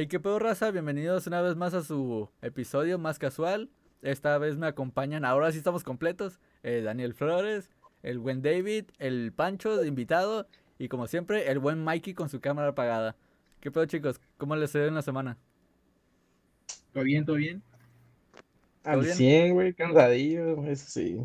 Hey, 0.00 0.06
qué 0.06 0.18
pedo, 0.18 0.38
raza. 0.38 0.70
Bienvenidos 0.70 1.26
una 1.26 1.42
vez 1.42 1.56
más 1.56 1.74
a 1.74 1.82
su 1.82 2.30
episodio 2.40 2.98
más 2.98 3.18
casual. 3.18 3.68
Esta 4.00 4.38
vez 4.38 4.56
me 4.56 4.66
acompañan, 4.66 5.26
ahora 5.26 5.52
sí 5.52 5.58
estamos 5.58 5.84
completos. 5.84 6.40
eh, 6.62 6.80
Daniel 6.82 7.12
Flores, 7.12 7.68
el 8.02 8.18
buen 8.18 8.40
David, 8.40 8.86
el 8.98 9.30
Pancho 9.36 9.76
de 9.76 9.86
invitado 9.86 10.46
y 10.78 10.88
como 10.88 11.06
siempre, 11.06 11.50
el 11.50 11.58
buen 11.58 11.84
Mikey 11.84 12.14
con 12.14 12.30
su 12.30 12.40
cámara 12.40 12.68
apagada. 12.68 13.14
¿Qué 13.60 13.70
pedo, 13.70 13.84
chicos? 13.84 14.22
¿Cómo 14.38 14.56
les 14.56 14.74
ido 14.74 14.86
en 14.86 14.94
la 14.94 15.02
semana? 15.02 15.36
¿Todo 16.94 17.04
bien? 17.04 17.26
¿Todo 17.26 17.36
bien? 17.36 17.62
Al 18.84 19.02
bien? 19.02 19.14
100, 19.14 19.52
güey, 19.52 19.74
cansadillo, 19.74 20.64
eso 20.64 20.86
sí. 20.88 21.20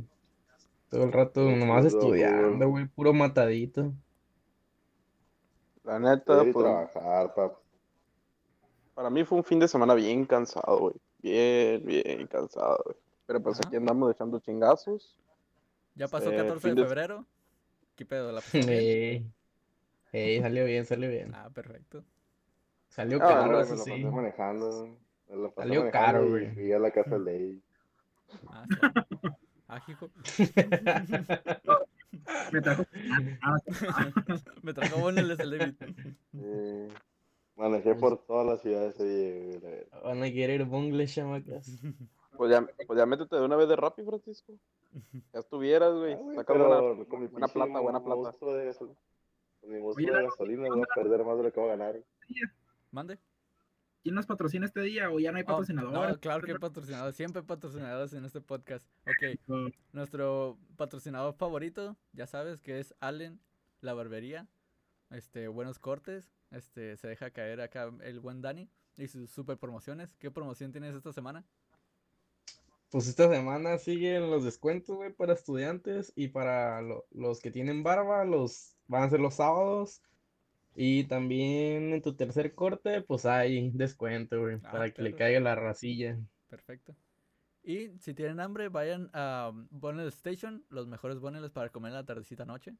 Todo 0.90 1.06
el 1.06 1.14
rato 1.14 1.50
nomás 1.50 1.86
estudiando, 1.86 2.68
güey, 2.68 2.88
puro 2.88 3.14
matadito. 3.14 3.94
La 5.86 5.98
neta, 5.98 6.44
pues, 6.44 6.54
trabajar, 6.54 7.34
pap. 7.34 7.65
Para 8.96 9.10
mí 9.12 9.24
fue 9.24 9.38
un 9.38 9.44
fin 9.44 9.60
de 9.60 9.68
semana 9.68 9.94
bien 9.94 10.26
cansado, 10.26 10.80
güey. 10.80 10.96
Bien, 11.20 11.86
bien 11.86 12.26
cansado, 12.28 12.82
güey. 12.86 12.98
Pero 13.28 13.42
pues 13.42 13.60
Ajá. 13.60 13.68
aquí 13.68 13.78
andamos 13.78 14.12
echando 14.14 14.40
chingazos. 14.40 15.16
¿Ya 15.96 16.08
pasó 16.08 16.32
Eh, 16.32 16.38
14 16.38 16.60
fin 16.68 16.76
de 16.76 16.82
de- 16.82 16.88
febrero? 16.88 17.26
¿Qué 17.96 18.06
pedo? 18.06 18.32
¿La? 18.32 18.42
Ey, 18.54 19.26
ey, 20.12 20.42
salió 20.42 20.66
bien, 20.66 20.86
salió 20.86 21.10
bien. 21.10 21.34
Ah, 21.36 21.50
perfecto. 21.54 22.04
Salió 22.90 23.18
Ah, 23.22 23.28
caro, 23.28 23.62
eso 23.62 23.78
sí. 23.78 23.92
pasé 23.92 24.06
manejando. 24.06 24.98
Me 25.30 25.36
lo 25.38 25.52
pasé 25.52 25.68
Salió 25.70 25.82
manejando 25.82 26.06
caro, 26.06 26.26
y 26.26 26.30
güey. 26.30 26.52
Fui 26.54 26.72
a 26.74 26.80
la 26.80 26.92
casa 26.92 27.18
de 27.18 27.20
ley. 27.20 27.62
Ah, 28.48 28.66
sí. 28.70 28.76
Ah, 29.68 29.82
hijo. 29.88 30.10
Me 32.52 32.62
trajo. 32.62 32.86
Me 34.64 34.74
trajo 34.74 35.00
boneles 35.00 35.40
el 35.40 35.58
David. 35.58 35.76
Manejé 37.56 37.96
por 37.96 38.18
toda 38.26 38.44
la 38.44 38.58
ciudad 38.58 38.86
ese 38.88 39.04
día, 39.06 39.60
güey. 39.60 39.84
Van 40.04 40.24
a 40.24 40.32
querer 40.32 40.66
bongles, 40.66 41.14
chamacas. 41.14 41.68
Pues 42.38 42.52
ya, 42.52 42.68
pues 42.86 43.00
ya 43.00 43.06
métete 43.06 43.34
de 43.38 43.44
una 43.44 43.56
vez 43.56 43.70
de 43.70 43.78
Rappi, 43.78 44.04
Francisco. 44.04 44.52
Ya 45.32 45.40
estuvieras, 45.40 45.94
güey. 45.94 46.16
Ah, 46.16 46.18
güey, 46.18 46.36
Sacando 46.36 46.66
pero 46.66 46.82
buena, 46.96 47.06
con 47.10 47.20
mi 47.22 47.28
buena 47.28 47.48
pinche 47.48 47.54
plata, 47.54 47.80
buena 47.80 48.04
plata. 48.04 48.32
de 48.58 48.76
Con 48.76 48.90
mi 49.70 49.80
Oye, 49.82 50.12
de 50.12 50.24
gasolina 50.24 50.68
voy 50.68 50.82
a 50.82 50.96
perder 50.96 51.24
más 51.24 51.38
de 51.38 51.44
lo 51.44 51.54
que 51.54 51.60
voy 51.62 51.70
a 51.70 51.78
ganar. 51.78 51.96
¿Mande? 52.92 53.20
¿Quién 54.04 54.16
nos 54.16 54.26
patrocina 54.26 54.66
este 54.66 54.82
día 54.82 55.10
o 55.12 55.20
ya 55.20 55.32
no 55.32 55.38
hay 55.38 55.44
Oh, 55.44 55.48
patrocinadores? 55.48 56.10
no, 56.16 56.20
claro 56.20 56.44
que 56.46 56.52
hay 56.52 56.58
patrocinadores. 56.58 57.16
Siempre 57.16 57.40
hay 57.40 57.46
patrocinadores 57.48 58.12
en 58.12 58.26
este 58.26 58.42
podcast. 58.42 58.86
Ok. 59.08 59.72
Nuestro 59.94 60.58
patrocinador 60.76 61.36
favorito, 61.36 61.96
ya 62.12 62.28
sabes, 62.28 62.60
que 62.60 62.82
es 62.82 62.94
Allen, 63.00 63.40
la 63.80 63.94
barbería. 63.94 64.46
Este, 65.16 65.48
buenos 65.48 65.80
cortes. 65.80 66.30
Este, 66.52 66.98
se 66.98 67.08
deja 67.08 67.32
caer 67.32 67.62
acá 67.62 67.90
el 68.04 68.20
buen 68.20 68.42
Dani. 68.42 68.70
Y 68.98 69.08
sus 69.08 69.30
super 69.30 69.58
promociones. 69.58 70.16
¿Qué 70.18 70.30
promoción 70.32 70.72
tienes 70.72 70.96
esta 70.96 71.12
semana? 71.14 71.44
Pues 72.92 73.08
esta 73.08 73.30
semana 73.30 73.78
siguen 73.78 74.30
los 74.30 74.44
descuentos, 74.44 74.96
güey, 74.96 75.12
para 75.12 75.34
estudiantes 75.34 76.14
y 76.16 76.30
para 76.30 76.82
lo- 76.82 77.06
los 77.12 77.42
que 77.42 77.52
tienen 77.52 77.84
barba, 77.84 78.24
los 78.24 78.76
van 78.88 79.04
a 79.04 79.10
ser 79.10 79.20
los 79.20 79.36
sábados. 79.36 80.02
Y 80.76 81.06
también 81.06 81.94
en 81.94 82.02
tu 82.02 82.14
tercer 82.16 82.54
corte, 82.54 83.02
pues 83.02 83.26
hay 83.26 83.72
descuento, 83.72 84.40
güey, 84.42 84.60
Ah, 84.64 84.72
para 84.72 84.92
que 84.92 85.02
le 85.02 85.16
caiga 85.16 85.40
la 85.40 85.56
racilla. 85.56 86.18
Perfecto. 86.50 86.96
Y 87.64 87.90
si 88.00 88.14
tienen 88.14 88.40
hambre, 88.40 88.70
vayan 88.70 89.10
a 89.14 89.52
Bonel 89.72 90.08
Station, 90.10 90.64
los 90.70 90.88
mejores 90.88 91.20
boneles 91.20 91.52
para 91.52 91.70
comer 91.70 91.90
en 91.90 91.96
la 91.96 92.06
tardecita 92.06 92.46
noche. 92.46 92.76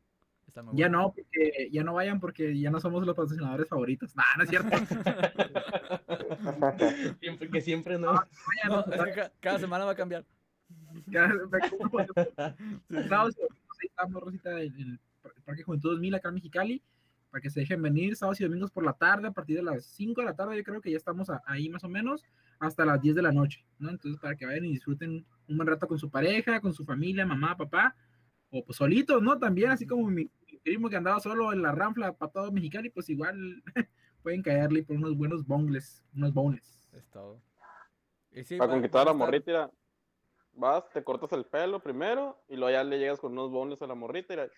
Está 0.48 0.62
muy 0.64 0.76
Ya 0.78 0.88
bueno. 0.88 1.02
no, 1.04 1.14
porque 1.14 1.70
ya 1.72 1.84
no 1.84 1.94
vayan 1.96 2.20
porque 2.20 2.58
ya 2.60 2.70
no 2.72 2.80
somos 2.80 3.06
los 3.06 3.16
patrocinadores 3.16 3.68
favoritos. 3.68 4.16
Nah, 4.16 4.24
no 4.38 4.44
es 4.44 4.50
cierto. 4.50 4.70
Siempre 7.20 7.50
que 7.50 7.62
siempre 7.62 7.98
no. 7.98 8.14
Vayan, 8.14 8.70
No, 8.70 8.80
es 8.94 9.02
que 9.04 9.12
ca- 9.22 9.32
cada 9.40 9.60
semana 9.60 9.86
va 9.86 9.92
a 9.92 9.96
cambiar. 9.96 10.26
ya, 11.08 11.30
Sábados 13.10 13.36
y 13.38 13.42
domingos, 13.42 13.78
ahí 13.82 13.88
estamos, 13.88 14.24
Rosita, 14.24 14.62
en 14.62 14.80
el 14.80 15.00
Parque 15.44 15.64
Juventud 15.64 15.92
2000 15.92 16.16
acá 16.16 16.30
en 16.30 16.36
Mexicali, 16.36 16.82
para 17.32 17.42
que 17.42 17.50
se 17.50 17.60
dejen 17.62 17.82
venir 17.82 18.16
sábados 18.16 18.40
y 18.42 18.44
domingos 18.46 18.72
por 18.72 18.84
la 18.86 18.94
tarde, 18.94 19.28
a 19.28 19.32
partir 19.32 19.58
de 19.58 19.64
las 19.64 19.86
5 19.86 20.22
de 20.22 20.26
la 20.28 20.36
tarde, 20.36 20.56
yo 20.58 20.64
creo 20.64 20.82
que 20.82 20.92
ya 20.92 20.98
estamos 20.98 21.30
a- 21.30 21.42
ahí 21.46 21.70
más 21.70 21.84
o 21.84 21.90
menos, 21.90 22.24
hasta 22.60 22.86
las 22.86 23.02
10 23.02 23.16
de 23.16 23.22
la 23.22 23.32
noche, 23.32 23.66
¿no? 23.80 23.90
Entonces, 23.90 24.20
para 24.22 24.36
que 24.36 24.46
vayan 24.46 24.66
y 24.66 24.72
disfruten 24.72 25.26
un 25.48 25.58
buen 25.58 25.68
rato 25.68 25.88
con 25.88 26.00
su 26.00 26.10
pareja, 26.10 26.60
con 26.62 26.74
su 26.74 26.86
familia, 26.86 27.26
mamá, 27.26 27.56
papá, 27.58 27.96
o 28.52 28.64
pues 28.64 28.78
solitos, 28.78 29.22
¿no? 29.22 29.38
También, 29.40 29.72
así 29.72 29.86
como 29.86 30.08
mi, 30.10 30.30
mi 30.52 30.58
primo 30.64 30.90
que 30.90 30.96
andaba 30.96 31.20
solo 31.20 31.52
en 31.54 31.62
la 31.62 31.72
ranfla 31.72 32.14
para 32.14 32.32
todo 32.32 32.52
Mexicali, 32.52 32.90
pues 32.90 33.10
igual 33.10 33.64
pueden 34.24 34.42
caerle 34.42 34.84
por 34.84 34.96
unos 34.98 35.16
buenos 35.18 35.46
bongles, 35.46 36.04
unos 36.16 36.34
bones. 36.34 36.90
Es 36.94 37.06
todo. 37.10 37.42
Y 38.32 38.44
sí, 38.44 38.58
Para 38.58 38.70
va- 38.70 38.74
conquistar 38.76 39.02
a 39.02 39.06
la 39.06 39.14
morrita, 39.14 39.72
vas, 40.54 40.90
te 40.92 41.04
cortas 41.04 41.32
el 41.34 41.46
pelo 41.46 41.80
primero 41.82 42.38
y 42.48 42.56
luego 42.56 42.72
ya 42.72 42.84
le 42.84 42.98
llegas 43.00 43.20
con 43.20 43.32
unos 43.34 43.52
bones 43.52 43.82
a 43.82 43.88
la 43.88 43.96
morrita. 43.96 44.34
Mira, 44.34 44.50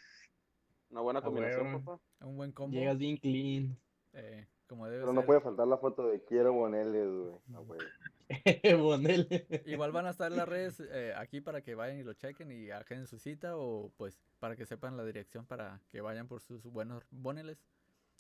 una 0.90 1.02
buena 1.02 1.22
combinación, 1.22 1.84
papá. 1.84 2.00
Un 2.22 2.38
buen 2.38 2.52
combo. 2.52 2.76
Llegas 2.78 2.98
bien 2.98 3.18
clean. 3.18 3.78
eh, 4.14 4.48
como 4.68 4.86
debe 4.88 5.00
Pero 5.02 5.14
no 5.14 5.26
puede 5.26 5.42
faltar 5.42 5.68
la 5.68 5.78
foto 5.78 6.08
de 6.08 6.24
quiero 6.26 6.54
boneles, 6.54 7.08
güey. 7.08 7.80
Ah. 7.82 8.07
Igual 9.66 9.92
van 9.92 10.06
a 10.06 10.10
estar 10.10 10.32
las 10.32 10.48
redes 10.50 10.80
eh, 10.80 11.14
aquí 11.16 11.42
para 11.42 11.62
que 11.62 11.76
vayan 11.76 11.98
y 11.98 12.04
lo 12.04 12.14
chequen 12.14 12.52
y 12.52 12.72
agenden 12.72 13.08
su 13.08 13.20
cita 13.20 13.56
o 13.58 13.92
pues 13.98 14.20
para 14.40 14.56
que 14.56 14.66
sepan 14.66 14.98
la 14.98 15.06
dirección 15.06 15.46
para 15.46 15.82
que 15.90 16.02
vayan 16.02 16.28
por 16.28 16.42
sus 16.42 16.64
buenos 16.64 17.04
boneles. 17.12 17.58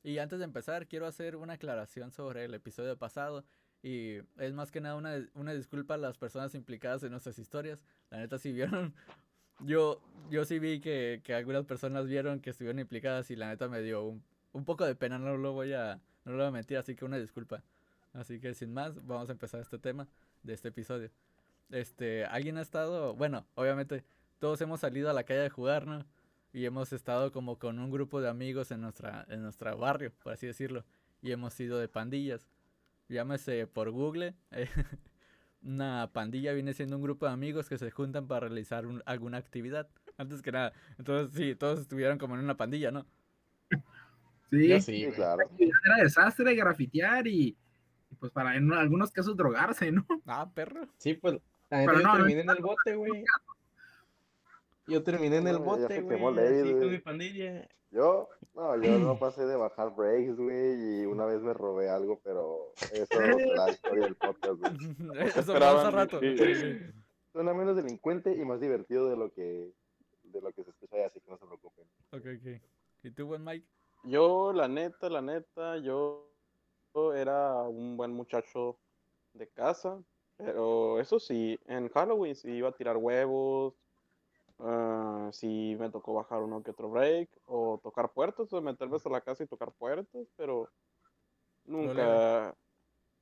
Y 0.03 0.19
antes 0.19 0.40
de 0.40 0.45
empezar, 0.45 0.88
quiero 0.88 1.07
hacer 1.07 1.35
una 1.35 1.53
aclaración 1.53 2.12
sobre 2.12 2.45
el 2.45 2.53
episodio 2.53 2.97
pasado. 2.97 3.44
Y 3.84 4.18
es 4.38 4.53
más 4.53 4.72
que 4.72 4.81
nada 4.81 4.95
una, 4.95 5.28
una 5.34 5.53
disculpa 5.53 5.95
a 5.95 5.97
las 5.97 6.18
personas 6.18 6.56
implicadas 6.56 7.03
en 7.03 7.12
nuestras 7.12 7.38
historias. 7.39 7.84
La 8.09 8.19
neta, 8.19 8.39
si 8.39 8.51
vieron, 8.51 8.94
yo, 9.66 10.01
yo 10.29 10.45
sí 10.45 10.59
vi 10.59 10.79
que, 10.79 11.22
que 11.24 11.34
algunas 11.34 11.66
personas 11.66 12.07
vieron 12.07 12.39
que 12.39 12.51
estuvieron 12.51 12.79
implicadas 12.79 13.29
y 13.31 13.35
la 13.35 13.50
neta 13.50 13.68
me 13.68 13.81
dio 13.81 14.03
un, 14.03 14.24
un 14.53 14.66
poco 14.66 14.85
de 14.85 14.95
pena, 14.95 15.19
no 15.19 15.38
lo 15.38 15.53
voy 15.53 15.74
a, 15.74 16.00
no 16.25 16.31
lo 16.31 16.38
voy 16.38 16.47
a 16.47 16.51
mentir, 16.51 16.78
así 16.78 16.95
que 16.95 17.06
una 17.06 17.18
disculpa. 17.18 17.63
Así 18.17 18.39
que 18.39 18.53
sin 18.55 18.73
más, 18.73 19.05
vamos 19.05 19.29
a 19.29 19.33
empezar 19.33 19.61
este 19.61 19.78
tema 19.78 20.07
de 20.41 20.53
este 20.53 20.69
episodio. 20.69 21.11
Este, 21.69 22.25
alguien 22.25 22.57
ha 22.57 22.61
estado, 22.61 23.13
bueno, 23.16 23.45
obviamente 23.55 24.03
todos 24.39 24.59
hemos 24.61 24.79
salido 24.79 25.09
a 25.09 25.13
la 25.13 25.23
calle 25.23 25.45
a 25.45 25.50
jugar, 25.50 25.85
¿no? 25.85 26.03
Y 26.51 26.66
hemos 26.66 26.94
estado 26.94 27.31
como 27.31 27.59
con 27.59 27.77
un 27.77 27.91
grupo 27.91 28.19
de 28.22 28.29
amigos 28.29 28.72
en 28.72 28.81
nuestra, 28.81 29.25
en 29.29 29.44
nuestro 29.44 29.77
barrio, 29.77 30.11
por 30.23 30.33
así 30.33 30.47
decirlo. 30.47 30.83
Y 31.22 31.31
hemos 31.31 31.59
ido 31.59 31.77
de 31.77 31.88
pandillas. 31.88 32.50
Llámese 33.07 33.67
por 33.67 33.91
Google. 33.91 34.33
eh, 34.51 34.67
una 35.61 36.09
pandilla 36.13 36.53
viene 36.53 36.73
siendo 36.73 36.95
un 36.95 37.03
grupo 37.03 37.25
de 37.27 37.33
amigos 37.33 37.67
que 37.69 37.77
se 37.77 37.91
juntan 37.91 38.27
para 38.27 38.47
realizar 38.47 38.88
un- 38.88 39.03
alguna 39.06 39.38
actividad. 39.38 39.88
Antes 40.17 40.41
que 40.41 40.51
nada. 40.51 40.73
Entonces, 40.97 41.35
sí, 41.38 41.53
todos 41.56 41.79
estuvieron 41.79 42.17
como 42.17 42.33
en 42.35 42.41
una 42.41 42.57
pandilla, 42.57 42.89
¿no? 42.89 43.06
Sí, 44.50 44.79
sí, 44.81 45.07
claro. 45.13 45.44
era 45.59 46.03
desastre, 46.03 46.56
grafitear 46.56 47.27
y, 47.27 47.57
pues 48.17 48.31
para 48.31 48.55
en 48.55 48.72
algunos 48.73 49.11
casos 49.11 49.35
drogarse, 49.35 49.91
¿no? 49.91 50.05
Ah, 50.25 50.50
perro. 50.53 50.88
Sí, 50.97 51.13
pues, 51.13 51.39
la 51.69 51.79
neta 51.79 51.91
Pero 51.91 52.01
yo 52.01 52.07
no, 52.07 52.11
no 52.13 52.17
terminé 52.17 52.41
en 52.41 52.50
el 52.50 52.61
bote, 52.61 52.95
güey. 52.95 53.23
Yo 54.88 55.03
terminé 55.03 55.38
en 55.38 55.47
el 55.47 55.57
bote, 55.57 56.01
güey, 56.01 56.17
quemó 56.17 56.29
así 56.29 56.39
David, 56.39 56.72
con 56.72 56.79
güey. 56.79 56.89
mi 56.91 57.00
pandilla. 57.00 57.67
Yo, 57.91 58.29
no, 58.53 58.81
yo 58.81 59.00
no 59.00 59.17
pasé 59.17 59.45
de 59.45 59.56
bajar 59.56 59.95
breaks, 59.95 60.35
güey, 60.38 61.01
y 61.01 61.06
una 61.06 61.25
vez 61.25 61.41
me 61.41 61.53
robé 61.53 61.89
algo, 61.89 62.19
pero 62.23 62.73
eso 62.91 63.06
será 63.09 63.35
la 63.35 63.72
historia 63.72 64.03
del 64.06 64.16
podcast, 64.16 64.59
güey. 64.59 64.72
Eso 65.27 65.53
hace 65.56 65.91
rato. 65.91 66.19
sí. 66.19 66.38
Sí, 66.38 66.56
sí. 66.56 66.79
Suena 67.31 67.53
menos 67.53 67.75
delincuente 67.75 68.35
y 68.35 68.44
más 68.44 68.59
divertido 68.59 69.09
de 69.09 69.16
lo 69.16 69.31
que 69.31 69.72
de 70.23 70.41
lo 70.41 70.51
que 70.51 70.63
se 70.63 70.72
escucha 70.72 70.95
ahí, 70.97 71.03
así 71.03 71.19
que 71.22 71.29
no 71.29 71.38
se 71.38 71.45
preocupen. 71.45 71.85
Ok, 72.11 72.25
ok. 72.39 72.61
¿Y 73.03 73.11
tú, 73.11 73.27
buen 73.27 73.44
Mike? 73.44 73.65
Yo, 74.03 74.51
la 74.53 74.68
neta, 74.68 75.09
la 75.09 75.21
neta, 75.21 75.77
yo 75.77 76.30
era 77.16 77.63
un 77.63 77.98
buen 77.98 78.12
muchacho 78.13 78.80
de 79.34 79.50
casa, 79.50 80.04
pero 80.38 81.00
eso 81.00 81.19
sí, 81.19 81.60
en 81.66 81.89
Halloween 81.89 82.36
sí 82.36 82.51
iba 82.51 82.69
a 82.69 82.75
tirar 82.75 82.98
huevos, 82.98 83.75
ah, 84.60 85.30
sí 85.34 85.75
me 85.80 85.92
tocó 85.92 86.13
bajar 86.16 86.42
uno 86.44 86.63
que 86.63 86.72
otro 86.72 86.89
break, 86.89 87.30
o 87.45 87.80
tocar 87.84 88.12
puertos, 88.13 88.54
o 88.54 88.62
meterme 88.62 88.98
a 89.04 89.10
la 89.10 89.22
casa 89.22 89.44
y 89.44 89.48
tocar 89.48 89.74
puertos, 89.74 90.28
pero 90.38 90.69
nunca, 91.66 92.57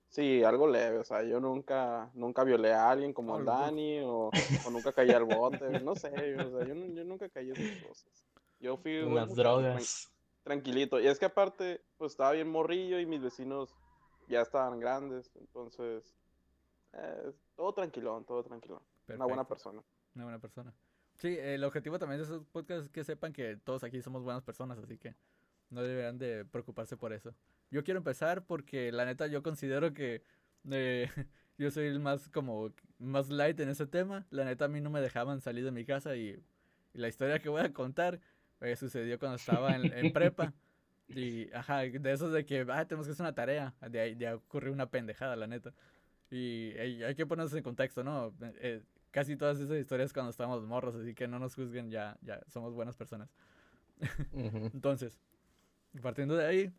sí, 0.10 0.44
algo 0.44 0.68
leve, 0.68 1.00
o 1.00 1.04
sea, 1.06 1.24
yo 1.24 1.40
nunca, 1.40 2.12
nunca 2.16 2.44
violé 2.44 2.74
a 2.74 2.90
alguien 2.92 3.14
como 3.14 3.36
Oh, 3.36 3.40
loco. 3.40 3.46
Dani, 3.46 4.00
o, 4.02 4.36
o 4.62 4.70
nunca 4.72 4.94
caí 4.94 5.14
al 5.14 5.26
bote, 5.26 5.80
no 5.82 5.96
sé, 5.96 6.10
o 6.40 6.52
sea, 6.52 6.66
yo, 6.68 6.76
nu- 6.76 6.96
yo 6.96 7.04
nunca 7.06 7.30
caí 7.30 7.48
en 7.48 7.54
esas 7.54 7.72
cosas. 7.80 8.26
Yo 8.60 8.78
fui 8.78 8.94
las 9.14 9.36
drogas. 9.36 10.15
Tranquilito. 10.46 11.02
Y 11.02 11.08
es 11.08 11.20
que 11.20 11.26
aparte, 11.26 11.82
pues 11.98 12.14
estaba 12.14 12.32
bien 12.32 12.50
morrillo 12.50 13.00
y 13.00 13.06
mis 13.06 13.22
vecinos 13.22 13.76
ya 14.30 14.42
estaban 14.42 14.80
grandes, 14.80 15.36
entonces, 15.36 16.16
eh, 16.94 17.34
todo 17.56 17.74
tranquilón, 17.74 18.24
todo 18.26 18.44
tranquilón. 18.44 18.82
Una 19.08 19.26
buena 19.26 19.48
persona. 19.48 19.84
Una 20.14 20.24
buena 20.24 20.40
persona. 20.40 20.74
Sí, 21.16 21.36
el 21.40 21.64
objetivo 21.64 22.00
también 22.00 22.20
de 22.20 22.26
esos 22.26 22.46
podcasts 22.46 22.86
es 22.86 22.90
que 22.90 23.04
sepan 23.04 23.34
que 23.34 23.58
todos 23.58 23.84
aquí 23.84 24.02
somos 24.02 24.24
buenas 24.24 24.44
personas, 24.44 24.78
así 24.78 24.98
que 24.98 25.16
no 25.70 25.82
deberán 25.82 26.18
de 26.18 26.46
preocuparse 26.46 26.96
por 26.96 27.12
eso. 27.12 27.34
yo 27.72 27.84
quiero 27.84 27.98
empezar 27.98 28.46
porque 28.46 28.92
la 28.92 29.06
neta 29.06 29.26
yo 29.28 29.42
considero 29.42 29.94
que 29.94 30.22
eh, 30.70 31.10
yo 31.58 31.72
soy 31.72 31.88
el 31.88 32.00
más 32.00 32.30
como 32.30 32.72
más 33.00 33.30
light 33.30 33.60
en 33.60 33.70
ese 33.70 33.88
tema. 33.88 34.28
La 34.30 34.46
neta 34.46 34.66
a 34.66 34.68
mí 34.68 34.80
no 34.80 34.92
me 34.92 35.02
dejaban 35.02 35.42
salir 35.42 35.66
de 35.66 35.72
mi 35.72 35.86
casa 35.86 36.16
y, 36.16 36.44
y 36.94 36.98
la 36.98 37.08
historia 37.08 37.40
que 37.40 37.50
voy 37.50 37.62
a 37.62 37.74
contar 37.74 38.22
eh, 38.62 38.76
sucedió 38.76 39.20
cuando 39.20 39.38
estaba 39.38 39.76
en, 39.76 39.92
en 39.94 40.14
prepa. 40.14 40.54
Y, 41.08 41.52
ajá, 41.54 41.82
de 41.82 42.12
esos 42.12 42.32
de 42.32 42.46
que, 42.46 42.66
ah, 42.68 42.84
tenemos 42.88 43.06
que 43.06 43.14
hacer 43.14 43.24
una 43.24 43.36
tarea. 43.36 43.76
De 43.92 44.00
ahí 44.00 44.16
ya 44.16 44.34
ocurrió 44.34 44.74
una 44.74 44.90
pendejada, 44.90 45.36
la 45.36 45.46
neta. 45.46 45.72
Y 46.32 46.72
hay 46.80 47.14
que 47.16 47.26
ponerse 47.28 47.58
en 47.58 47.64
contexto, 47.64 48.04
¿no? 48.04 48.34
Eh, 48.42 48.82
casi 49.12 49.38
todas 49.38 49.60
esas 49.60 49.78
historias 49.78 50.12
cuando 50.14 50.32
estábamos 50.32 50.66
morros, 50.66 50.96
así 50.96 51.14
que 51.14 51.28
no 51.28 51.38
nos 51.38 51.56
juzguen, 51.56 51.92
ya, 51.92 52.18
ya 52.22 52.42
somos 52.48 52.74
buenas 52.74 52.98
personas. 52.98 53.30
Ujú. 54.34 54.70
Entonces, 54.74 55.22
partiendo 56.02 56.36
de 56.36 56.46
ahí, 56.46 56.74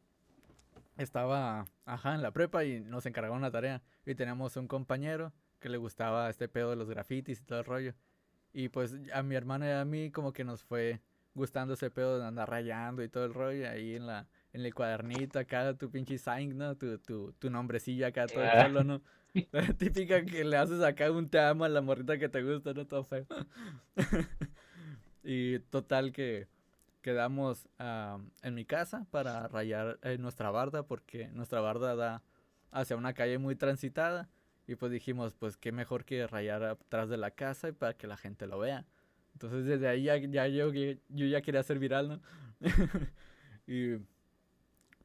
estaba, 0.99 1.67
ajá, 1.85 2.15
en 2.15 2.23
la 2.23 2.33
prepa 2.33 2.65
y 2.65 2.81
nos 2.81 3.07
encargaron 3.07 3.39
una 3.39 3.51
tarea. 3.51 3.83
Y 4.05 4.15
teníamos 4.15 4.57
un 4.57 4.67
compañero 4.67 5.33
que 5.61 5.69
le 5.69 5.79
gustaba 5.79 6.29
este 6.29 6.49
pedo 6.49 6.71
de 6.71 6.77
los 6.77 6.89
grafitis 6.89 7.41
y 7.41 7.45
todo 7.45 7.61
el 7.61 7.65
rollo. 7.65 7.95
Y 8.53 8.69
pues 8.69 8.97
a 9.13 9.23
mi 9.23 9.35
hermana 9.35 9.69
y 9.69 9.73
a 9.73 9.85
mí 9.85 10.11
como 10.11 10.33
que 10.33 10.45
nos 10.45 10.65
fue 10.65 11.01
gustando 11.37 11.75
ese 11.75 11.91
pedo 11.91 12.19
de 12.19 12.27
andar 12.27 12.51
rayando 12.51 13.03
y 13.05 13.09
todo 13.09 13.25
el 13.27 13.35
rollo 13.35 13.69
ahí 13.71 13.95
en 13.95 14.07
la 14.07 14.27
en 14.53 14.65
el 14.65 14.75
cuadernito 14.75 15.39
acá, 15.39 15.75
tu 15.75 15.91
pinche 15.91 16.17
sign, 16.17 16.57
¿no? 16.57 16.75
Tu, 16.77 16.99
tu, 16.99 17.33
tu 17.39 17.51
nombrecillo 17.51 18.07
acá 18.07 18.27
todo 18.27 18.43
Ah. 18.43 18.63
solo, 18.63 18.83
¿no? 18.85 19.03
La 19.53 19.67
típica 19.75 20.25
que 20.25 20.45
le 20.45 20.57
haces 20.57 20.83
acá 20.83 21.13
un 21.13 21.29
te 21.29 21.39
amo 21.39 21.65
a 21.65 21.69
la 21.69 21.83
morrita 21.83 22.17
que 22.19 22.31
te 22.31 22.43
gusta, 22.43 22.73
¿no? 22.73 22.87
Todo 22.87 23.05
feo. 23.05 23.27
y 25.23 25.59
total 25.61 26.13
que 26.13 26.49
quedamos 27.03 27.69
ah, 27.79 28.19
en 28.43 28.55
mi 28.55 28.65
casa 28.65 29.07
para 29.11 29.47
rayar 29.49 29.99
eh, 30.03 30.19
nuestra 30.19 30.51
barda 30.51 30.85
porque 30.85 31.29
nuestra 31.29 31.61
barda 31.61 31.95
da 31.95 32.23
hacia 32.73 32.97
una 32.97 33.13
calle 33.13 33.39
muy 33.39 33.57
transitada 33.57 34.29
y 34.67 34.75
pues 34.77 34.91
dijimos 34.91 35.35
pues 35.35 35.57
qué 35.57 35.71
mejor 35.71 36.05
que 36.05 36.27
rayar 36.27 36.65
atrás 36.65 37.09
de 37.09 37.17
la 37.17 37.31
casa 37.31 37.69
y 37.69 37.73
para 37.73 37.95
que 37.95 38.07
la 38.07 38.17
gente 38.17 38.47
lo 38.47 38.59
vea 38.59 38.87
entonces 39.37 39.67
desde 39.67 39.89
ahí 39.89 40.05
ya, 40.05 40.17
ya 40.17 40.47
yo, 40.49 40.73
yo 40.73 41.27
ya 41.27 41.43
quería 41.43 41.63
ser 41.63 41.79
viral 41.79 42.09
no 42.09 42.21
y 43.67 43.99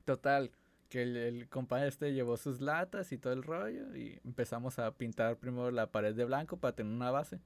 total 0.06 0.52
que 0.90 1.04
el, 1.04 1.18
el 1.18 1.50
compa 1.50 1.86
este 1.86 2.14
llevó 2.14 2.38
sus 2.38 2.62
latas 2.62 3.12
y 3.12 3.18
todo 3.18 3.34
el 3.34 3.44
rollo 3.44 3.96
y 3.96 4.20
empezamos 4.26 4.80
a 4.80 4.92
pintar 4.92 5.38
primero 5.38 5.72
la 5.72 5.92
pared 5.92 6.16
de 6.16 6.26
blanco 6.26 6.58
para 6.58 6.76
tener 6.76 6.94
una 6.94 7.12
base 7.12 7.40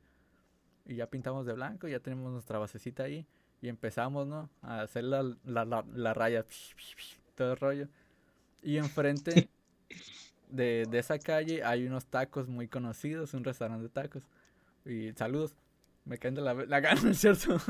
y 0.86 0.96
ya 0.96 1.08
pintamos 1.08 1.46
de 1.46 1.54
blanco 1.54 1.88
ya 1.88 2.00
tenemos 2.00 2.32
nuestra 2.32 2.60
basecita 2.60 3.04
ahí 3.04 3.28
y 3.62 3.70
empezamos, 3.70 4.28
¿no? 4.28 4.50
A 4.62 4.82
hacer 4.82 5.04
la, 5.06 5.24
la, 5.44 5.66
la, 5.66 5.84
la 5.94 6.14
raya, 6.14 6.46
todo 7.36 7.54
el 7.54 7.58
rollo. 7.58 7.88
Y 8.62 8.78
enfrente 8.78 9.50
de, 10.50 10.86
de 10.90 11.00
esa 11.00 11.18
calle 11.20 11.64
hay 11.64 11.86
unos 11.88 12.06
tacos 12.06 12.48
muy 12.48 12.68
conocidos, 12.68 13.34
un 13.34 13.44
restaurante 13.44 13.84
de 13.84 13.90
tacos. 13.90 14.24
Y 14.86 15.14
saludos, 15.14 15.56
me 16.06 16.18
caen 16.19 16.36
de 16.36 16.42
la, 16.42 16.54
la 16.54 16.80
gana, 16.80 17.02
¿no 17.02 17.10
es 17.10 17.18
cierto? 17.18 17.57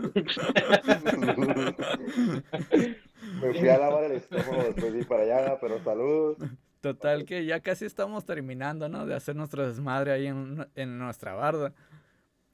Me 3.41 3.53
fui 3.53 3.69
a 3.69 3.77
lavar 3.77 4.03
el 4.05 4.11
estómago 4.13 4.63
después 4.63 4.93
de 4.93 4.99
ir 4.99 5.07
para 5.07 5.23
allá, 5.23 5.57
pero 5.59 5.81
salud. 5.83 6.37
Total 6.81 7.25
que 7.25 7.45
ya 7.45 7.61
casi 7.61 7.85
estamos 7.85 8.25
terminando, 8.25 8.87
¿no? 8.89 9.05
De 9.05 9.15
hacer 9.15 9.35
nuestro 9.35 9.67
desmadre 9.67 10.11
ahí 10.11 10.27
en, 10.27 10.67
en 10.75 10.99
nuestra 10.99 11.33
barda. 11.33 11.73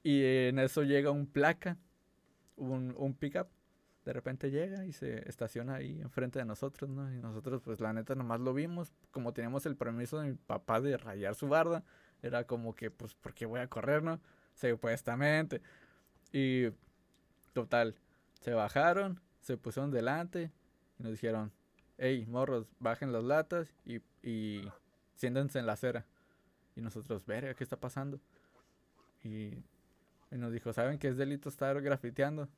Y 0.02 0.24
en 0.24 0.58
eso 0.58 0.82
llega 0.82 1.10
un 1.10 1.26
placa, 1.26 1.76
un, 2.56 2.94
un 2.96 3.14
pickup. 3.14 3.48
De 4.04 4.12
repente 4.12 4.50
llega 4.50 4.84
y 4.84 4.92
se 4.92 5.28
estaciona 5.28 5.76
ahí 5.76 6.00
enfrente 6.00 6.38
de 6.38 6.44
nosotros, 6.44 6.90
¿no? 6.90 7.12
Y 7.12 7.18
nosotros, 7.18 7.60
pues 7.62 7.80
la 7.80 7.92
neta, 7.92 8.14
nomás 8.14 8.40
lo 8.40 8.54
vimos. 8.54 8.92
Como 9.10 9.32
teníamos 9.32 9.66
el 9.66 9.76
permiso 9.76 10.18
de 10.20 10.30
mi 10.30 10.34
papá 10.34 10.80
de 10.80 10.96
rayar 10.96 11.34
su 11.34 11.48
barda, 11.48 11.84
era 12.22 12.44
como 12.44 12.74
que, 12.74 12.90
pues, 12.90 13.14
¿por 13.14 13.34
qué 13.34 13.46
voy 13.46 13.60
a 13.60 13.68
correr, 13.68 14.02
no? 14.02 14.20
Supuestamente. 14.70 15.60
Y 16.32 16.70
total, 17.52 17.94
se 18.40 18.52
bajaron, 18.52 19.20
se 19.40 19.56
pusieron 19.56 19.90
delante 19.90 20.50
y 20.98 21.02
nos 21.02 21.12
dijeron, 21.12 21.52
hey, 21.98 22.24
morros, 22.28 22.66
bajen 22.78 23.12
las 23.12 23.24
latas 23.24 23.68
y, 23.84 24.00
y 24.22 24.62
siéntense 25.14 25.58
en 25.58 25.66
la 25.66 25.74
acera. 25.74 26.06
Y 26.74 26.80
nosotros, 26.80 27.26
verga, 27.26 27.54
¿qué 27.54 27.64
está 27.64 27.76
pasando? 27.76 28.18
Y, 29.22 29.62
nos 30.30 30.50
dijo, 30.50 30.72
¿saben 30.72 30.98
que 30.98 31.08
es 31.08 31.16
delito 31.18 31.50
estar 31.50 31.78
grafiteando? 31.82 32.48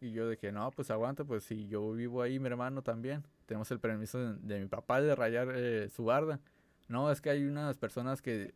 Y 0.00 0.12
yo 0.12 0.28
dije, 0.28 0.52
no, 0.52 0.70
pues 0.70 0.90
aguanta, 0.90 1.24
pues 1.24 1.42
si 1.42 1.66
yo 1.66 1.90
vivo 1.92 2.22
ahí, 2.22 2.38
mi 2.38 2.46
hermano 2.46 2.82
también. 2.82 3.24
Tenemos 3.46 3.68
el 3.72 3.80
permiso 3.80 4.18
de, 4.18 4.34
de 4.54 4.60
mi 4.60 4.68
papá 4.68 5.00
de 5.00 5.14
rayar 5.16 5.48
eh, 5.54 5.88
su 5.88 6.04
barda. 6.04 6.38
No, 6.86 7.10
es 7.10 7.20
que 7.20 7.30
hay 7.30 7.44
unas 7.44 7.76
personas 7.76 8.22
que 8.22 8.54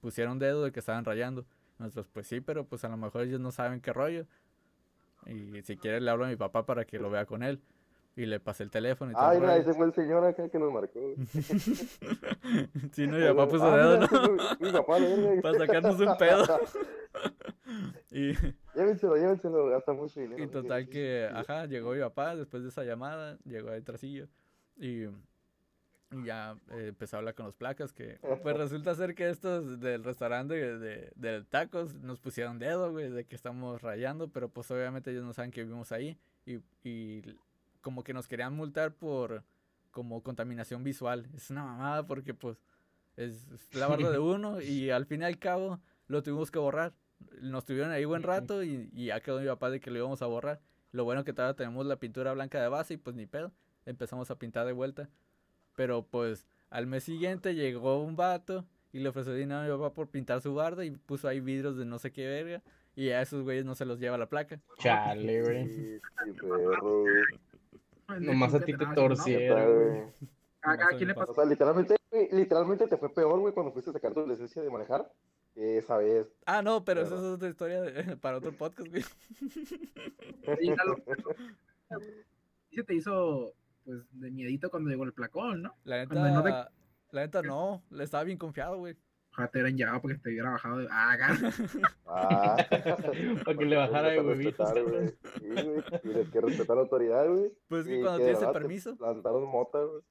pusieron 0.00 0.40
dedo 0.40 0.64
de 0.64 0.72
que 0.72 0.80
estaban 0.80 1.04
rayando. 1.04 1.46
Nosotros, 1.78 2.08
pues 2.12 2.26
sí, 2.26 2.40
pero 2.40 2.64
pues 2.64 2.84
a 2.84 2.88
lo 2.88 2.96
mejor 2.96 3.22
ellos 3.22 3.40
no 3.40 3.50
saben 3.52 3.80
qué 3.80 3.92
rollo. 3.92 4.26
Y 5.26 5.62
si 5.62 5.76
quiere 5.76 6.00
le 6.00 6.10
hablo 6.10 6.24
a 6.24 6.28
mi 6.28 6.36
papá 6.36 6.64
para 6.66 6.84
que 6.84 6.98
lo 6.98 7.10
vea 7.10 7.26
con 7.26 7.42
él. 7.42 7.60
Y 8.16 8.26
le 8.26 8.40
pasé 8.40 8.64
el 8.64 8.70
teléfono 8.70 9.12
y 9.12 9.14
todo. 9.14 9.28
Ay, 9.28 9.38
rollo. 9.38 9.52
ese 9.52 9.74
fue 9.74 9.86
el 9.86 9.94
señor 9.94 10.24
acá 10.24 10.48
que 10.48 10.58
nos 10.58 10.72
marcó. 10.72 10.98
sí, 12.92 13.06
no, 13.06 13.16
mi 13.16 13.24
papá 13.28 13.48
puso 13.48 13.64
Ah, 13.64 13.76
dedo, 13.76 14.00
¿no? 14.00 14.08
fue 14.08 14.20
Mi 14.60 14.72
papá, 14.72 14.98
verga. 14.98 15.42
Para 15.42 15.58
sacarnos 15.58 16.00
un 16.00 16.16
pedo. 16.16 16.60
y, 18.10 18.32
Llévenselo, 18.74 19.16
llévenselo, 19.16 19.66
gasta 19.68 19.92
mucho 19.92 20.18
dinero. 20.20 20.42
y 20.42 20.48
total 20.48 20.88
que, 20.88 21.28
ajá, 21.32 21.66
llegó 21.66 21.92
mi 21.92 22.00
papá 22.00 22.34
después 22.34 22.62
de 22.64 22.70
esa 22.70 22.82
llamada, 22.84 23.38
llegó 23.44 23.70
ahí 23.70 23.82
trasillo. 23.82 24.26
Y, 24.76 25.04
y 26.10 26.24
ya 26.24 26.56
eh, 26.70 26.86
empezó 26.88 27.16
a 27.16 27.18
hablar 27.18 27.34
con 27.34 27.46
los 27.46 27.54
placas 27.54 27.92
que, 27.92 28.18
pues 28.42 28.56
resulta 28.56 28.94
ser 28.94 29.14
que 29.14 29.28
estos 29.28 29.80
del 29.80 30.04
restaurante 30.04 30.54
de, 30.54 31.12
de, 31.14 31.44
tacos 31.44 31.94
nos 31.94 32.18
pusieron 32.18 32.58
dedo, 32.58 32.90
güey, 32.90 33.10
de 33.10 33.24
que 33.26 33.34
estamos 33.34 33.82
rayando, 33.82 34.28
pero 34.28 34.48
pues 34.48 34.70
obviamente 34.70 35.10
ellos 35.10 35.24
no 35.24 35.32
saben 35.32 35.50
que 35.50 35.64
vivimos 35.64 35.92
ahí. 35.92 36.18
Y, 36.46 36.60
y 36.82 37.22
como 37.82 38.02
que 38.04 38.14
nos 38.14 38.26
querían 38.26 38.54
multar 38.54 38.94
por 38.94 39.44
como 39.90 40.22
contaminación 40.22 40.82
visual. 40.82 41.28
Es 41.34 41.50
una 41.50 41.64
mamada 41.64 42.06
porque 42.06 42.32
pues 42.32 42.62
es, 43.16 43.50
es 43.50 43.74
la 43.74 43.88
barda 43.88 44.10
de 44.10 44.18
uno 44.18 44.60
y 44.60 44.90
al 44.90 45.06
fin 45.06 45.22
y 45.22 45.24
al 45.24 45.38
cabo 45.38 45.80
lo 46.06 46.22
tuvimos 46.22 46.50
que 46.50 46.58
borrar. 46.58 46.94
Nos 47.42 47.64
tuvieron 47.64 47.90
ahí 47.90 48.04
buen 48.04 48.22
rato 48.22 48.62
y, 48.62 48.88
y 48.92 49.06
ya 49.06 49.20
quedó 49.20 49.40
mi 49.40 49.46
papá 49.46 49.70
de 49.70 49.80
que 49.80 49.90
lo 49.90 49.98
íbamos 49.98 50.22
a 50.22 50.26
borrar. 50.26 50.60
Lo 50.92 51.04
bueno 51.04 51.24
que 51.24 51.32
todavía 51.32 51.56
tenemos 51.56 51.84
la 51.84 51.96
pintura 51.96 52.32
blanca 52.32 52.62
de 52.62 52.68
base 52.68 52.94
y 52.94 52.96
pues 52.96 53.14
ni 53.14 53.26
pedo. 53.26 53.52
Empezamos 53.84 54.30
a 54.30 54.38
pintar 54.38 54.66
de 54.66 54.72
vuelta. 54.72 55.10
Pero 55.78 56.02
pues 56.02 56.48
al 56.70 56.88
mes 56.88 57.04
siguiente 57.04 57.54
llegó 57.54 58.02
un 58.02 58.16
vato 58.16 58.64
y 58.90 58.98
le 58.98 59.10
ofreció 59.10 59.32
dinero 59.32 59.60
a 59.60 59.62
mi 59.62 59.70
papá 59.70 59.94
por 59.94 60.08
pintar 60.08 60.40
su 60.40 60.52
barda 60.52 60.84
y 60.84 60.90
puso 60.90 61.28
ahí 61.28 61.38
vidrios 61.38 61.76
de 61.76 61.84
no 61.84 62.00
sé 62.00 62.10
qué 62.10 62.26
verga. 62.26 62.62
Y 62.96 63.10
a 63.10 63.22
esos 63.22 63.44
güeyes 63.44 63.64
no 63.64 63.76
se 63.76 63.84
los 63.84 64.00
lleva 64.00 64.18
la 64.18 64.28
placa. 64.28 64.60
Chale, 64.78 65.40
güey. 65.40 65.68
Sí, 65.68 66.00
sí, 66.00 66.40
perro, 66.40 67.02
güey. 67.02 68.20
Nomás 68.26 68.54
a 68.54 68.60
ti 68.60 68.76
te 68.76 68.86
torcieron. 68.92 70.10
¿A, 70.62 70.76
quién 70.96 71.06
le 71.10 71.14
pasó? 71.14 71.30
O 71.30 71.34
sea, 71.36 71.44
literalmente, 71.44 71.94
güey, 72.10 72.28
literalmente 72.32 72.88
te 72.88 72.96
fue 72.96 73.14
peor, 73.14 73.38
güey, 73.38 73.54
cuando 73.54 73.70
fuiste 73.70 73.90
a 73.90 73.92
sacar 73.92 74.12
tu 74.14 74.26
licencia 74.26 74.60
de 74.60 74.70
manejar 74.70 75.08
que 75.54 75.78
esa 75.78 75.96
vez. 75.98 76.26
Ah, 76.44 76.60
no, 76.60 76.84
pero 76.84 77.04
Pero- 77.04 77.14
esa 77.16 77.24
es 77.24 77.34
otra 77.34 77.48
historia 77.50 77.82
de- 77.82 78.16
para 78.20 78.38
otro 78.38 78.50
podcast, 78.52 78.88
güey. 78.90 79.04
Sí, 80.58 80.74
Lalo. 80.76 80.96
¿Y 82.70 82.76
se 82.76 82.82
te 82.82 82.94
hizo, 82.96 83.54
pues, 83.88 84.04
de 84.20 84.30
miedito 84.30 84.68
cuando 84.70 84.90
llegó 84.90 85.04
el 85.04 85.14
placón, 85.14 85.62
¿no? 85.62 85.74
La 85.84 86.06
Cuando 86.06 86.28
no 86.28 86.42
te- 86.42 86.50
neta, 86.50 86.70
la 87.10 87.20
neta 87.22 87.40
no, 87.40 87.82
le 87.88 88.04
estaba 88.04 88.22
bien 88.22 88.36
confiado, 88.36 88.76
güey. 88.76 88.94
Ojalá 89.32 89.48
te 89.48 89.58
hubieran 89.58 89.78
llevado 89.78 90.02
porque 90.02 90.18
te 90.18 90.28
hubiera 90.28 90.50
bajado 90.50 90.76
de... 90.76 90.88
Ah. 90.90 91.16
Ah. 92.06 92.56
Para 93.46 93.56
que 93.56 93.64
le 93.64 93.76
bajara 93.76 94.08
de 94.10 94.20
huevitos, 94.20 94.72
güey. 94.72 95.08
Sí, 95.08 95.48
güey. 95.48 95.82
Tienes 96.02 96.28
que 96.28 96.40
respetar 96.42 96.76
la 96.76 96.82
autoridad, 96.82 97.26
güey. 97.30 97.50
Pues 97.68 97.86
es 97.86 97.86
que 97.88 97.98
Y 97.98 98.02
cuando 98.02 98.18
tienes 98.18 98.42
el 98.42 98.52
permiso, 98.52 98.94
Plantaron 98.98 99.48
mota, 99.48 99.78
güey. 99.82 100.02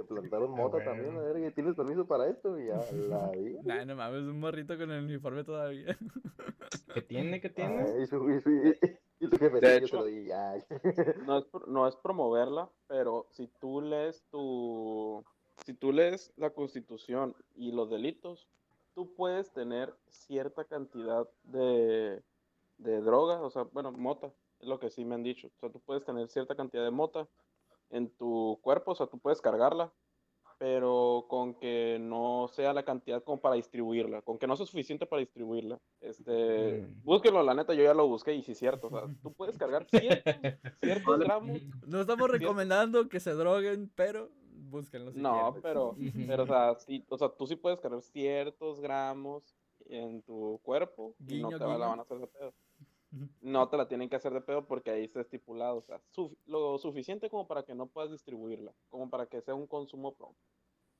Te 0.00 0.04
plantaron 0.14 0.50
mota 0.50 0.82
también, 0.82 1.14
a 1.16 1.20
ver, 1.20 1.38
y 1.46 1.50
tienes 1.52 1.74
permiso 1.74 2.06
para 2.06 2.26
esto, 2.28 2.58
y 2.58 2.66
ya 2.68 2.80
la 2.92 3.30
vi. 3.32 3.56
nah, 3.62 3.84
no 3.84 3.94
mames, 3.96 4.22
un 4.22 4.40
morrito 4.40 4.76
con 4.78 4.90
el 4.90 5.04
uniforme 5.04 5.44
todavía. 5.44 5.96
¿Qué 6.94 7.02
tiene? 7.02 7.40
¿Qué 7.40 7.50
tiene? 7.50 7.82
Ah, 7.82 7.98
y, 8.02 8.06
su, 8.06 8.30
y, 8.30 8.40
su, 8.40 8.50
y, 8.50 8.78
y 9.20 9.28
tu 9.28 9.36
jefe, 9.38 9.60
De 9.60 9.76
hecho- 9.76 10.04
di, 10.04 10.24
ya. 10.26 10.54
no 11.26 11.38
es, 11.38 11.46
no 11.66 11.86
es 11.86 11.96
promoverla, 11.96 12.70
pero 12.86 13.26
si 13.30 13.48
tú 13.60 13.80
lees 13.80 14.24
tu, 14.30 15.22
si 15.64 15.74
tú 15.74 15.92
lees 15.92 16.32
la 16.36 16.50
constitución 16.50 17.34
y 17.56 17.72
los 17.72 17.90
delitos, 17.90 18.48
tú 18.94 19.14
puedes 19.14 19.52
tener 19.52 19.94
cierta 20.08 20.64
cantidad 20.64 21.28
de, 21.44 22.22
de 22.78 23.00
droga, 23.02 23.40
o 23.42 23.50
sea, 23.50 23.64
bueno, 23.64 23.92
mota, 23.92 24.32
es 24.60 24.68
lo 24.68 24.78
que 24.80 24.90
sí 24.90 25.04
me 25.04 25.14
han 25.14 25.22
dicho. 25.22 25.48
O 25.48 25.60
sea, 25.60 25.70
tú 25.70 25.80
puedes 25.80 26.04
tener 26.04 26.28
cierta 26.28 26.54
cantidad 26.54 26.84
de 26.84 26.90
mota 26.90 27.28
en 27.90 28.10
tu 28.16 28.58
cuerpo, 28.62 28.92
o 28.92 28.94
sea, 28.94 29.06
tú 29.06 29.18
puedes 29.18 29.40
cargarla 29.40 29.92
pero 30.58 31.24
con 31.26 31.54
que 31.54 31.96
no 31.98 32.46
sea 32.52 32.74
la 32.74 32.84
cantidad 32.84 33.24
como 33.24 33.40
para 33.40 33.54
distribuirla, 33.54 34.20
con 34.20 34.36
que 34.38 34.46
no 34.46 34.56
sea 34.56 34.66
suficiente 34.66 35.06
para 35.06 35.20
distribuirla. 35.20 35.80
Este, 36.02 36.82
Mm. 36.82 37.02
búsquenlo, 37.02 37.42
la 37.42 37.54
neta, 37.54 37.72
yo 37.72 37.82
ya 37.82 37.94
lo 37.94 38.06
busqué 38.06 38.34
y 38.34 38.42
sí 38.42 38.52
es 38.52 38.58
cierto, 38.58 38.88
o 38.88 38.90
sea, 38.90 39.00
tú 39.22 39.32
puedes 39.32 39.56
cargar 39.56 39.86
ciertos, 39.86 40.34
ciertos 40.82 41.18
gramos. 41.18 41.62
No 41.86 42.02
estamos 42.02 42.30
recomendando 42.30 43.08
que 43.08 43.20
se 43.20 43.32
droguen, 43.32 43.90
pero 43.94 44.28
búsquenlo. 44.52 45.12
si 45.12 45.18
No, 45.18 45.32
quieren. 45.54 45.62
pero, 45.62 45.96
pero 46.28 46.42
o 46.42 46.46
sea, 46.46 46.74
sí, 46.74 47.06
o 47.08 47.16
sea, 47.16 47.30
tú 47.30 47.46
sí 47.46 47.56
puedes 47.56 47.80
cargar 47.80 48.02
ciertos 48.02 48.80
gramos 48.82 49.56
en 49.86 50.20
tu 50.20 50.60
cuerpo 50.62 51.14
y 51.26 51.40
no 51.40 51.48
Guiño, 51.48 51.58
te 51.58 51.64
la 51.64 51.72
guiño. 51.76 51.88
van 51.88 51.98
a 52.00 52.02
hacer 52.02 52.18
de 52.18 52.26
pedo. 52.26 52.52
No 53.40 53.68
te 53.68 53.76
la 53.76 53.88
tienen 53.88 54.08
que 54.08 54.16
hacer 54.16 54.32
de 54.32 54.40
pedo 54.40 54.66
porque 54.66 54.90
ahí 54.90 55.04
está 55.04 55.20
estipulado, 55.20 55.78
o 55.78 55.82
sea, 55.82 56.00
suf- 56.12 56.36
lo 56.46 56.78
suficiente 56.78 57.28
como 57.28 57.46
para 57.48 57.64
que 57.64 57.74
no 57.74 57.86
puedas 57.86 58.10
distribuirla, 58.10 58.72
como 58.88 59.10
para 59.10 59.26
que 59.26 59.40
sea 59.40 59.54
un 59.54 59.66
consumo 59.66 60.14
propio. 60.14 60.36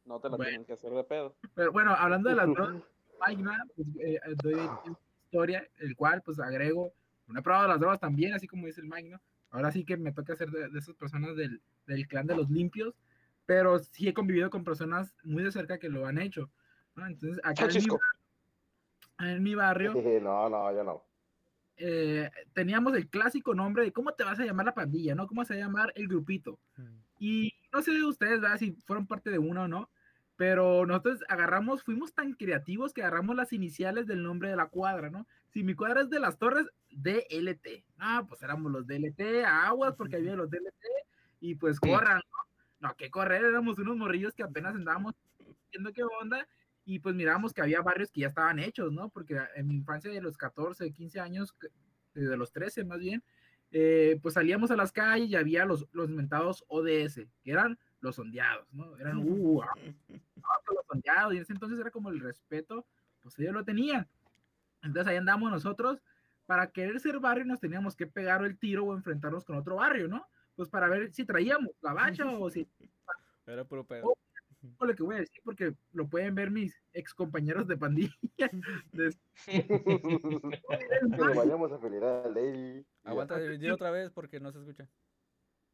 No 0.04 0.18
te 0.20 0.28
la 0.28 0.36
Bueno. 0.36 0.50
tienen 0.50 0.66
que 0.66 0.72
hacer 0.72 0.90
de 0.92 1.04
pedo. 1.04 1.36
Pero 1.54 1.70
bueno, 1.70 1.94
hablando 1.96 2.28
de 2.30 2.34
las 2.34 2.52
drogas, 2.52 2.82
máquina, 3.20 3.64
pues, 3.76 3.86
eh, 4.00 4.18
doy 4.42 4.68
historia, 5.24 5.68
el 5.78 5.94
cual 5.94 6.22
pues 6.22 6.40
agrego, 6.40 6.92
no 7.28 7.38
he 7.38 7.42
probado 7.42 7.68
las 7.68 7.78
drogas 7.78 8.00
también, 8.00 8.32
así 8.34 8.48
como 8.48 8.66
dice 8.66 8.80
el 8.80 8.88
Magno. 8.88 9.20
Ahora 9.50 9.70
sí 9.70 9.84
que 9.84 9.96
me 9.96 10.12
toca 10.12 10.34
ser 10.34 10.50
de, 10.50 10.68
de 10.68 10.78
esas 10.78 10.94
personas 10.96 11.36
del, 11.36 11.60
del 11.86 12.08
clan 12.08 12.26
de 12.26 12.34
los 12.34 12.50
limpios, 12.50 12.94
pero 13.46 13.78
sí 13.78 14.08
he 14.08 14.14
convivido 14.14 14.50
con 14.50 14.64
personas 14.64 15.14
muy 15.22 15.42
de 15.44 15.52
cerca 15.52 15.78
que 15.78 15.88
lo 15.88 16.06
han 16.06 16.18
hecho. 16.18 16.50
¿no? 16.96 17.06
Entonces, 17.06 17.40
acá 17.44 17.66
en 17.66 17.74
mi, 17.74 17.88
en 19.18 19.42
mi 19.42 19.54
barrio 19.54 19.92
No, 20.22 20.48
no, 20.48 20.72
yo 20.72 20.82
no. 20.82 21.04
Eh, 21.82 22.30
teníamos 22.52 22.94
el 22.94 23.08
clásico 23.08 23.54
nombre 23.54 23.82
de 23.82 23.92
cómo 23.92 24.12
te 24.12 24.22
vas 24.22 24.38
a 24.38 24.44
llamar 24.44 24.66
la 24.66 24.74
pandilla, 24.74 25.14
¿no? 25.14 25.26
¿Cómo 25.26 25.44
se 25.44 25.54
va 25.54 25.60
a 25.60 25.66
llamar 25.66 25.92
el 25.96 26.08
grupito? 26.08 26.58
Y 27.18 27.54
no 27.72 27.80
sé 27.80 28.04
ustedes, 28.04 28.40
¿verdad? 28.40 28.58
Si 28.58 28.72
fueron 28.86 29.06
parte 29.06 29.30
de 29.30 29.38
uno 29.38 29.62
o 29.62 29.68
no, 29.68 29.90
pero 30.36 30.84
nosotros 30.84 31.20
agarramos, 31.28 31.82
fuimos 31.82 32.12
tan 32.12 32.34
creativos 32.34 32.92
que 32.92 33.02
agarramos 33.02 33.34
las 33.34 33.54
iniciales 33.54 34.06
del 34.06 34.22
nombre 34.22 34.50
de 34.50 34.56
la 34.56 34.66
cuadra, 34.66 35.08
¿no? 35.08 35.26
Si 35.52 35.62
mi 35.62 35.74
cuadra 35.74 36.02
es 36.02 36.10
de 36.10 36.20
las 36.20 36.38
torres, 36.38 36.66
DLT. 36.90 37.84
Ah, 37.98 38.24
pues 38.28 38.42
éramos 38.42 38.70
los 38.70 38.86
DLT, 38.86 39.44
aguas, 39.46 39.94
porque 39.96 40.16
había 40.16 40.36
los 40.36 40.50
DLT, 40.50 40.84
y 41.40 41.54
pues 41.54 41.80
corran, 41.80 42.18
¿no? 42.18 42.88
No, 42.88 42.94
que 42.96 43.10
correr, 43.10 43.44
éramos 43.44 43.78
unos 43.78 43.96
morrillos 43.96 44.34
que 44.34 44.42
apenas 44.42 44.74
andábamos 44.74 45.14
viendo 45.70 45.92
qué 45.92 46.02
onda, 46.04 46.46
y 46.90 46.98
pues 46.98 47.14
miramos 47.14 47.52
que 47.54 47.62
había 47.62 47.82
barrios 47.82 48.10
que 48.10 48.22
ya 48.22 48.26
estaban 48.26 48.58
hechos, 48.58 48.90
¿no? 48.92 49.10
Porque 49.10 49.38
en 49.54 49.68
mi 49.68 49.76
infancia 49.76 50.10
de 50.10 50.20
los 50.20 50.36
14, 50.36 50.90
15 50.92 51.20
años, 51.20 51.52
que- 51.52 51.68
de 52.20 52.36
los 52.36 52.50
13 52.50 52.84
más 52.84 52.98
bien, 52.98 53.22
eh, 53.70 54.18
pues 54.20 54.34
salíamos 54.34 54.72
a 54.72 54.76
las 54.76 54.90
calles 54.90 55.28
y 55.28 55.36
había 55.36 55.64
los, 55.64 55.86
los 55.92 56.08
mentados 56.10 56.64
ODS, 56.66 57.28
que 57.44 57.52
eran 57.52 57.78
los 58.00 58.16
sondeados, 58.16 58.66
¿no? 58.72 58.96
Eran, 58.96 59.18
uh, 59.18 59.62
ah, 59.62 59.72
los 60.74 60.84
sondeados, 60.88 61.32
y 61.32 61.36
en 61.36 61.42
ese 61.42 61.52
entonces 61.52 61.78
era 61.78 61.92
como 61.92 62.08
el 62.10 62.18
respeto, 62.18 62.84
pues 63.22 63.38
ellos 63.38 63.54
lo 63.54 63.64
tenían. 63.64 64.08
Entonces 64.82 65.06
ahí 65.12 65.16
andamos 65.16 65.48
nosotros, 65.52 66.02
para 66.46 66.72
querer 66.72 66.98
ser 66.98 67.20
barrio 67.20 67.44
nos 67.44 67.60
teníamos 67.60 67.94
que 67.94 68.08
pegar 68.08 68.42
el 68.44 68.58
tiro 68.58 68.84
o 68.84 68.96
enfrentarnos 68.96 69.44
con 69.44 69.56
otro 69.56 69.76
barrio, 69.76 70.08
¿no? 70.08 70.26
Pues 70.56 70.68
para 70.68 70.88
ver 70.88 71.12
si 71.12 71.24
traíamos 71.24 71.70
la 71.82 71.92
bacha 71.92 72.26
o 72.28 72.50
si 72.50 72.66
Era 73.46 73.62
puro 73.64 73.82
Oh, 73.82 73.84
pedo. 73.84 74.06
o 74.08 74.18
lo 74.80 74.94
que 74.94 75.02
voy 75.02 75.16
a 75.16 75.20
decir, 75.20 75.40
porque 75.44 75.74
lo 75.92 76.08
pueden 76.08 76.34
ver 76.34 76.50
mis 76.50 76.74
ex 76.92 77.14
compañeros 77.14 77.66
de 77.66 77.76
pandilla. 77.76 78.14
de- 78.92 79.16
Pero 79.46 81.34
vayamos 81.34 81.72
a 81.72 81.78
felicitar 81.78 82.26
a 82.26 82.28
Lady. 82.28 82.78
y 82.78 82.82
ya. 82.82 83.10
Aguanta, 83.10 83.38
di 83.38 83.70
otra 83.70 83.90
vez 83.90 84.10
porque 84.10 84.40
no 84.40 84.52
se 84.52 84.58
escucha. 84.58 84.88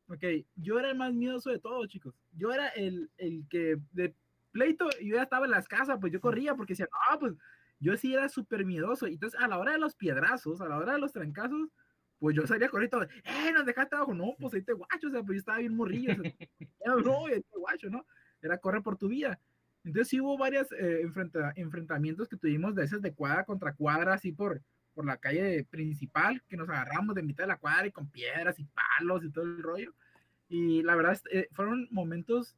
Ok, 0.08 0.22
yo 0.54 0.78
era 0.78 0.90
el 0.90 0.96
más 0.96 1.12
miedoso 1.12 1.50
de 1.50 1.58
todos, 1.58 1.88
chicos. 1.88 2.14
Yo 2.32 2.52
era 2.52 2.68
el, 2.68 3.10
el 3.18 3.44
que 3.48 3.76
de 3.92 4.14
pleito, 4.52 4.88
yo 5.02 5.16
ya 5.16 5.22
estaba 5.22 5.46
en 5.46 5.50
las 5.50 5.66
casas, 5.66 5.98
pues 6.00 6.12
yo 6.12 6.20
corría 6.20 6.54
porque 6.54 6.72
decía, 6.72 6.88
no, 7.10 7.18
pues 7.18 7.34
yo 7.80 7.96
sí 7.96 8.14
era 8.14 8.28
súper 8.28 8.64
miedoso. 8.64 9.08
Y 9.08 9.14
Entonces, 9.14 9.38
a 9.40 9.48
la 9.48 9.58
hora 9.58 9.72
de 9.72 9.78
los 9.78 9.96
piedrazos, 9.96 10.60
a 10.60 10.68
la 10.68 10.78
hora 10.78 10.92
de 10.92 11.00
los 11.00 11.12
trancazos, 11.12 11.68
pues 12.18 12.34
yo 12.36 12.46
salía 12.46 12.68
corriendo, 12.68 13.02
¡eh, 13.02 13.52
nos 13.52 13.66
dejaste 13.66 13.96
abajo! 13.96 14.14
No, 14.14 14.34
pues 14.38 14.54
ahí 14.54 14.62
te 14.62 14.72
guacho, 14.72 15.08
o 15.08 15.10
sea, 15.10 15.22
pues 15.22 15.36
yo 15.36 15.40
estaba 15.40 15.58
bien 15.58 15.74
morrillo, 15.76 16.12
o 16.12 16.22
sea, 16.22 16.32
no, 17.04 17.26
ahí 17.26 17.40
te 17.42 17.58
guacho, 17.58 17.90
¿no? 17.90 18.06
Era 18.42 18.58
correr 18.58 18.82
por 18.82 18.96
tu 18.96 19.08
vida. 19.08 19.38
Entonces, 19.84 20.08
sí 20.08 20.20
hubo 20.20 20.36
varios 20.36 20.68
enfrentamientos 21.56 22.28
que 22.28 22.36
tuvimos 22.36 22.74
de 22.74 22.84
esas 22.84 23.00
de 23.02 23.14
cuadra 23.14 23.44
contra 23.44 23.72
cuadra, 23.72 24.14
así 24.14 24.32
por, 24.32 24.60
por 24.94 25.04
la 25.04 25.18
calle 25.18 25.64
principal, 25.64 26.42
que 26.48 26.56
nos 26.56 26.68
agarramos 26.68 27.14
de 27.14 27.22
mitad 27.22 27.44
de 27.44 27.48
la 27.48 27.58
cuadra 27.58 27.86
y 27.86 27.92
con 27.92 28.08
piedras 28.08 28.58
y 28.58 28.64
palos 28.64 29.22
y 29.22 29.30
todo 29.30 29.44
el 29.44 29.62
rollo. 29.62 29.94
Y 30.48 30.82
la 30.82 30.96
verdad, 30.96 31.20
eh, 31.30 31.48
fueron 31.52 31.86
momentos 31.90 32.56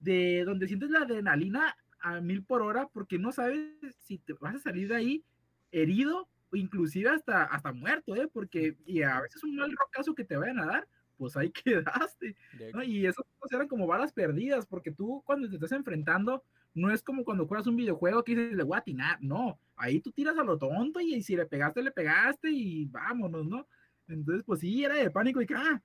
de 0.00 0.44
donde 0.44 0.66
sientes 0.66 0.90
la 0.90 1.00
adrenalina 1.00 1.76
a 2.00 2.20
mil 2.20 2.44
por 2.44 2.62
hora 2.62 2.88
porque 2.92 3.18
no 3.18 3.32
sabes 3.32 3.60
si 4.00 4.18
te 4.18 4.32
vas 4.34 4.56
a 4.56 4.60
salir 4.60 4.88
de 4.88 4.96
ahí 4.96 5.24
herido 5.70 6.28
o 6.50 6.56
inclusive 6.56 7.10
hasta, 7.10 7.44
hasta 7.44 7.72
muerto, 7.72 8.16
¿eh? 8.16 8.28
Porque 8.32 8.76
y 8.86 9.02
a 9.02 9.20
veces 9.20 9.42
un 9.44 9.56
mal 9.56 9.72
rocazo 9.76 10.14
que 10.14 10.24
te 10.24 10.36
vayan 10.36 10.60
a 10.60 10.66
dar, 10.66 10.88
pues 11.18 11.36
ahí 11.36 11.50
quedaste. 11.64 12.36
¿no? 12.72 12.82
Y 12.82 13.06
esas 13.06 13.26
cosas 13.38 13.56
eran 13.56 13.68
como 13.68 13.86
balas 13.86 14.12
perdidas, 14.12 14.64
porque 14.66 14.92
tú 14.92 15.22
cuando 15.26 15.48
te 15.48 15.56
estás 15.56 15.72
enfrentando, 15.72 16.44
no 16.74 16.90
es 16.90 17.02
como 17.02 17.24
cuando 17.24 17.46
juegas 17.46 17.66
un 17.66 17.76
videojuego 17.76 18.24
que 18.24 18.34
dices, 18.34 18.54
le 18.54 18.62
voy 18.62 18.76
a 18.76 18.80
atinar, 18.80 19.18
no, 19.20 19.58
ahí 19.76 20.00
tú 20.00 20.12
tiras 20.12 20.38
a 20.38 20.44
lo 20.44 20.56
tonto 20.58 21.00
y, 21.00 21.22
si 21.22 21.36
le 21.36 21.46
pegaste, 21.46 21.82
le 21.82 21.90
pegaste 21.90 22.50
y 22.50 22.86
vámonos, 22.86 23.46
¿no? 23.46 23.66
Entonces, 24.06 24.44
pues 24.44 24.60
sí, 24.60 24.84
era 24.84 24.94
de 24.94 25.10
pánico 25.10 25.42
y 25.42 25.46
que, 25.46 25.54
ah. 25.54 25.82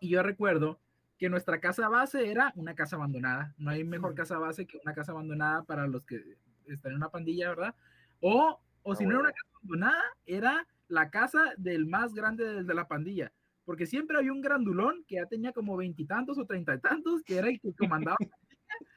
Y 0.00 0.10
yo 0.10 0.22
recuerdo 0.22 0.80
que 1.18 1.28
nuestra 1.28 1.60
casa 1.60 1.88
base 1.88 2.30
era 2.30 2.52
una 2.56 2.74
casa 2.74 2.96
abandonada. 2.96 3.54
No 3.58 3.70
hay 3.70 3.84
mejor 3.84 4.14
casa 4.14 4.38
base 4.38 4.66
que 4.66 4.78
una 4.82 4.94
casa 4.94 5.12
abandonada 5.12 5.64
para 5.64 5.86
los 5.86 6.04
que 6.04 6.22
están 6.66 6.92
en 6.92 6.96
una 6.96 7.10
pandilla, 7.10 7.50
¿verdad? 7.50 7.74
O, 8.20 8.60
o 8.82 8.92
Ah, 8.92 8.96
si 8.96 9.04
no 9.04 9.10
era 9.10 9.20
una 9.20 9.30
bueno. 9.30 9.34
casa 9.34 9.56
abandonada, 9.56 10.02
era 10.26 10.66
la 10.88 11.10
casa 11.10 11.54
del 11.56 11.86
más 11.86 12.14
grande 12.14 12.44
de, 12.44 12.64
de 12.64 12.74
la 12.74 12.86
pandilla 12.86 13.32
porque 13.64 13.86
siempre 13.86 14.16
había 14.18 14.32
un 14.32 14.40
grandulón 14.40 15.04
que 15.06 15.16
ya 15.16 15.26
tenía 15.26 15.52
como 15.52 15.76
veintitantos 15.76 16.38
o 16.38 16.46
treinta 16.46 16.74
y 16.74 16.80
tantos, 16.80 17.22
que 17.22 17.36
era 17.36 17.48
el 17.48 17.60
que 17.60 17.74
comandaba 17.74 18.16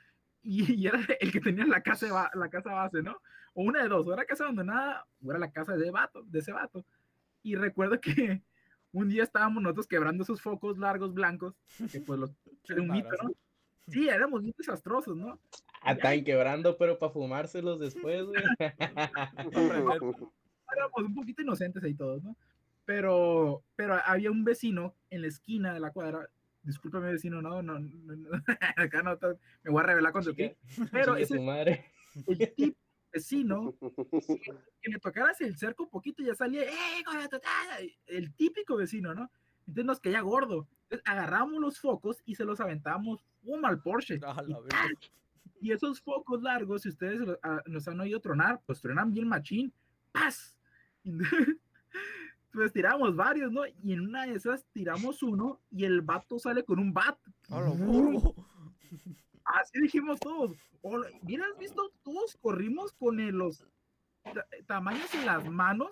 y, 0.41 0.73
y 0.73 0.87
era 0.87 0.99
el 1.19 1.31
que 1.31 1.39
tenía 1.39 1.65
la 1.65 1.81
casa, 1.81 2.29
la 2.33 2.49
casa 2.49 2.73
base, 2.73 3.01
¿no? 3.01 3.21
O 3.53 3.63
una 3.63 3.81
de 3.81 3.89
dos, 3.89 4.07
o 4.07 4.13
era 4.13 4.25
casa 4.25 4.43
abandonada, 4.43 5.05
o 5.23 5.31
era 5.31 5.39
la 5.39 5.51
casa 5.51 5.75
de, 5.75 5.89
vato, 5.89 6.23
de 6.23 6.39
ese 6.39 6.51
vato. 6.51 6.85
Y 7.41 7.55
recuerdo 7.55 7.99
que 7.99 8.41
un 8.91 9.09
día 9.09 9.23
estábamos 9.23 9.63
nosotros 9.63 9.87
quebrando 9.87 10.23
esos 10.23 10.41
focos 10.41 10.77
largos 10.77 11.13
blancos, 11.13 11.55
que 11.91 12.01
pues 12.01 12.19
los... 12.19 12.31
Era 12.69 12.81
un 12.81 12.89
mito, 12.89 13.09
¿no? 13.23 13.31
Sí, 13.87 14.09
éramos 14.09 14.41
bien 14.41 14.53
desastrosos, 14.57 15.15
¿no? 15.15 15.39
Ah, 15.81 15.93
Están 15.93 16.21
quebrando, 16.25 16.77
pero 16.77 16.99
para 16.99 17.13
fumárselos 17.13 17.79
después, 17.79 18.25
güey. 18.25 18.43
éramos 20.75 20.97
un 20.97 21.15
poquito 21.15 21.41
inocentes 21.41 21.81
ahí 21.81 21.93
todos, 21.93 22.21
¿no? 22.21 22.35
Pero, 22.87 23.65
pero 23.75 23.95
había 24.05 24.31
un 24.31 24.45
vecino 24.45 24.95
en 25.09 25.21
la 25.23 25.27
esquina 25.27 25.73
de 25.73 25.81
la 25.81 25.91
cuadra, 25.91 26.29
discúlpame 26.63 27.11
vecino, 27.11 27.41
no, 27.41 27.61
no, 27.61 27.77
no, 27.79 28.15
no, 28.15 28.29
acá 28.77 29.03
no, 29.03 29.17
me 29.63 29.71
voy 29.71 29.81
a 29.81 29.87
revelar 29.87 30.13
contra 30.13 30.31
ti, 30.33 30.55
pero 30.89 31.07
Chingue 31.17 31.23
ese 31.23 31.35
su 31.35 31.41
madre. 31.41 31.85
el 32.25 32.53
tipo 32.55 32.77
vecino 33.13 33.75
que 34.81 34.89
le 34.89 34.99
tocaras 34.99 35.41
el 35.41 35.57
cerco 35.57 35.83
un 35.83 35.89
poquito 35.89 36.23
ya 36.23 36.33
salía, 36.33 36.63
¡eh, 36.63 37.03
tu 37.03 37.11
madre!", 37.11 37.97
el 38.05 38.33
típico 38.33 38.77
vecino, 38.77 39.13
¿no? 39.13 39.29
Entonces 39.67 39.85
nos 39.85 39.99
caía 39.99 40.21
gordo. 40.21 40.65
Entonces 40.83 41.03
agarramos 41.05 41.59
los 41.59 41.77
focos 41.81 42.21
y 42.23 42.35
se 42.35 42.45
los 42.45 42.61
aventábamos 42.61 43.25
un 43.43 43.65
al 43.65 43.81
Porsche. 43.81 44.21
Y 45.59 45.67
y 45.67 45.71
esos 45.73 45.99
focos 45.99 46.41
largos, 46.41 46.83
si 46.83 46.89
ustedes 46.89 47.19
lo- 47.19 47.37
ah, 47.43 47.61
han 47.65 47.99
oído 47.99 48.21
tronar, 48.21 48.61
pues 48.65 48.79
tronan 48.79 49.11
bien 49.11 49.27
machín. 49.27 49.73
¡Paz! 50.13 50.55
pues 52.57 52.73
tiramos 52.73 53.15
varios, 53.15 53.51
¿no? 53.51 53.61
Y 53.83 53.93
en 53.93 54.01
una 54.01 54.25
de 54.25 54.33
esas 54.33 54.65
tiramos 54.73 55.21
uno 55.21 55.61
y 55.69 55.85
el 55.85 56.01
vato 56.01 56.39
sale 56.39 56.63
con 56.65 56.79
un 56.79 56.91
bat. 56.91 57.17
Burro. 57.75 58.33
Así 59.45 59.79
dijimos 59.79 60.19
todos. 60.19 60.51
¿Hubieras 60.81 61.57
visto? 61.59 61.91
Todos 62.03 62.35
corrimos 62.41 62.93
con 62.93 63.19
el- 63.19 63.35
los 63.35 63.63
ta- 64.23 64.45
tamaños 64.65 65.13
en 65.13 65.25
las 65.25 65.45
manos. 65.49 65.91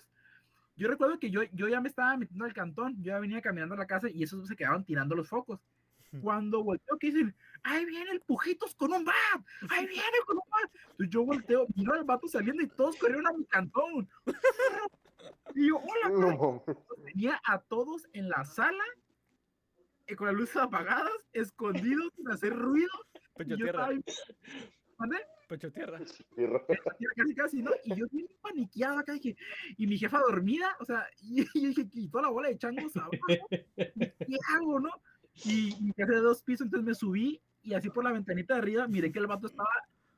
Yo 0.75 0.87
recuerdo 0.89 1.19
que 1.19 1.29
yo, 1.31 1.43
yo 1.53 1.67
ya 1.67 1.79
me 1.81 1.87
estaba 1.89 2.17
metiendo 2.17 2.45
al 2.45 2.53
cantón, 2.53 2.95
yo 2.97 3.11
ya 3.13 3.19
venía 3.19 3.41
caminando 3.41 3.75
a 3.75 3.77
la 3.77 3.87
casa 3.87 4.09
y 4.09 4.23
esos 4.23 4.47
se 4.47 4.55
quedaban 4.55 4.83
tirando 4.83 5.15
los 5.15 5.29
focos. 5.29 5.59
Cuando 6.21 6.63
volteo, 6.63 6.97
que 6.97 7.07
dicen, 7.07 7.35
ahí 7.63 7.83
viene 7.85 8.11
el 8.11 8.21
Pujitos 8.21 8.73
con 8.75 8.91
un 8.93 9.03
bat, 9.03 9.15
ahí 9.69 9.85
viene 9.85 10.17
con 10.25 10.37
un 10.37 10.43
bat. 10.49 10.71
Entonces 10.91 11.09
yo 11.09 11.23
volteo, 11.25 11.65
miro 11.75 11.93
al 11.93 12.03
vato 12.05 12.27
saliendo 12.27 12.63
y 12.63 12.67
todos 12.67 12.95
corrieron 12.97 13.27
a 13.27 13.33
mi 13.33 13.43
cantón. 13.45 14.07
Y 15.55 15.69
yo, 15.69 15.77
hola, 15.77 16.09
No 16.09 16.63
tenía 17.03 17.41
a 17.45 17.59
todos 17.59 18.07
en 18.13 18.29
la 18.29 18.43
sala, 18.43 18.83
eh, 20.07 20.15
con 20.15 20.27
las 20.27 20.35
luces 20.35 20.57
apagadas, 20.57 21.13
escondidos, 21.33 22.11
sin 22.15 22.29
hacer 22.29 22.53
ruido. 22.53 22.91
Y 23.37 23.43
Pecho 25.47 25.71
tierra, 25.71 25.99
pecho 25.99 26.23
tierra. 26.33 26.65
Casi 27.15 27.35
casi, 27.35 27.61
¿no? 27.61 27.71
Y 27.83 27.95
yo 27.95 28.07
bien 28.11 28.27
paniqueado 28.41 28.99
acá 28.99 29.13
dije, 29.13 29.35
y 29.77 29.85
mi 29.85 29.97
jefa 29.97 30.19
dormida, 30.19 30.75
o 30.79 30.85
sea, 30.85 31.05
y, 31.21 31.41
y 31.53 31.61
yo 31.61 31.67
dije, 31.69 31.87
quitó 31.87 32.21
la 32.21 32.29
bola 32.29 32.49
de 32.49 32.57
changos 32.57 32.95
abajo, 32.97 33.17
¿qué 33.75 34.37
hago, 34.55 34.79
no? 34.79 34.89
Y 35.43 35.75
mi 35.81 35.91
casa 35.93 36.13
de 36.13 36.21
dos 36.21 36.41
pisos, 36.41 36.65
entonces 36.65 36.87
me 36.87 36.95
subí 36.95 37.41
y 37.61 37.73
así 37.73 37.89
por 37.89 38.03
la 38.03 38.11
ventanita 38.11 38.53
de 38.53 38.59
arriba 38.61 38.87
miré 38.87 39.11
que 39.11 39.19
el 39.19 39.27
vato 39.27 39.47
estaba 39.47 39.69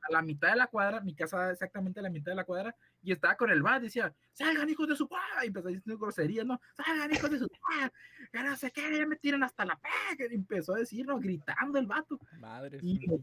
a 0.08 0.12
la 0.12 0.22
mitad 0.22 0.50
de 0.50 0.56
la 0.56 0.66
cuadra, 0.66 1.00
mi 1.00 1.14
casa 1.14 1.50
exactamente 1.50 2.00
a 2.00 2.02
la 2.02 2.10
mitad 2.10 2.32
de 2.32 2.36
la 2.36 2.44
cuadra, 2.44 2.74
y 3.02 3.12
estaba 3.12 3.36
con 3.36 3.50
el 3.50 3.62
bat, 3.62 3.82
decía, 3.82 4.14
salgan 4.32 4.68
hijos 4.68 4.88
de 4.88 4.96
su 4.96 5.08
padre, 5.08 5.44
y 5.44 5.46
empezó 5.48 5.68
diciendo 5.68 5.98
groserías, 5.98 6.46
¿no? 6.46 6.60
Salgan 6.76 7.12
hijos 7.14 7.30
de 7.30 7.38
su 7.38 7.48
padre, 7.48 7.92
que 8.32 8.42
no 8.42 8.56
sé 8.56 8.70
qué, 8.70 8.96
ya 8.96 9.06
me 9.06 9.16
tiran 9.16 9.42
hasta 9.42 9.64
la 9.64 9.78
pega, 9.78 10.30
y 10.30 10.34
empezó 10.34 10.74
a 10.74 10.78
decirlo, 10.78 11.18
gritando 11.18 11.78
el 11.78 11.86
vato, 11.86 12.18
Madre. 12.38 12.78
y, 12.82 13.06
los- 13.06 13.20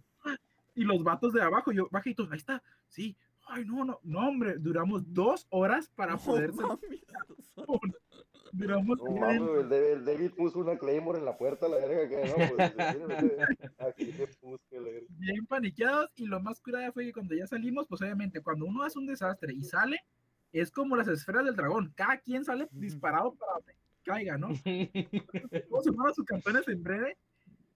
y 0.76 0.84
los 0.84 1.04
vatos 1.04 1.34
de 1.34 1.42
abajo, 1.42 1.72
yo, 1.72 1.88
bajitos, 1.92 2.32
ahí 2.32 2.38
está, 2.38 2.62
sí, 2.88 3.16
ay, 3.48 3.64
no, 3.66 3.86
no, 3.86 4.00
no, 4.04 4.28
hombre, 4.28 4.56
duramos 4.58 5.04
dos 5.14 5.48
horas 5.50 5.90
para 5.96 6.18
poder, 6.18 6.52
duramos, 8.52 8.98
No 8.98 9.12
mames, 9.12 9.42
el, 9.42 9.70
David, 9.70 9.88
el 9.88 10.06
David 10.06 10.32
puso 10.32 10.60
una 10.60 10.78
Claymore 10.78 11.20
en 11.20 11.26
la 11.26 11.38
puerta, 11.38 11.68
la 11.68 11.78
verga, 11.78 12.08
que 12.08 12.28
no, 12.28 12.56
pues, 12.56 12.74
aquí 13.80 14.12
se 14.12 14.28
busque, 14.42 14.80
la 14.80 14.92
verga. 14.92 15.08
bien 15.10 15.46
paniqueados 15.46 16.12
y 16.16 16.26
lo 16.26 16.40
más 16.40 16.60
curada 16.60 16.92
fue 16.92 17.06
que 17.06 17.14
cuando 17.14 17.36
ya 17.36 17.48
salimos, 17.48 17.88
pues 17.88 18.02
obviamente 18.02 18.42
cuando 18.42 18.66
uno 18.66 18.84
hace 18.84 19.00
un 19.00 19.08
desastre 19.08 19.54
y 19.54 19.64
sale, 19.64 19.98
es 20.52 20.72
como 20.72 20.96
las 20.96 21.08
esferas 21.08 21.46
del 21.46 21.56
dragón, 21.56 21.94
cada 21.96 22.18
quien 22.18 22.46
sale 22.46 22.68
disparado 22.72 23.34
para 23.36 23.54
donde 23.54 23.76
caiga, 24.04 24.38
¿no? 24.38 24.50
Todos 25.70 25.88
a 25.88 26.14
sus 26.14 26.26
campeones 26.26 26.68
en 26.68 26.84
breve 26.84 27.18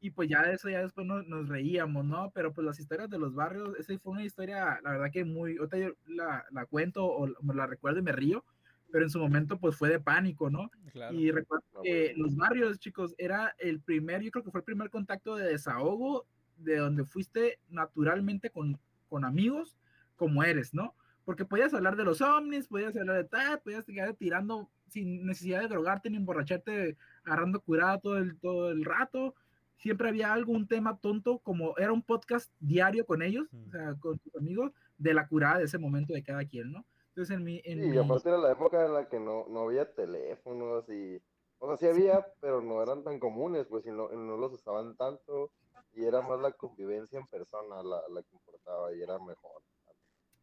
y 0.02 0.12
pues 0.12 0.30
ya 0.30 0.44
eso 0.44 0.70
ya 0.70 0.82
después 0.82 1.06
nos, 1.06 1.28
nos 1.28 1.50
reíamos, 1.50 2.06
¿no? 2.06 2.32
Pero 2.32 2.54
pues 2.54 2.66
las 2.66 2.80
historias 2.80 3.10
de 3.10 3.20
los 3.20 3.34
barrios, 3.34 3.78
esa 3.78 3.98
fue 4.00 4.14
una 4.14 4.24
historia, 4.24 4.80
la 4.84 4.92
verdad 4.92 5.12
que 5.12 5.26
muy, 5.26 5.58
ahorita 5.58 5.78
yo 5.78 5.90
la, 6.08 6.46
la 6.52 6.66
cuento 6.66 7.06
o 7.06 7.28
me 7.42 7.54
la 7.54 7.68
recuerdo 7.68 8.00
y 8.00 8.04
me 8.04 8.14
río, 8.14 8.46
pero 8.92 9.04
en 9.06 9.10
su 9.10 9.20
momento 9.20 9.60
pues 9.60 9.76
fue 9.76 9.90
de 9.90 10.00
pánico, 10.00 10.50
¿no? 10.50 10.72
Claro. 10.92 11.16
Y 11.16 11.32
recuerdo 11.32 11.66
Ah, 11.76 11.80
que 11.84 12.10
bueno. 12.14 12.24
los 12.24 12.36
barrios, 12.36 12.80
chicos, 12.80 13.14
era 13.18 13.56
el 13.60 13.80
primer, 13.82 14.22
yo 14.22 14.32
creo 14.32 14.44
que 14.44 14.52
fue 14.52 14.60
el 14.62 14.66
primer 14.66 14.90
contacto 14.90 15.36
de 15.36 15.46
desahogo 15.48 16.26
de 16.58 16.78
donde 16.78 17.06
fuiste 17.06 17.60
naturalmente 17.70 18.50
con, 18.50 18.80
con 19.08 19.24
amigos 19.26 19.78
como 20.16 20.44
eres, 20.44 20.74
¿no? 20.74 20.96
Porque 21.26 21.46
podías 21.46 21.74
hablar 21.74 21.96
de 21.96 22.04
los 22.04 22.22
ovnis, 22.22 22.68
podías 22.68 22.96
hablar 22.98 23.18
de 23.18 23.24
tal, 23.24 23.62
podías 23.62 23.86
quedar 23.86 24.14
tirando 24.16 24.70
sin 24.88 25.26
necesidad 25.26 25.62
de 25.62 25.68
drogarte 25.68 26.10
ni 26.10 26.18
emborracharte, 26.18 26.98
agarrando 27.24 27.62
curada 27.62 28.00
todo 28.00 28.18
el, 28.18 28.38
todo 28.40 28.72
el 28.72 28.84
rato. 28.84 29.36
Siempre 29.78 30.10
había 30.10 30.34
algo, 30.34 30.52
un 30.52 30.68
tema 30.68 30.98
tonto, 30.98 31.40
como 31.40 31.78
era 31.78 31.94
un 31.94 32.02
podcast 32.02 32.52
diario 32.60 33.06
con 33.06 33.22
ellos, 33.22 33.48
Mm. 33.54 33.68
o 33.68 33.72
sea, 33.72 33.96
con 33.96 34.18
tus 34.20 34.36
amigos, 34.36 34.72
de 34.98 35.14
la 35.14 35.28
curada 35.28 35.60
de 35.60 35.66
ese 35.66 35.78
momento 35.78 36.14
de 36.14 36.24
cada 36.24 36.44
quien, 36.46 36.72
¿no? 36.72 36.86
Entonces, 37.20 37.36
en 37.36 37.44
mi. 37.44 37.62
En 37.66 37.80
Sí, 37.82 37.90
y 37.94 37.98
aparte 37.98 38.30
era 38.30 38.38
la 38.38 38.52
época 38.52 38.86
en 38.86 38.94
la 38.94 39.10
que 39.10 39.20
no, 39.20 39.46
no 39.50 39.62
había 39.62 39.94
teléfonos 39.94 40.88
y, 40.90 41.22
o 41.60 41.68
sea, 41.68 41.78
sí 41.78 41.88
había, 41.88 42.26
pero 42.40 42.62
no 42.62 42.82
eran 42.82 43.04
tan 43.04 43.20
comunes, 43.20 43.68
pues, 43.68 43.86
y 43.86 43.92
no, 43.92 44.10
no 44.10 44.38
los 44.38 44.54
usaban 44.54 44.96
tanto, 44.96 45.52
y 45.94 46.06
era 46.06 46.22
más 46.22 46.40
la 46.40 46.52
convivencia 46.54 47.20
en 47.20 47.28
persona 47.28 47.84
la, 47.84 48.02
la 48.10 48.24
que 48.24 48.36
importaba, 48.36 48.94
y 48.94 49.02
era 49.02 49.20
mejor. 49.20 49.64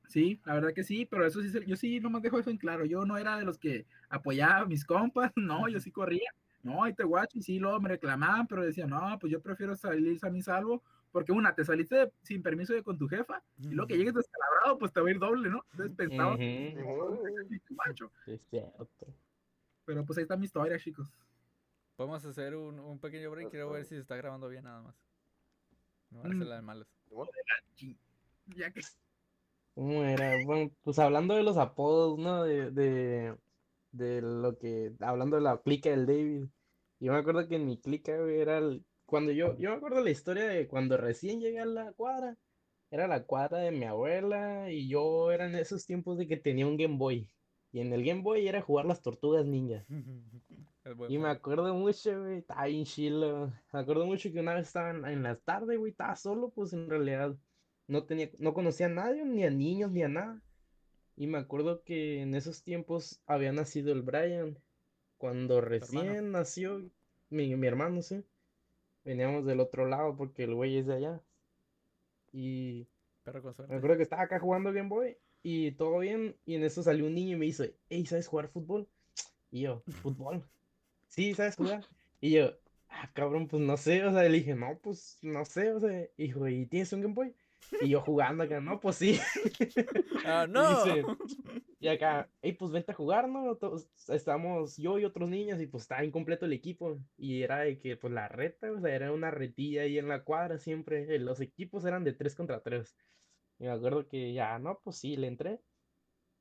Sí, 0.08 0.40
la 0.44 0.54
verdad 0.54 0.72
que 0.72 0.84
sí, 0.84 1.04
pero 1.04 1.26
eso 1.26 1.42
sí, 1.42 1.50
yo 1.66 1.76
sí 1.76 2.00
nomás 2.00 2.22
dejo 2.22 2.38
eso 2.38 2.50
en 2.50 2.58
claro. 2.58 2.84
Yo 2.84 3.04
no 3.04 3.16
era 3.16 3.38
de 3.38 3.44
los 3.44 3.58
que 3.58 3.86
apoyaba 4.08 4.58
a 4.60 4.66
mis 4.66 4.84
compas, 4.84 5.32
no, 5.36 5.68
yo 5.68 5.80
sí 5.80 5.90
corría. 5.90 6.30
No, 6.62 6.82
ahí 6.84 6.94
te 6.94 7.04
guacho, 7.04 7.38
y 7.38 7.42
sí, 7.42 7.58
luego 7.58 7.80
me 7.80 7.88
reclamaban, 7.88 8.46
pero 8.46 8.64
decía, 8.64 8.86
no, 8.86 9.18
pues 9.20 9.32
yo 9.32 9.40
prefiero 9.40 9.74
salir 9.76 10.18
a 10.22 10.30
mi 10.30 10.42
salvo, 10.42 10.82
porque 11.16 11.32
una, 11.32 11.54
te 11.54 11.64
saliste 11.64 12.12
sin 12.24 12.42
permiso 12.42 12.74
de 12.74 12.82
con 12.82 12.98
tu 12.98 13.08
jefa, 13.08 13.42
y 13.58 13.70
luego 13.70 13.88
que 13.88 13.96
llegues 13.96 14.12
descalabrado, 14.12 14.78
pues 14.78 14.92
te 14.92 15.00
va 15.00 15.08
a 15.08 15.10
ir 15.12 15.18
doble, 15.18 15.48
¿no? 15.48 15.64
Entonces 15.72 15.96
pensaba, 15.96 16.34
Ujú, 16.34 16.42
Simón, 16.76 17.18
"Sí, 17.48 17.60
guacho". 17.70 18.12
es 18.26 18.42
cierto. 18.50 18.86
Pero 19.86 20.04
pues 20.04 20.18
ahí 20.18 20.24
está 20.24 20.36
mi 20.36 20.44
historia, 20.44 20.78
chicos. 20.78 21.08
Podemos 21.96 22.22
hacer 22.22 22.54
un, 22.54 22.78
un 22.78 22.98
pequeño 22.98 23.30
break. 23.30 23.48
Quiero 23.48 23.70
ver 23.70 23.86
si 23.86 23.94
se 23.94 24.02
está 24.02 24.14
grabando 24.16 24.46
bien 24.50 24.64
nada 24.64 24.82
más. 24.82 24.94
No 26.10 26.20
a 26.20 26.28
Mm. 26.28 26.42
la 26.42 26.56
de 26.56 26.60
malas. 26.60 26.88
Ya 28.54 28.70
que 28.70 28.82
¿Cómo 29.74 30.04
era? 30.04 30.44
Bueno, 30.44 30.70
pues 30.84 30.98
hablando 30.98 31.34
de 31.34 31.44
los 31.44 31.56
apodos, 31.56 32.18
¿no? 32.18 32.44
De, 32.44 32.70
de, 32.72 33.38
de 33.90 34.20
lo 34.20 34.58
que, 34.58 34.92
hablando 35.00 35.36
de 35.36 35.42
la 35.42 35.62
clica 35.62 35.88
del 35.88 36.04
David. 36.04 36.44
Yo 37.00 37.12
me 37.12 37.18
acuerdo 37.18 37.48
que 37.48 37.56
en 37.56 37.64
mi 37.64 37.80
clica, 37.80 38.20
güey, 38.20 38.38
era 38.38 38.58
el, 38.58 38.84
cuando 39.06 39.32
yo, 39.32 39.56
yo 39.58 39.70
me 39.70 39.76
acuerdo 39.76 40.00
la 40.02 40.10
historia 40.10 40.48
de 40.48 40.66
cuando 40.68 40.96
recién 40.96 41.40
llegué 41.40 41.60
a 41.60 41.66
la 41.66 41.92
cuadra. 41.92 42.36
Era 42.90 43.08
la 43.08 43.24
cuadra 43.24 43.58
de 43.58 43.72
mi 43.72 43.84
abuela 43.84 44.70
y 44.70 44.88
yo 44.88 45.32
era 45.32 45.46
en 45.46 45.54
esos 45.56 45.86
tiempos 45.86 46.18
de 46.18 46.28
que 46.28 46.36
tenía 46.36 46.66
un 46.66 46.76
Game 46.76 46.96
Boy. 46.96 47.28
Y 47.72 47.80
en 47.80 47.92
el 47.92 48.04
Game 48.04 48.22
Boy 48.22 48.46
era 48.46 48.62
jugar 48.62 48.86
las 48.86 49.02
tortugas 49.02 49.46
ninja. 49.46 49.84
Y 51.08 51.18
me 51.18 51.28
acuerdo 51.28 51.74
mucho, 51.74 52.20
güey, 52.20 52.38
estaba 52.38 52.66
bien 52.66 52.84
chilo. 52.84 53.52
Me 53.72 53.80
acuerdo 53.80 54.06
mucho 54.06 54.30
que 54.30 54.38
una 54.38 54.54
vez 54.54 54.68
estaba 54.68 54.90
en, 54.90 55.04
en 55.04 55.22
la 55.24 55.34
tarde, 55.34 55.76
güey, 55.76 55.90
estaba 55.90 56.14
solo, 56.14 56.50
pues 56.50 56.72
en 56.74 56.88
realidad 56.88 57.36
no 57.88 58.04
tenía, 58.04 58.30
no 58.38 58.54
conocía 58.54 58.86
a 58.86 58.90
nadie, 58.90 59.24
ni 59.24 59.44
a 59.44 59.50
niños, 59.50 59.90
ni 59.90 60.04
a 60.04 60.08
nada. 60.08 60.42
Y 61.16 61.26
me 61.26 61.38
acuerdo 61.38 61.82
que 61.82 62.20
en 62.20 62.34
esos 62.34 62.62
tiempos 62.62 63.20
había 63.26 63.52
nacido 63.52 63.92
el 63.92 64.02
Brian. 64.02 64.58
Cuando 65.18 65.60
recién 65.60 66.30
nació, 66.30 66.88
mi, 67.30 67.56
mi 67.56 67.66
hermano, 67.66 68.02
sí. 68.02 68.22
Veníamos 69.06 69.46
del 69.46 69.60
otro 69.60 69.86
lado 69.86 70.16
porque 70.16 70.42
el 70.42 70.54
güey 70.56 70.78
es 70.78 70.86
de 70.86 70.94
allá. 70.94 71.20
Y 72.32 72.88
Perro 73.22 73.40
con 73.40 73.68
me 73.68 73.76
acuerdo 73.76 73.96
que 73.96 74.02
estaba 74.02 74.22
acá 74.22 74.40
jugando 74.40 74.72
Game 74.72 74.88
Boy 74.88 75.16
y 75.44 75.70
todo 75.70 76.00
bien. 76.00 76.34
Y 76.44 76.56
en 76.56 76.64
eso 76.64 76.82
salió 76.82 77.06
un 77.06 77.14
niño 77.14 77.36
y 77.36 77.38
me 77.38 77.46
dice, 77.46 77.76
hey, 77.88 78.04
¿sabes 78.04 78.26
jugar 78.26 78.48
fútbol? 78.48 78.88
Y 79.52 79.62
yo, 79.62 79.80
¿fútbol? 80.02 80.44
Sí, 81.06 81.34
¿sabes 81.34 81.54
jugar? 81.54 81.84
Y 82.20 82.32
yo, 82.32 82.50
ah, 82.88 83.08
cabrón, 83.14 83.46
pues 83.46 83.62
no 83.62 83.76
sé. 83.76 84.04
O 84.04 84.10
sea, 84.10 84.24
le 84.24 84.38
dije, 84.38 84.56
no, 84.56 84.76
pues 84.82 85.18
no 85.22 85.44
sé. 85.44 85.70
O 85.70 85.78
sea, 85.78 86.08
hijo, 86.16 86.48
¿y 86.48 86.66
tienes 86.66 86.92
un 86.92 87.02
Game 87.02 87.14
Boy? 87.14 87.32
Y 87.80 87.90
yo 87.90 88.00
jugando 88.00 88.44
acá, 88.44 88.60
no, 88.60 88.80
pues 88.80 88.96
sí. 88.96 89.18
¡Ah, 90.22 90.46
Y 90.52 90.52
no! 90.52 90.62
dice, 90.66 91.10
y 91.78 91.88
acá, 91.88 92.32
hey, 92.42 92.54
pues 92.58 92.72
vente 92.72 92.92
a 92.92 92.94
jugar, 92.94 93.28
¿no? 93.28 93.56
Todos, 93.56 93.90
estamos 94.08 94.76
yo 94.78 94.98
y 94.98 95.04
otros 95.04 95.28
niños 95.28 95.60
y 95.60 95.66
pues 95.66 95.84
estaba 95.84 96.04
incompleto 96.04 96.46
el 96.46 96.52
equipo. 96.54 96.98
Y 97.16 97.42
era 97.42 97.60
de 97.60 97.78
que, 97.78 97.96
pues 97.96 98.12
la 98.12 98.28
reta, 98.28 98.72
o 98.72 98.80
sea, 98.80 98.94
era 98.94 99.12
una 99.12 99.30
retilla 99.30 99.82
ahí 99.82 99.98
en 99.98 100.08
la 100.08 100.24
cuadra 100.24 100.58
siempre. 100.58 101.14
eh, 101.14 101.18
Los 101.18 101.40
equipos 101.40 101.84
eran 101.84 102.04
de 102.04 102.14
3 102.14 102.34
contra 102.34 102.62
3. 102.62 102.96
Y 103.58 103.64
me 103.64 103.70
acuerdo 103.70 104.08
que 104.08 104.32
ya, 104.34 104.58
no, 104.58 104.80
pues 104.82 104.96
sí, 104.98 105.16
le 105.16 105.28
entré. 105.28 105.62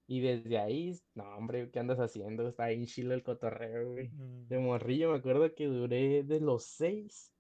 Y 0.08 0.22
desde 0.22 0.58
ahí, 0.60 0.94
no, 1.16 1.24
hombre, 1.38 1.72
¿qué 1.72 1.80
andas 1.80 2.00
haciendo? 2.00 2.48
Está 2.48 2.66
ahí 2.66 2.86
chilo 2.88 3.14
el 3.14 3.24
cotorreo, 3.24 3.92
güey. 3.94 4.12
Mm. 4.12 4.48
De 4.48 4.60
morrillo 4.60 5.12
me 5.12 5.18
acuerdo 5.18 5.54
que 5.56 5.66
duré 5.66 6.24
de 6.24 6.40
los 6.42 6.66
6 6.66 7.36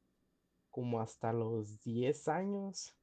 como 0.69 1.01
hasta 1.01 1.33
los 1.33 1.81
10 1.81 2.27
años. 2.27 2.97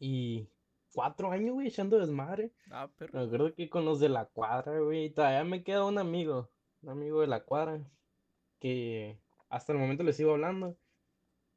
Y 0.00 0.48
4 0.94 1.30
años, 1.30 1.54
güey, 1.54 1.68
echando 1.68 1.98
desmadre. 1.98 2.52
Ah, 2.70 2.88
Me 2.88 3.06
perro. 3.06 3.20
acuerdo 3.20 3.54
que 3.54 3.70
con 3.70 3.84
los 3.84 4.00
de 4.00 4.08
la 4.08 4.26
cuadra, 4.26 4.80
güey, 4.80 5.10
todavía 5.14 5.44
me 5.44 5.62
queda 5.64 5.84
un 5.86 5.98
amigo, 5.98 6.50
un 6.82 6.90
amigo 6.90 7.20
de 7.20 7.28
la 7.28 7.44
cuadra, 7.44 7.80
que 8.60 9.20
hasta 9.48 9.72
el 9.72 9.78
momento 9.78 10.04
le 10.04 10.12
sigo 10.12 10.32
hablando. 10.32 10.78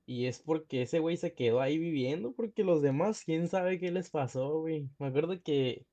Y 0.06 0.28
es 0.28 0.40
porque 0.42 0.84
ese 0.84 1.00
güey 1.00 1.18
se 1.18 1.34
quedó 1.36 1.62
ahí 1.62 1.78
viviendo, 1.80 2.34
porque 2.36 2.64
los 2.66 2.82
demás, 2.82 3.24
quién 3.26 3.48
sabe 3.50 3.80
qué 3.80 3.92
les 3.92 4.12
pasó, 4.12 4.60
güey. 4.62 4.90
Me 5.00 5.08
acuerdo 5.08 5.42
que, 5.44 5.88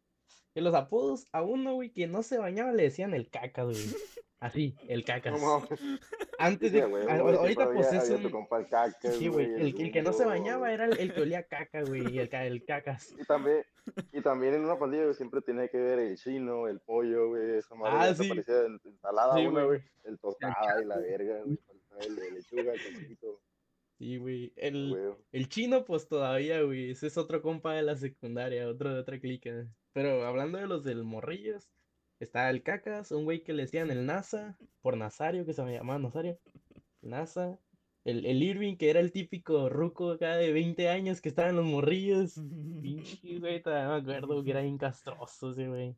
que 0.54 0.60
los 0.62 0.74
apodos 0.74 1.28
a 1.32 1.42
uno, 1.42 1.74
güey, 1.74 1.92
que 1.92 2.06
no 2.08 2.22
se 2.24 2.38
bañaba 2.38 2.72
le 2.72 2.84
decían 2.84 3.14
el 3.14 3.30
cacas, 3.30 3.66
güey. 3.66 3.78
Así, 4.40 4.74
el 4.88 5.04
cacas. 5.04 5.38
Antes 6.38 6.70
Sí, 6.70 6.76
de, 6.80 6.86
güey, 6.86 7.06
ahorita 7.06 7.72
pues 7.72 7.92
es 7.92 8.08
un, 8.08 8.24
el 8.24 8.32
cacas, 8.68 8.96
sí, 9.18 9.28
güey, 9.28 9.46
el, 9.52 9.78
el 9.80 9.92
que 9.92 10.02
no 10.02 10.14
se 10.14 10.24
bañaba 10.24 10.72
era 10.72 10.86
el, 10.86 10.98
el 10.98 11.12
que 11.12 11.20
olía 11.20 11.42
caca, 11.42 11.82
güey, 11.82 12.10
y 12.14 12.18
el, 12.18 12.28
ca- 12.30 12.46
el 12.46 12.64
cacas. 12.64 13.14
Y 13.20 13.24
también, 13.26 13.62
y 14.12 14.22
también 14.22 14.54
en 14.54 14.64
una 14.64 14.78
pandilla 14.78 15.12
siempre 15.12 15.42
tenía 15.42 15.68
que 15.68 15.76
ver 15.76 15.98
el 15.98 16.16
chino, 16.16 16.68
el 16.68 16.80
pollo, 16.80 17.28
güey, 17.28 17.58
esa 17.58 17.74
madre 17.74 17.96
Ah, 17.98 18.14
sí. 18.14 18.28
parecía 18.30 18.60
en- 18.64 18.80
ensalada 18.82 19.34
Sí, 19.34 19.46
güey. 19.46 19.82
el 20.04 20.18
tostada 20.18 20.82
y 20.82 20.86
la 20.86 20.96
verga, 20.98 21.42
güey, 21.44 21.58
el 22.00 22.16
de 22.16 22.30
lechuga, 22.30 22.72
el 22.72 22.80
tomatito, 22.82 23.42
Sí, 23.98 24.16
güey. 24.16 24.54
El. 24.56 25.14
El 25.32 25.48
chino, 25.50 25.84
pues 25.84 26.08
todavía, 26.08 26.62
güey. 26.62 26.92
Ese 26.92 27.08
es 27.08 27.18
otro 27.18 27.42
compa 27.42 27.74
de 27.74 27.82
la 27.82 27.96
secundaria, 27.96 28.66
otro 28.66 28.94
de 28.94 28.98
otra 29.00 29.20
clica. 29.20 29.66
Pero 29.92 30.24
hablando 30.24 30.56
de 30.56 30.66
los 30.66 30.82
del 30.84 31.04
Morrillos, 31.04 31.68
está 32.20 32.50
el 32.50 32.62
Cacas, 32.62 33.10
un 33.12 33.24
güey 33.24 33.42
que 33.42 33.52
le 33.52 33.62
decían 33.64 33.90
el 33.90 34.06
NASA, 34.06 34.58
por 34.82 34.96
Nazario, 34.96 35.44
que 35.46 35.52
se 35.54 35.62
llamaba 35.64 35.98
Nazario. 35.98 36.38
NASA. 37.02 37.60
El, 38.04 38.24
el 38.24 38.42
Irving, 38.42 38.76
que 38.76 38.88
era 38.90 39.00
el 39.00 39.12
típico 39.12 39.68
ruco 39.68 40.12
acá 40.12 40.36
de 40.36 40.52
20 40.52 40.88
años 40.88 41.20
que 41.20 41.28
estaba 41.28 41.50
en 41.50 41.56
los 41.56 41.66
Morrillos. 41.66 42.34
Pinche, 42.80 43.38
güey, 43.38 43.62
todavía 43.62 43.88
me 43.88 43.94
acuerdo 43.96 44.42
que 44.42 44.50
era 44.52 44.62
bien 44.62 44.78
castroso 44.78 45.50
ese 45.50 45.68
güey. 45.68 45.96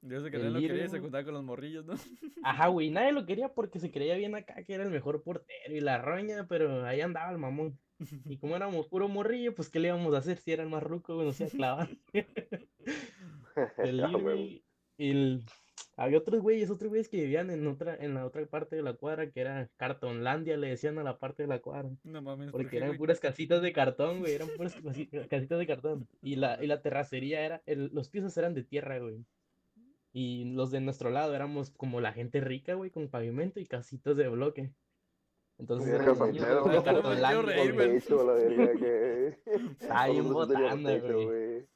Yo 0.00 0.20
sé 0.22 0.30
que 0.30 0.36
El 0.36 0.46
él 0.46 0.52
no 0.52 0.64
quería 0.64 0.84
y 0.84 0.88
se 0.88 0.96
Irving. 0.96 1.00
juntaba 1.00 1.24
con 1.24 1.34
los 1.34 1.44
morrillos, 1.44 1.84
¿no? 1.84 1.94
Ajá, 2.42 2.68
güey, 2.68 2.90
nadie 2.90 3.12
lo 3.12 3.26
quería 3.26 3.54
porque 3.54 3.78
se 3.80 3.90
creía 3.90 4.16
bien 4.16 4.34
acá 4.34 4.64
que 4.64 4.74
era 4.74 4.84
el 4.84 4.90
mejor 4.90 5.22
portero 5.22 5.74
y 5.74 5.80
la 5.80 5.98
roña, 5.98 6.46
pero 6.48 6.84
ahí 6.84 7.00
andaba 7.00 7.30
el 7.32 7.38
mamón. 7.38 7.80
Y 8.28 8.38
como 8.38 8.56
éramos 8.56 8.88
puro 8.88 9.08
morrillo, 9.08 9.54
pues 9.54 9.70
¿qué 9.70 9.78
le 9.80 9.88
íbamos 9.88 10.14
a 10.14 10.18
hacer 10.18 10.38
si 10.38 10.52
era 10.52 10.62
el 10.64 10.68
más 10.70 10.82
ruco, 10.82 11.14
güey? 11.14 11.26
Nos 11.26 11.40
iba 11.40 11.48
a 11.48 11.52
clavar. 11.52 11.88
El 13.80 14.00
Ah, 14.00 14.10
Irving, 14.98 15.40
el, 15.40 15.44
había 15.96 16.18
otros 16.18 16.40
güeyes, 16.40 16.70
otros 16.70 16.88
güeyes 16.88 17.08
que 17.08 17.18
vivían 17.18 17.50
en 17.50 17.66
otra, 17.66 17.96
en 17.96 18.14
la 18.14 18.26
otra 18.26 18.44
parte 18.46 18.76
de 18.76 18.82
la 18.82 18.94
cuadra, 18.94 19.30
que 19.30 19.40
era 19.40 19.68
Cartonlandia, 19.76 20.56
le 20.56 20.68
decían 20.68 20.98
a 20.98 21.04
la 21.04 21.18
parte 21.18 21.44
de 21.44 21.48
la 21.48 21.60
cuadra. 21.60 21.90
No 22.04 22.20
mames, 22.22 22.50
¿por 22.50 22.60
Porque 22.62 22.70
qué, 22.72 22.76
eran 22.78 22.88
güey? 22.90 22.98
puras 22.98 23.20
casitas 23.20 23.62
de 23.62 23.72
cartón, 23.72 24.20
güey, 24.20 24.34
eran 24.34 24.48
puras 24.56 24.74
casi- 24.84 25.06
casitas 25.28 25.58
de 25.58 25.66
cartón. 25.66 26.08
Y 26.22 26.36
la, 26.36 26.62
y 26.62 26.66
la 26.66 26.82
terracería 26.82 27.44
era, 27.44 27.62
el- 27.66 27.90
los 27.92 28.08
pisos 28.08 28.36
eran 28.36 28.54
de 28.54 28.64
tierra, 28.64 28.98
güey. 28.98 29.24
Y 30.12 30.44
los 30.54 30.70
de 30.70 30.80
nuestro 30.80 31.10
lado 31.10 31.34
éramos 31.34 31.70
como 31.70 32.00
la 32.00 32.12
gente 32.12 32.40
rica, 32.40 32.74
güey, 32.74 32.90
con 32.90 33.08
pavimento 33.08 33.58
y 33.58 33.66
casitas 33.66 34.16
de 34.16 34.28
bloque. 34.28 34.70
Entonces 35.58 35.92
de 35.92 35.98
Cartonlandia, 36.84 37.42
güey. 37.42 37.96
Está 39.80 40.06
bien 40.10 40.32
botana, 40.32 40.76
techo, 41.00 41.22
güey. 41.26 41.66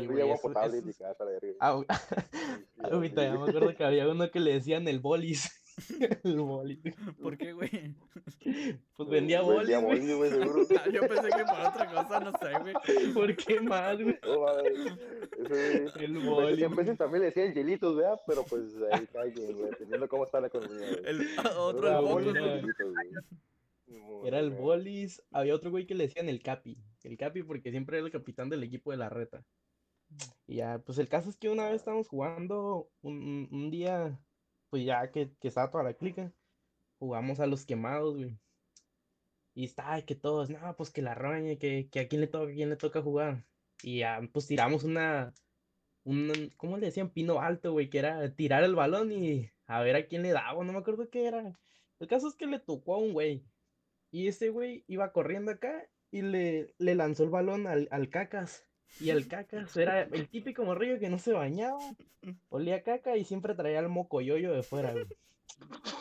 Sí, 0.00 0.06
Tendría 0.06 0.24
güey, 0.24 0.30
agua 0.36 0.42
potable 0.42 0.78
en 0.78 0.86
mi 0.86 0.92
casa, 0.94 1.24
la 1.24 1.30
verga. 1.30 1.52
Ah, 1.60 1.72
güey. 1.74 1.86
Sí, 1.88 2.80
Ahorita 2.92 3.22
ya 3.24 3.32
me 3.38 3.48
acuerdo 3.48 3.74
que 3.74 3.84
había 3.84 4.08
uno 4.08 4.30
que 4.30 4.40
le 4.40 4.52
decían 4.52 4.86
el 4.88 5.00
bolis. 5.00 5.50
El 6.24 6.40
bolis. 6.40 6.78
¿Por 7.20 7.36
qué, 7.36 7.52
güey? 7.52 7.94
Pues 8.96 9.08
vendía 9.10 9.42
bolis, 9.42 9.68
Vendía 9.68 9.78
bolis, 9.80 10.16
güey, 10.16 10.30
seguro. 10.30 10.62
Ah, 10.78 10.88
Yo 10.90 11.00
pensé 11.02 11.28
que 11.28 11.44
por 11.44 11.60
otra 11.68 11.90
cosa, 11.92 12.20
no 12.20 12.32
sé, 12.32 12.58
güey. 12.62 13.12
¿Por 13.12 13.36
qué 13.36 13.60
más, 13.60 14.00
güey? 14.02 14.18
No. 14.22 14.58
Ese- 15.44 16.04
El 16.04 16.18
boli. 16.20 16.64
En 16.64 16.74
veces 16.76 16.96
también 16.96 17.20
le 17.20 17.26
decían 17.26 17.52
hielitos, 17.52 17.94
¿verdad? 17.94 18.18
Pero 18.26 18.42
pues 18.44 18.62
ahí 18.90 19.06
cae, 19.12 19.30
güey, 19.32 19.52
dependiendo 19.70 20.08
cómo 20.08 20.24
está 20.24 20.40
la 20.40 20.46
economía. 20.46 20.78
güey. 20.88 21.00
El 21.04 21.26
otro, 21.58 21.88
Era 21.88 21.98
el 21.98 22.04
boli, 22.06 22.24
poco. 22.24 22.38
bolis 22.40 22.74
era- 24.24 24.40
el 24.40 24.50
bien. 24.50 24.62
bolis. 24.62 25.22
Había 25.30 25.54
otro 25.54 25.70
güey 25.70 25.86
que 25.86 25.94
le 25.94 26.04
decían 26.06 26.28
el 26.30 26.42
capi. 26.42 26.78
El 27.04 27.16
capi 27.18 27.42
porque 27.42 27.70
siempre 27.70 27.98
era 27.98 28.06
el 28.06 28.12
capitán 28.12 28.48
del 28.48 28.62
equipo 28.62 28.90
de 28.92 28.96
la 28.96 29.08
reta. 29.10 29.44
Y 30.46 30.56
ya, 30.56 30.78
pues 30.84 30.98
el 30.98 31.08
caso 31.08 31.28
es 31.30 31.36
que 31.36 31.48
una 31.50 31.66
vez 31.66 31.76
estábamos 31.76 32.08
jugando 32.08 32.92
un, 33.02 33.48
un- 33.50 33.70
día, 33.70 34.24
pues 34.70 34.84
ya 34.84 35.10
que, 35.10 35.36
que 35.38 35.48
estaba 35.48 35.70
toda 35.70 35.84
la 35.84 35.94
clica, 35.94 36.32
jugamos 36.98 37.40
a 37.40 37.46
los 37.46 37.66
quemados, 37.66 38.16
güey. 38.16 38.40
Y 39.54 39.64
está 39.64 40.04
que 40.04 40.14
todos, 40.14 40.50
no, 40.50 40.76
pues 40.76 40.90
que 40.90 41.02
la 41.02 41.14
roña, 41.14 41.56
que, 41.58 41.88
que 41.90 42.00
a 42.00 42.08
quién 42.08 42.20
le 42.20 42.26
toca, 42.28 42.50
a 42.52 42.54
quién 42.54 42.68
le 42.70 42.76
toca 42.76 43.02
jugar. 43.02 43.48
Y 43.82 44.00
ya, 44.00 44.20
pues 44.32 44.46
tiramos 44.46 44.84
una, 44.84 45.34
un, 46.04 46.52
¿cómo 46.58 46.78
le 46.78 46.86
decían? 46.86 47.10
Pino 47.12 47.40
alto, 47.40 47.72
güey, 47.72 47.90
que 47.90 47.98
era 48.00 48.34
tirar 48.36 48.64
el 48.64 48.74
balón 48.76 49.12
y 49.12 49.50
a 49.66 49.82
ver 49.82 49.96
a 49.96 50.06
quién 50.08 50.22
le 50.22 50.32
daba, 50.32 50.64
no 50.64 50.72
me 50.72 50.78
acuerdo 50.80 51.10
qué 51.10 51.26
era. 51.26 51.60
El 51.98 52.08
caso 52.08 52.28
es 52.28 52.36
que 52.36 52.46
le 52.46 52.60
tocó 52.60 52.94
a 52.96 52.98
un 52.98 53.12
güey. 53.14 53.46
Y 54.12 54.28
ese 54.28 54.50
güey 54.50 54.84
iba 54.88 55.12
corriendo 55.12 55.52
acá 55.52 55.90
y 56.10 56.22
le, 56.22 56.74
le 56.78 56.94
lanzó 56.96 57.24
el 57.24 57.30
balón 57.30 57.66
al, 57.66 57.88
al 57.92 58.10
cacas. 58.10 58.65
Y 59.00 59.10
el 59.10 59.28
cacas 59.28 59.76
era 59.76 60.02
el 60.02 60.28
típico 60.28 60.64
morrillo 60.64 60.98
que 60.98 61.10
no 61.10 61.18
se 61.18 61.32
bañaba, 61.32 61.78
olía 62.48 62.82
caca 62.82 63.16
y 63.16 63.24
siempre 63.24 63.54
traía 63.54 63.80
el 63.80 63.88
moco 63.88 64.20
yoyo 64.20 64.52
de 64.52 64.62
fuera, 64.62 64.92
güey. 64.92 65.06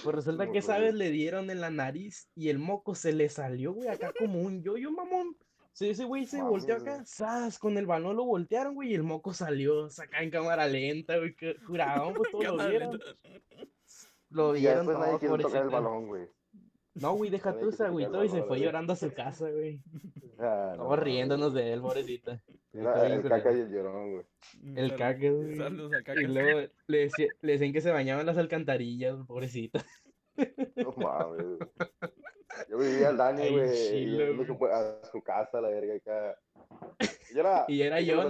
Pues 0.04 0.16
resulta 0.16 0.52
que 0.52 0.60
esa 0.60 0.74
Mocoyoyo. 0.74 0.94
vez 0.94 0.96
le 0.96 1.12
dieron 1.12 1.50
en 1.50 1.62
la 1.62 1.70
nariz 1.70 2.30
y 2.36 2.50
el 2.50 2.60
moco 2.60 2.96
se 2.96 3.14
le 3.14 3.30
salió, 3.30 3.74
güey, 3.74 3.90
acá 3.90 4.14
como 4.18 4.42
un 4.42 4.64
yoyo, 4.64 4.92
mamón. 4.92 5.38
Sí, 5.72 5.90
ese 5.90 6.06
güey 6.06 6.26
se 6.26 6.42
volteó 6.42 6.76
acá, 6.78 7.04
¡zas! 7.06 7.60
Con 7.60 7.78
el 7.78 7.86
balón 7.86 8.16
lo 8.16 8.24
voltearon, 8.24 8.76
güey, 8.76 8.92
y 8.92 8.96
el 8.96 9.04
moco 9.04 9.34
salió, 9.34 9.86
acá 9.86 10.24
en 10.24 10.30
cámara 10.30 10.68
lenta, 10.68 11.18
güey, 11.18 11.36
que 11.36 11.56
juraban, 11.66 12.14
pues 12.14 12.32
todos 12.32 12.46
lo 12.58 12.70
vieron. 12.70 13.00
Lo 14.30 14.56
Y 14.56 14.62
ya 14.62 14.70
vieron 14.70 14.88
después 14.88 15.06
nadie 15.06 15.20
quiere 15.20 15.44
tocar 15.44 15.64
el 15.64 15.70
balón, 15.70 16.08
güey. 16.08 16.30
No, 16.96 17.14
güey, 17.14 17.30
deja 17.30 17.58
tú, 17.60 17.72
se 17.72 17.84
agüitó 17.86 18.24
y 18.24 18.30
se 18.30 18.44
fue 18.44 18.60
llorando 18.60 18.94
a 18.94 18.96
su 18.96 19.12
casa, 19.14 19.50
güey. 19.52 19.82
Ah, 20.40 20.74
no 20.78 20.86
mames, 20.90 21.04
riéndonos 21.04 21.54
de 21.54 21.74
él, 21.74 21.82
pobrecita. 21.82 22.42
El 22.74 22.84
caca 23.24 23.52
y 23.52 23.60
el 23.60 23.70
llorón, 23.70 24.12
güey. 24.14 24.26
El 24.76 24.96
caca, 24.96 25.30
güey. 25.30 25.56
Saludos 25.56 25.94
al 25.94 26.02
Y 26.02 26.04
caca. 26.04 26.22
luego 26.22 26.70
le, 26.88 26.98
decía- 26.98 27.28
le 27.42 27.52
decían 27.54 27.74
que 27.74 27.82
se 27.82 27.92
bañaba 27.92 28.22
en 28.22 28.28
las 28.28 28.38
alcantarillas, 28.38 29.16
pobrecita. 29.28 29.84
No 30.76 30.94
mames. 30.98 31.60
Yo 32.70 32.78
vivía 32.78 33.10
al 33.10 33.18
Dani, 33.18 33.50
güey. 33.50 34.34
a 34.72 35.06
su- 35.12 35.22
casa, 35.22 35.60
la 35.62 35.70
verga, 35.70 35.96
acá. 35.96 36.40
Y 37.34 37.40
era. 37.40 37.66
Y 37.68 37.82
era 37.82 38.02
y 38.02 38.06
yo, 38.06 38.30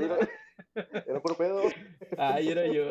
Era 0.75 1.21
por 1.21 1.37
pedo. 1.37 1.61
Ay, 2.17 2.49
era 2.49 2.65
yo. 2.67 2.85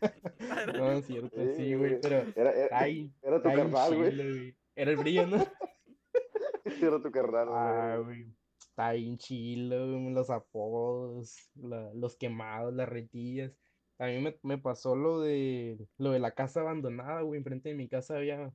No, 0.76 0.92
es 0.92 1.06
cierto, 1.06 1.30
Sí, 1.36 1.52
sí, 1.56 1.74
güey, 1.74 1.98
pero. 2.00 2.22
Era, 2.36 2.52
era, 2.52 2.78
Ay, 2.78 3.10
era 3.22 3.42
tu 3.42 3.48
carnal, 3.48 3.96
güey. 3.96 4.54
Era 4.76 4.90
el 4.92 4.96
brillo, 4.98 5.26
¿no? 5.26 5.36
Era 6.64 7.00
tu 7.02 7.10
carnal, 7.10 7.48
Ah, 7.50 8.00
güey. 8.04 8.26
Está 8.60 8.92
bien 8.92 9.16
chilo, 9.16 9.86
los 10.10 10.28
apodos, 10.30 11.50
la- 11.54 11.92
los 11.94 12.16
quemados, 12.16 12.74
las 12.74 12.88
retillas. 12.88 13.52
A 13.98 14.06
mí 14.08 14.18
me, 14.20 14.38
me 14.42 14.58
pasó 14.58 14.94
lo 14.94 15.20
de 15.20 15.78
lo 15.96 16.10
de 16.10 16.18
la 16.18 16.32
casa 16.32 16.60
abandonada, 16.60 17.22
güey. 17.22 17.38
Enfrente 17.38 17.70
de 17.70 17.74
mi 17.74 17.88
casa 17.88 18.16
había, 18.16 18.52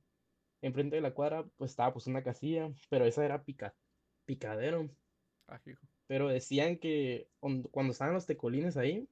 enfrente 0.60 0.96
de 0.96 1.02
la 1.02 1.14
cuadra, 1.14 1.44
pues 1.56 1.72
estaba 1.72 1.92
pues 1.92 2.06
una 2.06 2.22
casilla, 2.22 2.70
pero 2.88 3.04
esa 3.04 3.24
era 3.24 3.42
pica, 3.44 3.74
picadero. 4.24 4.88
Ah, 5.48 5.60
hijo. 5.66 5.80
Pero 6.06 6.28
decían 6.28 6.78
que 6.78 7.28
cuando 7.40 7.90
estaban 7.92 8.14
los 8.14 8.26
tecolines 8.26 8.76
ahí, 8.76 9.08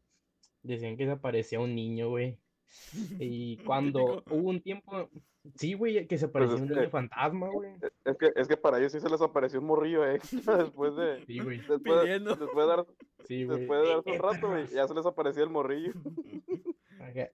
decían 0.62 0.96
que 0.96 1.06
se 1.06 1.12
aparecía 1.12 1.58
un 1.58 1.74
niño, 1.74 2.10
güey. 2.10 2.38
Y 3.20 3.56
cuando 3.64 4.22
hubo 4.30 4.48
un 4.50 4.60
tiempo, 4.60 5.08
sí, 5.56 5.74
güey, 5.74 6.06
que 6.06 6.18
se 6.18 6.26
aparecía 6.26 6.56
es 6.56 6.62
un 6.62 6.68
que- 6.68 6.88
fantasma, 6.88 7.48
güey. 7.48 7.72
Es 8.04 8.16
que, 8.16 8.32
es 8.36 8.48
que 8.48 8.56
para 8.56 8.78
ellos 8.78 8.92
sí 8.92 9.00
se 9.00 9.08
les 9.10 9.20
apareció 9.20 9.60
un 9.60 9.66
morrillo 9.66 10.04
extra 10.10 10.56
después 10.58 10.94
de. 10.96 11.24
Sí, 11.26 11.38
güey. 11.40 11.58
Después, 11.58 12.02
Pidiendo. 12.02 12.36
después 12.36 12.66
de 12.66 12.76
dar, 12.76 12.86
Sí, 13.26 13.44
después 13.44 13.82
de 13.82 13.86
Eh, 13.88 13.94
darse 13.94 14.10
eh, 14.10 14.12
un 14.14 14.18
rato, 14.18 14.48
güey, 14.48 14.66
ya 14.68 14.86
se 14.88 14.94
les 14.94 15.06
aparecía 15.06 15.42
el 15.42 15.50
morrillo. 15.50 15.92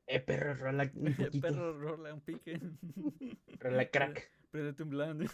Eh, 0.07 0.21
perro, 0.21 0.55
rola 0.55 0.91
un 0.95 1.15
poquito. 1.15 1.41
perro 1.41 1.79
rola 1.79 2.15
un 2.15 2.21
pique. 2.21 2.61
Rola 3.59 3.91
crack. 3.91 4.31
Préndete 4.51 4.83
un 4.85 4.91
blando. 4.91 5.25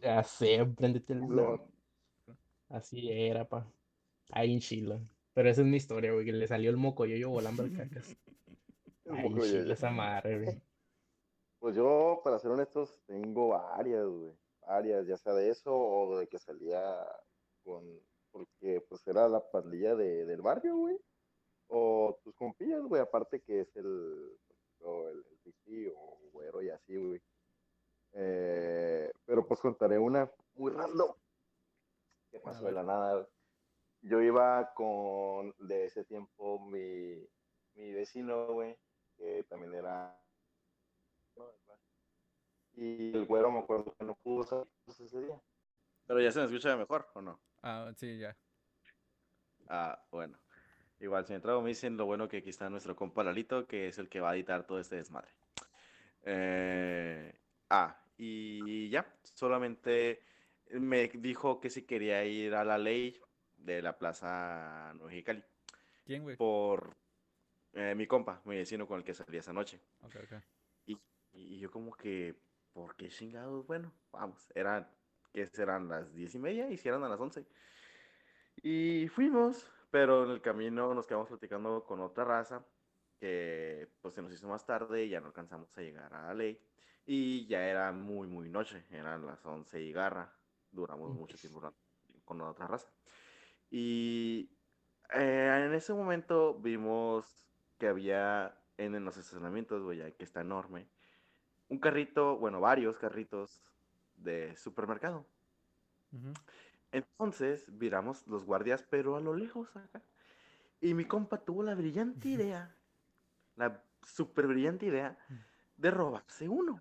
Ya 0.00 0.22
sé, 0.22 0.64
préndete 0.76 1.12
el 1.12 1.20
No, 1.20 1.26
blog. 1.28 1.60
Así 2.70 3.10
era, 3.10 3.46
pa. 3.46 3.66
Ahí 4.30 4.52
en 4.54 4.60
Chile. 4.60 4.98
Pero 5.34 5.50
esa 5.50 5.60
es 5.62 5.66
mi 5.66 5.76
historia, 5.76 6.12
güey, 6.12 6.24
que 6.24 6.32
le 6.32 6.46
salió 6.46 6.70
el 6.70 6.76
mocoyoyo 6.76 7.28
volando 7.30 7.62
al 7.64 7.72
cacas. 7.72 8.16
Güey. 9.08 9.70
esa 9.70 9.90
madre, 9.90 10.42
güey. 10.42 10.62
Pues 11.58 11.74
yo, 11.74 12.20
para 12.22 12.38
ser 12.38 12.50
honestos, 12.50 13.00
tengo 13.06 13.48
varias, 13.48 14.06
güey. 14.06 14.32
Varias, 14.60 15.06
ya 15.06 15.16
sea 15.16 15.32
de 15.34 15.50
eso 15.50 15.76
o 15.76 16.18
de 16.18 16.28
que 16.28 16.38
salía 16.38 17.04
con. 17.64 17.84
Porque 18.30 18.80
pues 18.88 19.06
era 19.06 19.28
la 19.28 19.40
pandilla 19.50 19.94
de, 19.94 20.24
del 20.24 20.42
barrio, 20.42 20.76
güey. 20.76 20.98
O 21.68 22.18
tus 22.22 22.34
compillas, 22.36 22.82
güey. 22.82 23.02
Aparte 23.02 23.40
que 23.40 23.60
es 23.60 23.76
el. 23.76 24.38
O 24.80 25.08
el, 25.08 25.16
el 25.18 25.38
pichi 25.42 25.86
o 25.88 26.18
güero 26.32 26.62
y 26.62 26.70
así, 26.70 26.96
güey. 26.96 27.20
Eh, 28.12 29.10
pero 29.24 29.46
pues 29.46 29.60
contaré 29.60 29.98
una 29.98 30.30
muy 30.54 30.72
random. 30.72 31.12
Que 32.30 32.40
pasó 32.40 32.64
de 32.64 32.72
la 32.72 32.82
nada, 32.82 33.14
güey. 33.14 33.26
Yo 34.02 34.20
iba 34.20 34.72
con, 34.74 35.54
de 35.58 35.86
ese 35.86 36.04
tiempo, 36.04 36.60
mi, 36.60 37.28
mi 37.74 37.92
vecino, 37.92 38.52
güey, 38.52 38.76
que 39.18 39.44
también 39.44 39.74
era 39.74 40.18
y 42.78 43.12
el 43.12 43.24
güero 43.24 43.50
me 43.50 43.58
acuerdo 43.58 43.92
que 43.98 44.04
no 44.04 44.14
pudo 44.14 44.44
salir 44.44 44.68
ese 44.86 45.20
día. 45.20 45.40
Pero 46.06 46.20
ya 46.20 46.30
se 46.30 46.38
me 46.38 46.44
escucha 46.46 46.76
mejor, 46.76 47.08
¿o 47.14 47.20
no? 47.20 47.40
Ah, 47.62 47.90
sí, 47.96 48.18
ya. 48.18 48.36
Ah, 49.68 50.00
bueno. 50.12 50.38
Igual, 51.00 51.26
si 51.26 51.34
entrado 51.34 51.60
me 51.60 51.70
dicen 51.70 51.96
lo 51.96 52.06
bueno 52.06 52.28
que 52.28 52.38
aquí 52.38 52.50
está 52.50 52.70
nuestro 52.70 52.94
compa 52.94 53.24
Lalito, 53.24 53.66
que 53.66 53.88
es 53.88 53.98
el 53.98 54.08
que 54.08 54.20
va 54.20 54.30
a 54.30 54.36
editar 54.36 54.64
todo 54.64 54.78
este 54.78 54.94
desmadre. 54.94 55.32
Eh, 56.22 57.36
ah, 57.70 58.00
y 58.16 58.88
ya, 58.90 59.12
solamente 59.34 60.22
me 60.70 61.08
dijo 61.08 61.60
que 61.60 61.70
si 61.70 61.82
quería 61.84 62.24
ir 62.24 62.54
a 62.54 62.64
la 62.64 62.78
ley 62.78 63.20
de 63.56 63.82
la 63.82 63.98
Plaza 63.98 64.92
Nueva 64.94 65.08
Mexicali 65.08 65.44
¿Quién, 66.04 66.22
güey? 66.22 66.36
por 66.36 66.96
eh, 67.72 67.94
mi 67.94 68.06
compa, 68.06 68.40
mi 68.44 68.56
vecino 68.56 68.86
con 68.86 68.98
el 68.98 69.04
que 69.04 69.14
salí 69.14 69.38
esa 69.38 69.52
noche. 69.52 69.80
Ok, 70.02 70.16
ok. 70.24 70.42
Y, 70.86 70.98
y 71.32 71.58
yo 71.58 71.70
como 71.70 71.94
que, 71.94 72.34
¿por 72.72 72.96
qué 72.96 73.08
chingados? 73.08 73.66
Bueno, 73.66 73.92
vamos, 74.12 74.50
eran, 74.54 74.88
que 75.32 75.46
serán 75.46 75.88
las 75.88 76.12
diez 76.14 76.34
y 76.34 76.38
media 76.38 76.70
y 76.70 76.76
si 76.76 76.88
eran 76.88 77.04
a 77.04 77.08
las 77.08 77.20
once. 77.20 77.46
Y 78.62 79.08
fuimos, 79.08 79.70
pero 79.90 80.24
en 80.24 80.30
el 80.30 80.40
camino 80.40 80.94
nos 80.94 81.06
quedamos 81.06 81.28
platicando 81.28 81.84
con 81.84 82.00
otra 82.00 82.24
raza 82.24 82.66
que 83.20 83.88
pues 84.00 84.14
se 84.14 84.22
nos 84.22 84.32
hizo 84.32 84.48
más 84.48 84.64
tarde 84.64 85.04
y 85.04 85.08
ya 85.08 85.20
no 85.20 85.26
alcanzamos 85.28 85.76
a 85.76 85.82
llegar 85.82 86.12
a 86.14 86.26
la 86.28 86.34
ley. 86.34 86.60
Y 87.04 87.46
ya 87.46 87.66
era 87.66 87.90
muy, 87.92 88.28
muy 88.28 88.48
noche, 88.50 88.84
eran 88.90 89.26
las 89.26 89.44
once 89.46 89.80
y 89.80 89.92
garra. 89.92 90.36
Duramos 90.70 91.14
mucho 91.14 91.38
tiempo 91.38 91.74
con 92.24 92.40
otra 92.42 92.66
raza. 92.66 92.92
Y 93.70 94.50
eh, 95.14 95.64
en 95.66 95.74
ese 95.74 95.94
momento 95.94 96.54
vimos 96.60 97.47
que 97.78 97.88
había 97.88 98.58
en, 98.76 98.94
en 98.94 99.04
los 99.04 99.16
estacionamientos, 99.16 99.82
güey, 99.82 100.12
que 100.14 100.24
está 100.24 100.40
enorme, 100.40 100.88
un 101.68 101.78
carrito, 101.78 102.36
bueno, 102.36 102.60
varios 102.60 102.98
carritos 102.98 103.62
de 104.16 104.56
supermercado. 104.56 105.26
Entonces 106.92 107.66
viramos 107.78 108.26
los 108.26 108.44
guardias, 108.44 108.82
pero 108.88 109.16
a 109.16 109.20
lo 109.20 109.34
lejos 109.34 109.74
acá. 109.76 110.02
Y 110.80 110.94
mi 110.94 111.04
compa 111.04 111.38
tuvo 111.38 111.62
la 111.62 111.74
brillante 111.74 112.28
idea, 112.28 112.74
la 113.56 113.82
súper 114.06 114.46
brillante 114.46 114.86
idea 114.86 115.18
de 115.76 115.90
robarse 115.90 116.48
uno. 116.48 116.80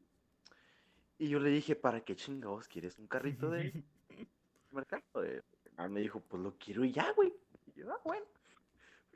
Y 1.17 1.29
yo 1.29 1.39
le 1.39 1.49
dije, 1.49 1.75
¿para 1.75 2.01
qué 2.01 2.15
chingados 2.15 2.67
quieres 2.67 2.99
un 2.99 3.07
carrito 3.07 3.49
de 3.49 3.83
mercado? 4.71 5.23
Eh, 5.23 5.43
ah, 5.77 5.89
me 5.89 5.99
dijo, 5.99 6.19
pues 6.21 6.41
lo 6.41 6.55
quiero 6.57 6.85
y 6.85 6.91
ya, 6.91 7.11
güey. 7.13 7.33
Y 7.65 7.73
yo, 7.73 7.91
ah, 7.91 7.99
bueno. 8.05 8.25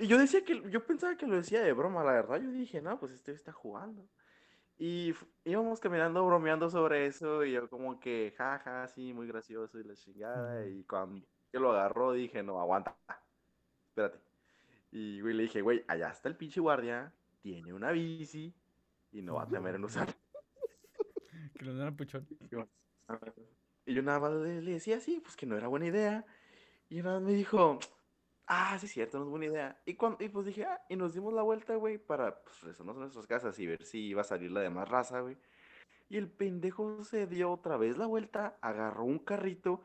Y 0.02 0.08
yo 0.08 0.18
decía 0.18 0.44
que, 0.44 0.64
yo 0.72 0.84
pensaba 0.84 1.16
que 1.16 1.28
lo 1.28 1.36
decía 1.36 1.62
de 1.62 1.74
broma, 1.74 2.04
la 2.04 2.14
verdad. 2.14 2.42
Yo 2.42 2.50
dije, 2.52 2.82
no, 2.82 3.00
pues 3.00 3.12
este 3.12 3.34
está 3.34 3.52
jugando. 3.52 4.10
Y 4.80 5.14
íbamos 5.46 5.80
caminando, 5.80 6.26
bromeando 6.26 6.72
sobre 6.72 7.06
eso, 7.06 7.46
y 7.46 7.52
yo 7.52 7.70
como 7.70 8.00
que, 8.00 8.34
jaja, 8.36 8.88
sí, 8.88 9.14
muy 9.14 9.28
gracioso 9.28 9.80
y 9.80 9.84
la 9.84 9.94
chingada. 9.94 10.68
Y 10.68 10.84
cuando 10.86 11.24
que 11.52 11.60
lo 11.60 11.72
agarró, 11.72 12.14
dije, 12.14 12.42
no, 12.42 12.60
aguanta, 12.60 12.98
espérate. 13.90 14.20
Y 14.92 15.22
güey, 15.22 15.36
le 15.36 15.44
dije, 15.44 15.62
güey, 15.62 15.84
allá 15.88 16.10
está 16.10 16.30
el 16.30 16.36
pinche 16.36 16.60
guardia, 16.60 17.14
tiene 17.42 17.72
una 17.72 17.92
bici 17.92 18.56
y 19.12 19.22
no 19.22 19.36
va 19.36 19.44
a 19.44 19.48
temer 19.48 19.76
en 19.76 19.84
usar. 19.84 20.08
Que 21.60 21.66
lo 21.66 21.76
dan 21.76 21.96
puchón. 21.96 22.28
Y 23.86 23.94
yo 23.94 24.04
nada 24.04 24.20
más 24.20 24.32
le, 24.34 24.62
le 24.62 24.72
decía, 24.74 25.00
sí, 25.00 25.20
pues 25.20 25.36
que 25.36 25.46
no 25.46 25.58
era 25.58 25.68
buena 25.68 25.88
idea. 25.88 26.26
Y 26.90 27.02
nada 27.02 27.20
más 27.20 27.24
me 27.30 27.34
dijo, 27.34 27.80
ah, 28.48 28.78
sí 28.80 28.88
cierto, 28.88 29.18
no 29.18 29.26
es 29.26 29.30
buena 29.30 29.46
idea. 29.46 29.82
Y, 29.86 29.96
cuando, 29.96 30.24
y 30.24 30.30
pues 30.30 30.46
dije, 30.46 30.66
ah, 30.66 30.82
y 30.90 30.96
nos 30.96 31.14
dimos 31.14 31.34
la 31.34 31.42
vuelta, 31.42 31.76
güey, 31.76 31.98
para 31.98 32.44
pues, 32.44 32.62
regresarnos 32.62 32.98
a 32.98 33.00
nuestras 33.00 33.28
casas 33.28 33.58
y 33.60 33.68
ver 33.68 33.84
si 33.84 34.00
iba 34.00 34.22
a 34.22 34.26
salir 34.26 34.52
la 34.52 34.62
demás 34.62 34.90
raza, 34.90 35.22
güey. 35.22 35.38
Y 36.10 36.18
el 36.18 36.28
pendejo 36.30 37.04
se 37.04 37.28
dio 37.28 37.52
otra 37.52 37.78
vez 37.78 37.98
la 37.98 38.06
vuelta, 38.06 38.58
agarró 38.62 39.06
un 39.06 39.20
carrito, 39.20 39.82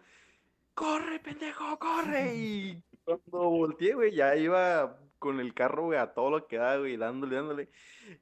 ¡corre, 0.74 1.20
pendejo, 1.20 1.78
corre! 1.78 2.34
Y 2.34 2.82
cuando 3.04 3.50
volteé, 3.50 3.94
güey, 3.94 4.12
ya 4.12 4.34
iba 4.34 4.98
con 5.18 5.40
el 5.40 5.54
carro, 5.54 5.84
güey, 5.84 5.98
a 5.98 6.14
todo 6.14 6.30
lo 6.30 6.46
que 6.46 6.56
da, 6.56 6.76
güey, 6.78 6.96
dándole, 6.96 7.36
dándole. 7.36 7.68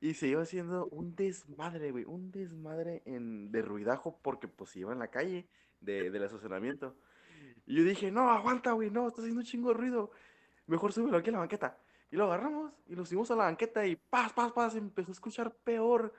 Y 0.01 0.15
se 0.15 0.29
iba 0.29 0.43
haciendo 0.43 0.87
un 0.87 1.17
desmadre, 1.17 1.91
güey, 1.91 2.05
un 2.05 2.31
desmadre 2.31 3.03
en, 3.07 3.51
de 3.51 3.63
ruidajo 3.63 4.19
porque 4.23 4.49
pues 4.49 4.77
iba 4.77 4.93
en 4.93 4.99
la 4.99 5.09
calle 5.09 5.49
de, 5.81 6.11
del 6.11 6.23
estacionamiento. 6.23 6.97
Y 7.67 7.77
yo 7.77 7.85
dije, 7.85 8.11
no, 8.11 8.31
aguanta, 8.31 8.73
güey, 8.73 8.91
no, 8.91 9.09
está 9.09 9.23
haciendo 9.23 9.41
un 9.41 9.47
chingo 9.47 9.69
de 9.71 9.75
ruido. 9.75 10.11
Mejor 10.67 10.93
súbelo 10.93 11.19
aquí 11.19 11.31
a 11.31 11.33
la 11.33 11.39
banqueta. 11.39 11.79
Y 12.11 12.17
lo 12.17 12.25
agarramos 12.25 12.73
y 12.87 12.95
lo 12.95 13.05
subimos 13.05 13.31
a 13.31 13.37
la 13.37 13.45
banqueta 13.45 13.87
y 13.87 13.97
paz, 13.97 14.33
paz, 14.33 14.53
paz, 14.53 14.77
empezó 14.77 15.11
a 15.11 15.13
escuchar 15.13 15.53
peor. 15.53 16.15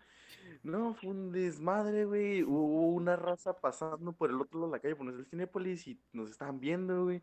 No, 0.64 0.94
fue 0.94 1.12
un 1.12 1.32
desmadre, 1.32 2.06
güey. 2.06 2.44
Hubo 2.44 2.90
una 2.94 3.16
raza 3.16 3.60
pasando 3.60 4.12
por 4.12 4.30
el 4.30 4.42
otro 4.42 4.60
lado 4.60 4.72
de 4.72 4.78
la 4.78 4.82
calle, 4.82 4.96
por 4.96 5.08
el 5.08 5.26
Cinépolis 5.26 5.88
y 5.88 6.00
nos 6.12 6.30
estaban 6.30 6.60
viendo, 6.60 7.06
güey. 7.06 7.22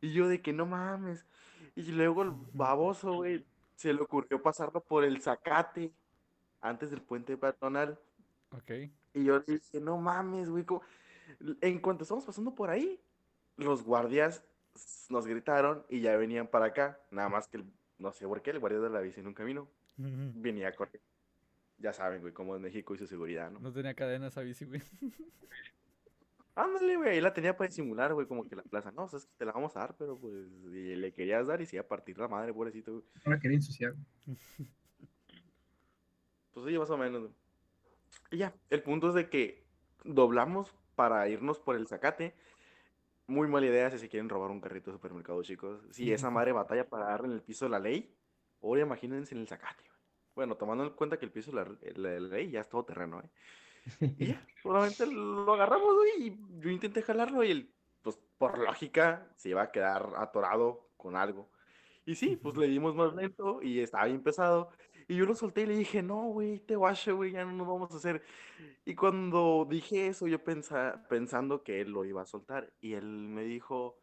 Y 0.00 0.12
yo 0.12 0.28
de 0.28 0.40
que 0.40 0.52
no 0.52 0.64
mames. 0.64 1.26
Y 1.74 1.82
luego 1.92 2.22
el 2.22 2.32
baboso, 2.52 3.14
güey, 3.14 3.44
se 3.74 3.92
le 3.92 4.00
ocurrió 4.00 4.40
pasarlo 4.40 4.80
por 4.80 5.04
el 5.04 5.20
Zacate 5.20 5.92
antes 6.60 6.90
del 6.90 7.02
puente 7.02 7.36
peatonal. 7.36 7.98
Ok. 8.52 8.70
Y 9.12 9.24
yo 9.24 9.40
dije, 9.40 9.80
no 9.80 9.98
mames, 9.98 10.48
güey. 10.48 10.64
¿cómo?". 10.64 10.82
En 11.60 11.80
cuanto 11.80 12.04
estábamos 12.04 12.24
pasando 12.24 12.54
por 12.54 12.70
ahí, 12.70 13.00
los 13.56 13.82
guardias 13.82 14.44
nos 15.10 15.26
gritaron 15.26 15.84
y 15.88 16.00
ya 16.00 16.16
venían 16.16 16.46
para 16.48 16.66
acá. 16.66 17.00
Nada 17.10 17.28
más 17.28 17.48
que, 17.48 17.58
el- 17.58 17.72
no 17.98 18.12
sé 18.12 18.26
por 18.26 18.42
qué, 18.42 18.50
el 18.50 18.58
guardia 18.60 18.80
de 18.80 18.90
la 18.90 19.00
bici 19.00 19.20
en 19.20 19.26
un 19.28 19.34
camino 19.34 19.68
venía 19.96 20.68
a 20.68 20.72
correr. 20.72 21.00
Ya 21.78 21.92
saben, 21.92 22.20
güey, 22.20 22.32
cómo 22.32 22.54
es 22.56 22.60
México 22.62 22.94
y 22.94 22.98
su 22.98 23.06
seguridad, 23.06 23.50
¿no? 23.50 23.60
No 23.60 23.72
tenía 23.72 23.94
cadena 23.94 24.28
esa 24.28 24.40
bici, 24.42 24.64
güey. 24.64 24.80
Ándale, 26.56 26.96
güey, 26.96 27.10
ahí 27.10 27.20
la 27.20 27.34
tenía 27.34 27.56
para 27.56 27.66
disimular, 27.68 28.14
güey, 28.14 28.28
como 28.28 28.46
que 28.48 28.54
la 28.54 28.62
plaza. 28.62 28.92
No, 28.92 29.04
o 29.04 29.08
sea, 29.08 29.18
es 29.18 29.26
que 29.26 29.32
te 29.38 29.44
la 29.44 29.50
vamos 29.52 29.76
a 29.76 29.80
dar, 29.80 29.96
pero 29.96 30.16
pues 30.16 30.46
y 30.72 30.94
le 30.94 31.12
querías 31.12 31.48
dar 31.48 31.60
y 31.60 31.66
se 31.66 31.74
iba 31.76 31.84
a 31.84 31.88
partir 31.88 32.16
la 32.16 32.28
madre, 32.28 32.52
pobrecito, 32.54 32.92
güey. 32.92 33.04
No 33.24 33.32
la 33.32 33.40
quería 33.40 33.56
ensuciar. 33.56 33.94
Pues 36.52 36.66
sí, 36.66 36.78
más 36.78 36.90
o 36.90 36.96
menos. 36.96 37.22
güey. 37.22 37.32
Y 38.30 38.36
ya, 38.38 38.54
el 38.70 38.80
punto 38.82 39.08
es 39.08 39.14
de 39.14 39.28
que 39.28 39.64
doblamos 40.04 40.72
para 40.94 41.28
irnos 41.28 41.58
por 41.58 41.74
el 41.74 41.88
zacate. 41.88 42.36
Muy 43.26 43.48
mala 43.48 43.66
idea 43.66 43.90
si 43.90 43.98
se 43.98 44.08
quieren 44.08 44.28
robar 44.28 44.50
un 44.50 44.60
carrito 44.60 44.90
de 44.90 44.96
supermercado, 44.98 45.42
chicos. 45.42 45.82
Si 45.90 46.12
esa 46.12 46.30
madre 46.30 46.52
batalla 46.52 46.88
para 46.88 47.06
darle 47.06 47.28
en 47.28 47.32
el 47.34 47.42
piso 47.42 47.64
de 47.64 47.70
la 47.70 47.78
ley, 47.78 48.14
ahora 48.60 48.82
imagínense 48.82 49.34
en 49.34 49.40
el 49.40 49.48
zacate. 49.48 49.84
Bueno, 50.34 50.56
tomando 50.56 50.84
en 50.84 50.90
cuenta 50.90 51.18
que 51.18 51.24
el 51.24 51.32
piso 51.32 51.50
de 51.50 51.56
la, 51.56 51.64
la- 51.64 52.20
la 52.20 52.20
ley 52.20 52.50
ya 52.50 52.60
es 52.60 52.68
todo 52.68 52.84
terreno, 52.84 53.20
¿eh? 53.22 53.30
Y 54.18 54.28
ya, 54.28 54.46
solamente 54.62 55.06
lo 55.06 55.52
agarramos, 55.54 55.94
güey, 55.96 56.28
y 56.28 56.38
yo 56.60 56.70
intenté 56.70 57.02
jalarlo 57.02 57.42
y 57.44 57.50
él, 57.50 57.74
pues 58.02 58.18
por 58.38 58.58
lógica, 58.58 59.32
se 59.36 59.50
iba 59.50 59.62
a 59.62 59.72
quedar 59.72 60.12
atorado 60.16 60.92
con 60.96 61.16
algo. 61.16 61.50
Y 62.04 62.14
sí, 62.16 62.36
pues 62.36 62.56
le 62.56 62.68
dimos 62.68 62.94
más 62.94 63.14
lento 63.14 63.62
y 63.62 63.80
estaba 63.80 64.04
bien 64.06 64.22
pesado. 64.22 64.70
Y 65.08 65.16
yo 65.16 65.26
lo 65.26 65.34
solté 65.34 65.62
y 65.62 65.66
le 65.66 65.76
dije, 65.76 66.02
no, 66.02 66.28
güey, 66.28 66.60
te 66.60 66.76
guacho, 66.76 67.16
güey, 67.16 67.32
ya 67.32 67.44
no 67.44 67.52
nos 67.52 67.66
vamos 67.66 67.92
a 67.92 67.96
hacer. 67.96 68.22
Y 68.84 68.94
cuando 68.94 69.66
dije 69.68 70.08
eso, 70.08 70.26
yo 70.26 70.42
pensa, 70.42 71.06
pensando 71.08 71.62
que 71.62 71.80
él 71.80 71.90
lo 71.90 72.04
iba 72.04 72.22
a 72.22 72.26
soltar. 72.26 72.72
Y 72.80 72.94
él 72.94 73.06
me 73.06 73.44
dijo, 73.44 74.00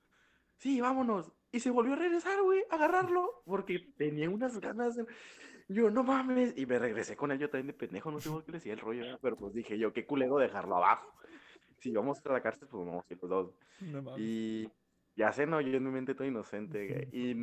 sí, 0.57 0.81
vámonos. 0.81 1.31
Y 1.51 1.59
se 1.59 1.71
volvió 1.71 1.93
a 1.93 1.97
regresar, 1.97 2.41
güey, 2.41 2.63
a 2.69 2.75
agarrarlo, 2.75 3.43
porque 3.45 3.79
tenía 3.97 4.29
unas 4.29 4.59
ganas 4.59 4.95
de... 4.95 5.05
Yo, 5.67 5.89
no 5.89 6.03
mames. 6.03 6.53
Y 6.57 6.65
me 6.65 6.79
regresé 6.79 7.15
con 7.15 7.31
él, 7.31 7.39
yo 7.39 7.49
también 7.49 7.67
de 7.67 7.73
pendejo, 7.73 8.11
no 8.11 8.19
sé 8.19 8.29
por 8.29 8.43
qué 8.43 8.51
le 8.51 8.57
decía 8.57 8.73
el 8.73 8.79
rollo, 8.79 9.17
pero 9.21 9.37
pues 9.37 9.53
dije 9.53 9.77
yo, 9.77 9.93
qué 9.93 10.05
culero 10.05 10.37
dejarlo 10.37 10.75
abajo. 10.77 11.13
Si 11.79 11.91
vamos 11.91 12.21
a 12.25 12.31
la 12.31 12.41
cárcel, 12.41 12.67
pues 12.67 12.85
vamos 12.85 13.05
a 13.09 13.13
ir 13.13 13.19
los 13.21 13.29
dos. 13.29 13.55
No 13.79 14.01
mames. 14.01 14.19
Y 14.19 14.69
ya 15.15 15.31
sé, 15.31 15.45
no, 15.45 15.61
yo 15.61 15.77
en 15.77 15.83
mi 15.83 15.91
mente 15.91 16.13
todo 16.13 16.27
inocente, 16.27 16.87
güey. 16.87 17.09
Y 17.13 17.33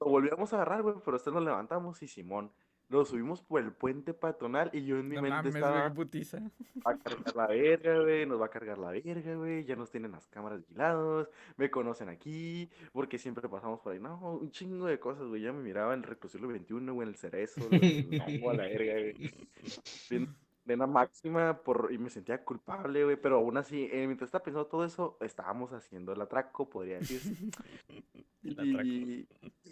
lo 0.00 0.10
volvíamos 0.10 0.52
a 0.52 0.56
agarrar, 0.56 0.82
güey, 0.82 0.96
pero 1.04 1.16
este 1.16 1.30
nos 1.30 1.42
levantamos 1.44 2.02
y 2.02 2.08
Simón. 2.08 2.52
Lo 2.92 3.06
subimos 3.06 3.40
por 3.40 3.62
el 3.62 3.72
puente 3.72 4.12
patronal 4.12 4.68
y 4.74 4.84
yo 4.84 4.98
en 4.98 5.08
mi 5.08 5.16
No 5.16 5.22
mente 5.22 5.36
mames, 5.36 5.54
estaba, 5.54 5.92
putiza. 5.94 6.40
va 6.86 6.92
a 6.92 6.98
cargar 6.98 7.34
la 7.34 7.46
verga, 7.46 8.00
güey, 8.00 8.26
nos 8.26 8.38
va 8.38 8.46
a 8.46 8.50
cargar 8.50 8.76
la 8.76 8.90
verga, 8.90 9.34
güey, 9.34 9.64
ya 9.64 9.76
nos 9.76 9.90
tienen 9.90 10.12
las 10.12 10.26
cámaras 10.26 10.58
vigilados, 10.60 11.30
me 11.56 11.70
conocen 11.70 12.10
aquí, 12.10 12.68
porque 12.92 13.18
siempre 13.18 13.48
pasamos 13.48 13.80
por 13.80 13.94
ahí, 13.94 13.98
no, 13.98 14.18
un 14.34 14.50
chingo 14.50 14.84
de 14.86 14.98
cosas, 15.00 15.26
güey, 15.26 15.40
ya 15.40 15.52
me 15.54 15.62
miraba 15.62 15.94
en 15.94 16.00
el 16.00 16.04
reclusorio 16.06 16.48
21, 16.48 16.92
güey, 16.92 17.06
en 17.08 17.14
el 17.14 17.16
cerezo, 17.18 17.62
güey, 17.70 18.08
no, 18.40 18.50
a 18.50 18.54
la 18.54 18.64
verga, 18.64 18.92
güey. 18.92 19.32
Pena 20.64 20.86
máxima 20.86 21.62
por, 21.62 21.90
y 21.92 21.98
me 21.98 22.08
sentía 22.08 22.44
culpable, 22.44 23.04
güey, 23.04 23.16
pero 23.16 23.36
aún 23.36 23.56
así, 23.56 23.88
eh, 23.92 24.06
mientras 24.06 24.28
estaba 24.28 24.44
pensando 24.44 24.68
todo 24.68 24.84
eso, 24.84 25.18
estábamos 25.20 25.72
haciendo 25.72 26.12
el 26.12 26.20
atraco, 26.20 26.68
podría 26.68 26.98
decirse. 26.98 27.34
El 28.44 28.58
atraco. 28.58 28.88
Y 28.88 29.28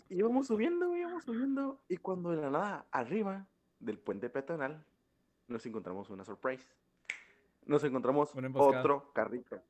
íbamos 0.08 0.46
subiendo, 0.46 0.88
güey, 0.88 1.00
íbamos 1.00 1.24
subiendo. 1.24 1.80
Y 1.88 1.96
cuando 1.96 2.30
de 2.30 2.36
la 2.36 2.50
nada, 2.50 2.86
arriba 2.92 3.46
del 3.80 3.98
puente 3.98 4.30
peatonal, 4.30 4.84
nos 5.48 5.66
encontramos 5.66 6.10
una 6.10 6.24
surprise. 6.24 6.66
Nos 7.66 7.84
encontramos 7.84 8.32
otro 8.54 9.12
carrito. 9.12 9.60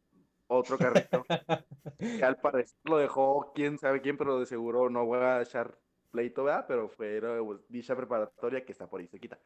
Otro 0.46 0.78
carrito. 0.78 1.24
que 1.98 2.24
al 2.24 2.36
parecer 2.36 2.78
lo 2.84 2.98
dejó 2.98 3.52
quién 3.54 3.78
sabe 3.78 4.00
quién, 4.00 4.16
pero 4.16 4.38
de 4.38 4.46
seguro 4.46 4.90
no 4.90 5.04
voy 5.06 5.20
a 5.20 5.42
echar 5.42 5.78
pleito, 6.10 6.44
¿verdad? 6.44 6.64
Pero 6.66 6.88
fue 6.88 7.16
era 7.16 7.36
dicha 7.68 7.96
preparatoria 7.96 8.64
que 8.64 8.72
está 8.72 8.88
por 8.88 9.00
ahí 9.00 9.06
cerquita. 9.06 9.38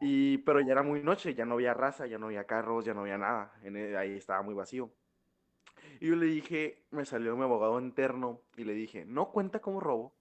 Y, 0.00 0.38
pero 0.38 0.60
ya 0.60 0.72
era 0.72 0.82
muy 0.82 1.02
noche, 1.02 1.34
ya 1.34 1.44
no 1.46 1.54
había 1.54 1.74
raza, 1.74 2.06
ya 2.06 2.18
no 2.18 2.26
había 2.26 2.44
carros, 2.46 2.84
ya 2.84 2.94
no 2.94 3.00
había 3.02 3.18
nada. 3.18 3.52
En 3.62 3.76
e- 3.76 3.96
ahí 3.96 4.12
estaba 4.16 4.42
muy 4.42 4.54
vacío. 4.54 4.90
Y 6.00 6.08
yo 6.08 6.16
le 6.16 6.26
dije, 6.26 6.84
me 6.90 7.04
salió 7.04 7.36
mi 7.36 7.42
abogado 7.44 7.80
interno 7.80 8.40
y 8.56 8.64
le 8.64 8.74
dije, 8.74 9.04
no 9.06 9.30
cuenta 9.30 9.60
como 9.60 9.80
robo 9.80 10.14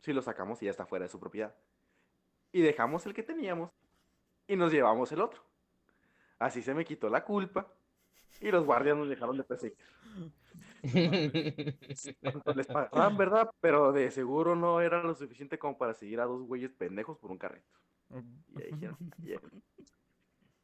si 0.00 0.12
lo 0.12 0.22
sacamos 0.22 0.62
y 0.62 0.66
ya 0.66 0.70
está 0.72 0.86
fuera 0.86 1.04
de 1.04 1.10
su 1.10 1.20
propiedad. 1.20 1.54
Y 2.52 2.62
dejamos 2.62 3.06
el 3.06 3.14
que 3.14 3.22
teníamos 3.22 3.70
y 4.48 4.56
nos 4.56 4.72
llevamos 4.72 5.12
el 5.12 5.20
otro. 5.22 5.42
Así 6.38 6.62
se 6.62 6.74
me 6.74 6.84
quitó 6.84 7.08
la 7.10 7.24
culpa 7.24 7.72
y 8.40 8.50
los 8.50 8.64
guardias 8.64 8.96
nos 8.96 9.08
dejaron 9.08 9.36
de 9.36 9.44
perseguir. 9.44 9.78
Les 12.54 12.66
pagaban, 12.68 13.16
¿verdad? 13.16 13.50
Pero 13.60 13.92
de 13.92 14.10
seguro 14.10 14.54
no 14.56 14.80
era 14.80 15.02
lo 15.02 15.14
suficiente 15.14 15.58
como 15.58 15.78
para 15.78 15.94
seguir 15.94 16.20
a 16.20 16.24
dos 16.26 16.42
güeyes 16.42 16.72
pendejos 16.72 17.18
por 17.18 17.30
un 17.30 17.38
carrito. 17.38 17.78
Y 18.48 18.62
ahí 18.62 18.72
dijeron, 18.72 18.98
"Bien". 19.18 19.40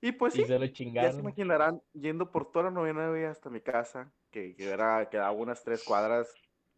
Y 0.01 0.13
pues 0.13 0.35
sí, 0.35 0.43
Y 0.43 0.45
se 0.45 0.59
lo 0.59 0.65
ya 0.65 0.67
se 0.67 0.73
chingaron. 0.73 1.21
imaginarán, 1.21 1.83
yendo 1.95 2.31
por 2.31 2.51
toda 2.51 2.67
la 2.67 2.71
novena 2.71 3.31
hasta 3.31 3.51
mi 3.51 3.61
casa, 3.61 4.13
que, 4.31 4.55
que 4.55 4.69
era, 4.71 5.09
quedaba 5.09 5.33
unas 5.33 5.65
tres 5.65 5.83
cuadras, 5.83 6.33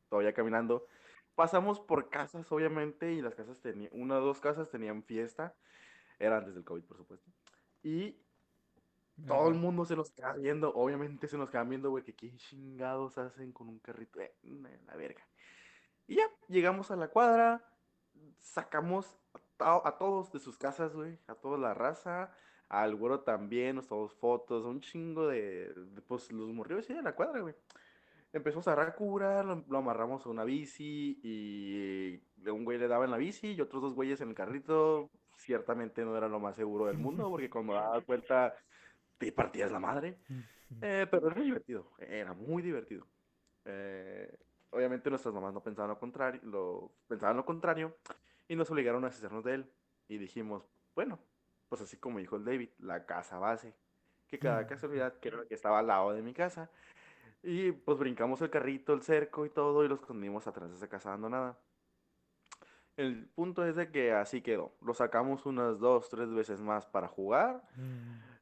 todavía 0.08 0.32
caminando. 0.32 0.86
Pasamos 1.34 1.80
por 1.80 2.10
casas, 2.10 2.50
obviamente, 2.52 3.12
y 3.12 3.20
las 3.20 3.34
casas 3.34 3.60
tenían, 3.60 3.90
una 3.92 4.18
o 4.18 4.20
dos 4.20 4.40
casas 4.40 4.70
tenían 4.70 5.02
fiesta. 5.02 5.54
Era 6.18 6.38
antes 6.38 6.54
del 6.54 6.64
COVID, 6.64 6.84
por 6.84 6.96
supuesto. 6.96 7.30
Y 7.82 8.16
todo 9.26 9.48
el 9.48 9.54
mundo 9.54 9.84
se 9.84 9.96
nos 9.96 10.10
queda 10.10 10.32
viendo, 10.34 10.72
obviamente 10.74 11.26
se 11.28 11.36
nos 11.38 11.50
quedan 11.50 11.68
viendo, 11.68 11.90
güey, 11.90 12.04
que 12.04 12.14
qué 12.14 12.34
chingados 12.36 13.18
hacen 13.18 13.52
con 13.52 13.68
un 13.68 13.78
carrito, 13.78 14.20
eh, 14.20 14.34
la 14.86 14.96
verga. 14.96 15.26
Y 16.06 16.16
ya, 16.16 16.24
llegamos 16.48 16.90
a 16.90 16.96
la 16.96 17.08
cuadra, 17.08 17.64
sacamos 18.38 19.18
a, 19.58 19.80
to- 19.80 19.86
a 19.86 19.98
todos 19.98 20.32
de 20.32 20.38
sus 20.40 20.58
casas, 20.58 20.94
güey, 20.94 21.18
a 21.26 21.34
toda 21.34 21.58
la 21.58 21.74
raza, 21.74 22.32
al 22.68 22.94
güero 22.96 23.20
también, 23.20 23.76
nos 23.76 23.86
tomamos 23.88 24.14
fotos, 24.14 24.64
un 24.64 24.80
chingo 24.80 25.26
de, 25.28 25.72
de, 25.74 26.02
pues, 26.02 26.30
los 26.32 26.48
morrió 26.50 26.82
sí, 26.82 26.94
de 26.94 27.02
la 27.02 27.14
cuadra, 27.14 27.40
güey. 27.40 27.54
Empezamos 28.32 28.68
a 28.68 28.72
agarrar 28.72 28.94
cura, 28.94 29.42
lo, 29.42 29.64
lo 29.68 29.78
amarramos 29.78 30.26
a 30.26 30.28
una 30.28 30.44
bici 30.44 31.18
y 31.22 32.22
un 32.50 32.64
güey 32.64 32.78
le 32.78 32.88
daba 32.88 33.04
en 33.06 33.10
la 33.10 33.16
bici 33.16 33.52
y 33.52 33.60
otros 33.60 33.82
dos 33.82 33.94
güeyes 33.94 34.20
en 34.20 34.28
el 34.30 34.34
carrito 34.34 35.10
ciertamente 35.36 36.04
no 36.04 36.16
era 36.16 36.28
lo 36.28 36.38
más 36.40 36.56
seguro 36.56 36.86
del 36.86 36.98
mundo, 36.98 37.28
porque 37.30 37.48
cuando 37.50 37.74
dabas 37.74 38.04
vuelta 38.06 38.54
te 39.18 39.32
partías 39.32 39.72
la 39.72 39.80
madre. 39.80 40.18
Eh, 40.80 41.06
pero 41.10 41.30
era 41.30 41.40
divertido, 41.40 41.90
era 41.98 42.34
muy 42.34 42.62
divertido. 42.62 43.06
Eh, 43.64 44.38
obviamente 44.70 45.08
nuestras 45.10 45.34
mamás 45.34 45.54
no 45.54 45.62
pensaban 45.62 45.90
lo 45.90 45.98
contrario, 45.98 46.40
lo, 46.44 46.92
pensaban 47.08 47.36
lo 47.36 47.44
contrario 47.46 47.96
y 48.48 48.56
nos 48.56 48.70
obligaron 48.70 49.04
a 49.04 49.08
deshacernos 49.08 49.44
de 49.44 49.54
él. 49.54 49.72
Y 50.08 50.18
dijimos, 50.18 50.66
bueno, 50.94 51.18
pues 51.68 51.82
así 51.82 51.98
como 51.98 52.18
dijo 52.18 52.36
el 52.36 52.44
David, 52.44 52.70
la 52.78 53.04
casa 53.06 53.38
base, 53.38 53.74
que 54.26 54.38
cada 54.38 54.66
casualidad 54.66 55.18
que 55.18 55.28
era 55.28 55.38
la 55.38 55.46
que 55.46 55.54
estaba 55.54 55.78
al 55.78 55.86
lado 55.86 56.12
de 56.12 56.22
mi 56.22 56.32
casa. 56.32 56.70
Y 57.42 57.72
pues 57.72 57.98
brincamos 57.98 58.40
el 58.42 58.50
carrito, 58.50 58.92
el 58.94 59.02
cerco 59.02 59.46
y 59.46 59.50
todo 59.50 59.84
y 59.84 59.88
lo 59.88 59.94
escondimos 59.94 60.46
atrás 60.46 60.70
de 60.70 60.76
esa 60.76 60.88
casa 60.88 61.10
abandonada. 61.10 61.58
El 62.96 63.28
punto 63.28 63.64
es 63.64 63.76
de 63.76 63.92
que 63.92 64.12
así 64.12 64.42
quedó. 64.42 64.74
Lo 64.80 64.92
sacamos 64.92 65.46
unas 65.46 65.78
dos, 65.78 66.08
tres 66.08 66.32
veces 66.34 66.60
más 66.60 66.84
para 66.84 67.06
jugar. 67.06 67.62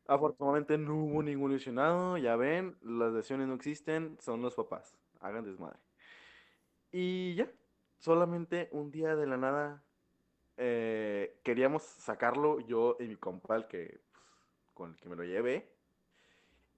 Afortunadamente 0.06 0.78
no 0.78 0.96
hubo 0.96 1.22
ningún 1.22 1.52
lesionado. 1.52 2.16
Ya 2.16 2.36
ven, 2.36 2.78
las 2.80 3.12
lesiones 3.12 3.48
no 3.48 3.54
existen, 3.54 4.16
son 4.18 4.40
los 4.40 4.54
papás. 4.54 4.96
Hagan 5.20 5.44
desmadre. 5.44 5.78
Y 6.90 7.34
ya, 7.34 7.50
solamente 7.98 8.70
un 8.72 8.90
día 8.90 9.14
de 9.14 9.26
la 9.26 9.36
nada 9.36 9.85
eh, 10.56 11.40
queríamos 11.42 11.82
sacarlo 11.82 12.60
yo 12.60 12.96
y 12.98 13.04
mi 13.04 13.16
compa, 13.16 13.56
el 13.56 13.66
que, 13.66 14.00
pues, 14.12 14.70
con 14.74 14.90
el 14.90 14.96
que 14.96 15.08
me 15.08 15.16
lo 15.16 15.24
llevé. 15.24 15.72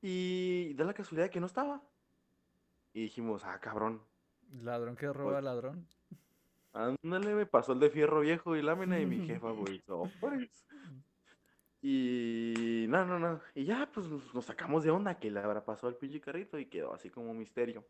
Y 0.01 0.75
da 0.75 0.85
la 0.85 0.95
casualidad 0.95 1.27
de 1.27 1.31
que 1.31 1.41
no 1.41 1.47
estaba. 1.47 1.83
Y 2.93 3.03
dijimos, 3.03 3.45
ah, 3.45 3.59
cabrón. 3.61 4.03
Ladrón 4.63 4.97
que 4.97 5.13
roba 5.13 5.41
ladrón. 5.41 5.87
Ándale, 6.73 7.35
me 7.35 7.47
pasó 7.47 7.73
el 7.73 7.81
de 7.81 7.91
fierro 7.91 8.21
viejo 8.21 8.57
y 8.57 8.63
lámina 8.63 9.01
y 9.01 9.07
mi 9.07 9.27
jefa, 9.27 9.53
pues, 9.55 9.83
pues. 10.21 10.65
Y 11.81 12.87
no, 12.89 13.05
no, 13.05 13.19
no. 13.19 13.41
Y 13.55 13.65
ya, 13.65 13.89
pues 13.93 14.07
nos 14.09 14.45
sacamos 14.45 14.85
de 14.85 14.91
onda 14.91 15.19
que 15.19 15.31
le 15.31 15.41
habrá 15.41 15.65
pasado 15.65 15.89
al 15.89 15.97
pinche 15.97 16.21
carrito 16.21 16.59
y 16.59 16.67
quedó 16.67 16.93
así 16.93 17.11
como 17.11 17.31
un 17.31 17.39
misterio. 17.39 17.85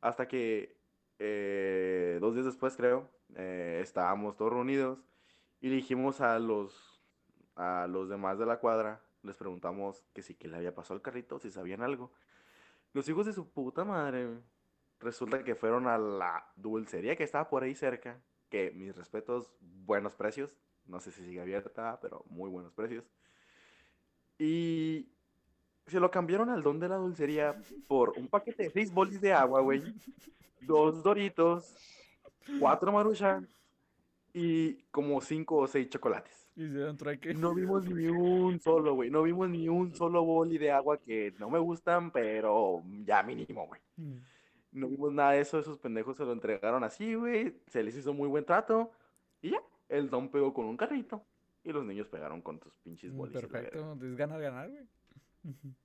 Hasta 0.00 0.26
que 0.26 0.76
eh, 1.18 2.18
dos 2.20 2.34
días 2.34 2.46
después, 2.46 2.76
creo, 2.76 3.10
eh, 3.36 3.80
estábamos 3.82 4.36
todos 4.36 4.52
reunidos 4.52 4.98
y 5.60 5.68
dijimos 5.68 6.20
a 6.20 6.38
los, 6.38 7.02
a 7.56 7.86
los 7.88 8.08
demás 8.08 8.38
de 8.38 8.46
la 8.46 8.58
cuadra, 8.58 9.00
les 9.22 9.36
preguntamos 9.36 10.04
que 10.12 10.22
si 10.22 10.34
que 10.34 10.48
le 10.48 10.56
había 10.56 10.74
pasado 10.74 10.94
al 10.94 11.02
carrito, 11.02 11.38
si 11.38 11.50
sabían 11.50 11.82
algo. 11.82 12.10
Los 12.92 13.08
hijos 13.08 13.26
de 13.26 13.32
su 13.32 13.48
puta 13.50 13.84
madre, 13.84 14.28
resulta 15.00 15.44
que 15.44 15.54
fueron 15.54 15.86
a 15.86 15.98
la 15.98 16.46
dulcería 16.56 17.16
que 17.16 17.24
estaba 17.24 17.48
por 17.48 17.62
ahí 17.62 17.74
cerca, 17.74 18.20
que 18.48 18.70
mis 18.72 18.94
respetos, 18.96 19.54
buenos 19.60 20.14
precios, 20.14 20.54
no 20.86 21.00
sé 21.00 21.10
si 21.10 21.24
sigue 21.24 21.40
abierta, 21.40 21.98
pero 22.00 22.24
muy 22.28 22.50
buenos 22.50 22.72
precios. 22.72 23.04
Y 24.38 25.08
se 25.86 26.00
lo 26.00 26.10
cambiaron 26.10 26.50
al 26.50 26.62
don 26.62 26.80
de 26.80 26.88
la 26.88 26.96
dulcería 26.96 27.56
por 27.86 28.10
un 28.18 28.28
paquete 28.28 28.64
de 28.64 28.70
seis 28.70 28.92
bolis 28.92 29.20
de 29.20 29.32
agua, 29.32 29.60
güey, 29.60 29.94
dos 30.60 31.02
doritos, 31.02 31.74
cuatro 32.58 32.92
maruchan 32.92 33.48
y 34.32 34.74
como 34.90 35.20
cinco 35.20 35.56
o 35.56 35.66
seis 35.66 35.88
chocolates. 35.88 36.50
Trueque. 36.98 37.34
No 37.34 37.54
vimos 37.54 37.88
ni 37.88 38.06
un 38.06 38.60
solo, 38.60 38.94
güey. 38.94 39.10
No 39.10 39.22
vimos 39.22 39.48
ni 39.48 39.68
un 39.68 39.94
solo 39.94 40.24
boli 40.24 40.58
de 40.58 40.70
agua 40.70 40.98
que 40.98 41.34
no 41.38 41.48
me 41.50 41.58
gustan, 41.58 42.10
pero 42.10 42.82
ya 43.04 43.22
mínimo, 43.22 43.66
güey. 43.66 43.80
Mm. 43.96 44.16
No 44.72 44.88
vimos 44.88 45.12
nada 45.12 45.32
de 45.32 45.40
eso, 45.40 45.58
esos 45.58 45.78
pendejos 45.78 46.16
se 46.16 46.24
lo 46.24 46.32
entregaron 46.32 46.84
así, 46.84 47.14
güey. 47.14 47.54
Se 47.68 47.82
les 47.82 47.96
hizo 47.96 48.12
muy 48.14 48.28
buen 48.28 48.44
trato. 48.44 48.90
Y 49.40 49.50
ya, 49.50 49.62
el 49.88 50.08
don 50.10 50.30
pegó 50.30 50.52
con 50.52 50.66
un 50.66 50.76
carrito. 50.76 51.22
Y 51.64 51.72
los 51.72 51.84
niños 51.84 52.08
pegaron 52.08 52.42
con 52.42 52.58
tus 52.58 52.74
pinches 52.76 53.12
bolis. 53.12 53.34
Perfecto, 53.34 53.96
es 54.02 54.16
ganar, 54.16 54.40
ganar, 54.40 54.70
güey. 54.70 54.86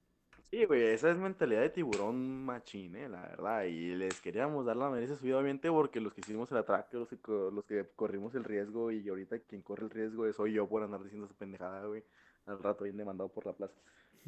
Sí, 0.49 0.63
güey, 0.63 0.81
esa 0.83 1.11
es 1.11 1.17
mentalidad 1.17 1.59
de 1.61 1.69
tiburón 1.69 2.45
machín, 2.45 2.95
eh, 2.95 3.09
la 3.09 3.21
verdad. 3.21 3.63
Y 3.65 3.93
les 3.95 4.21
queríamos 4.21 4.65
dar 4.65 4.77
la 4.77 4.89
merece 4.89 5.17
subida, 5.17 5.35
obviamente, 5.35 5.69
porque 5.69 5.99
los 5.99 6.13
que 6.13 6.21
hicimos 6.21 6.49
el 6.51 6.57
atraque, 6.57 6.95
los 6.97 7.09
que, 7.09 7.17
co- 7.19 7.51
los 7.51 7.65
que 7.65 7.85
corrimos 7.97 8.33
el 8.33 8.45
riesgo, 8.45 8.89
y 8.91 9.07
ahorita 9.09 9.39
quien 9.39 9.61
corre 9.61 9.83
el 9.83 9.89
riesgo 9.89 10.31
soy 10.31 10.53
yo 10.53 10.65
por 10.67 10.83
andar 10.83 11.03
diciendo 11.03 11.25
esa 11.25 11.35
pendejada, 11.35 11.85
güey. 11.85 12.03
Al 12.45 12.59
rato 12.63 12.85
bien 12.85 12.95
demandado 12.95 13.29
por 13.29 13.45
la 13.45 13.51
plaza. 13.53 13.73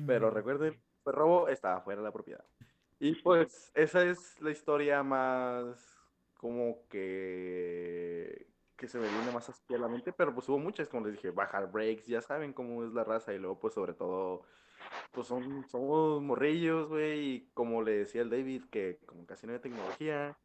Pero 0.06 0.30
recuerden, 0.30 0.76
fue 1.04 1.14
robo, 1.14 1.48
estaba 1.48 1.80
fuera 1.82 2.02
de 2.02 2.06
la 2.08 2.12
propiedad. 2.12 2.44
Y 3.00 3.16
pues, 3.16 3.72
esa 3.76 4.04
es 4.04 4.42
la 4.42 4.52
historia 4.52 5.04
más 5.04 5.98
como 6.38 6.88
que 6.90 8.46
que 8.76 8.88
se 8.88 8.98
me 8.98 9.10
viene 9.10 9.32
más 9.32 9.50
así 9.50 9.74
a 9.76 9.78
la 9.78 9.90
mente, 9.90 10.14
pero 10.14 10.34
pues 10.34 10.48
hubo 10.48 10.58
muchas, 10.58 10.88
como 10.88 11.06
les 11.06 11.16
dije, 11.16 11.32
bajar 11.32 11.70
breaks, 11.70 12.08
ya 12.08 12.22
saben 12.22 12.54
cómo 12.54 12.86
es 12.86 12.94
la 12.94 13.04
raza, 13.04 13.34
y 13.34 13.38
luego 13.38 13.60
pues 13.60 13.74
sobre 13.74 13.94
todo, 13.94 14.44
pues 15.12 15.28
son, 15.28 15.68
somos 15.68 16.22
morrillos, 16.22 16.88
güey, 16.90 17.20
y 17.20 17.50
como 17.54 17.82
le 17.82 18.00
decía 18.00 18.22
el 18.22 18.30
David, 18.30 18.64
que 18.70 19.00
como 19.06 19.26
casi 19.26 19.48
no 19.48 19.54
hay 19.54 19.60
tecnología, 19.60 20.38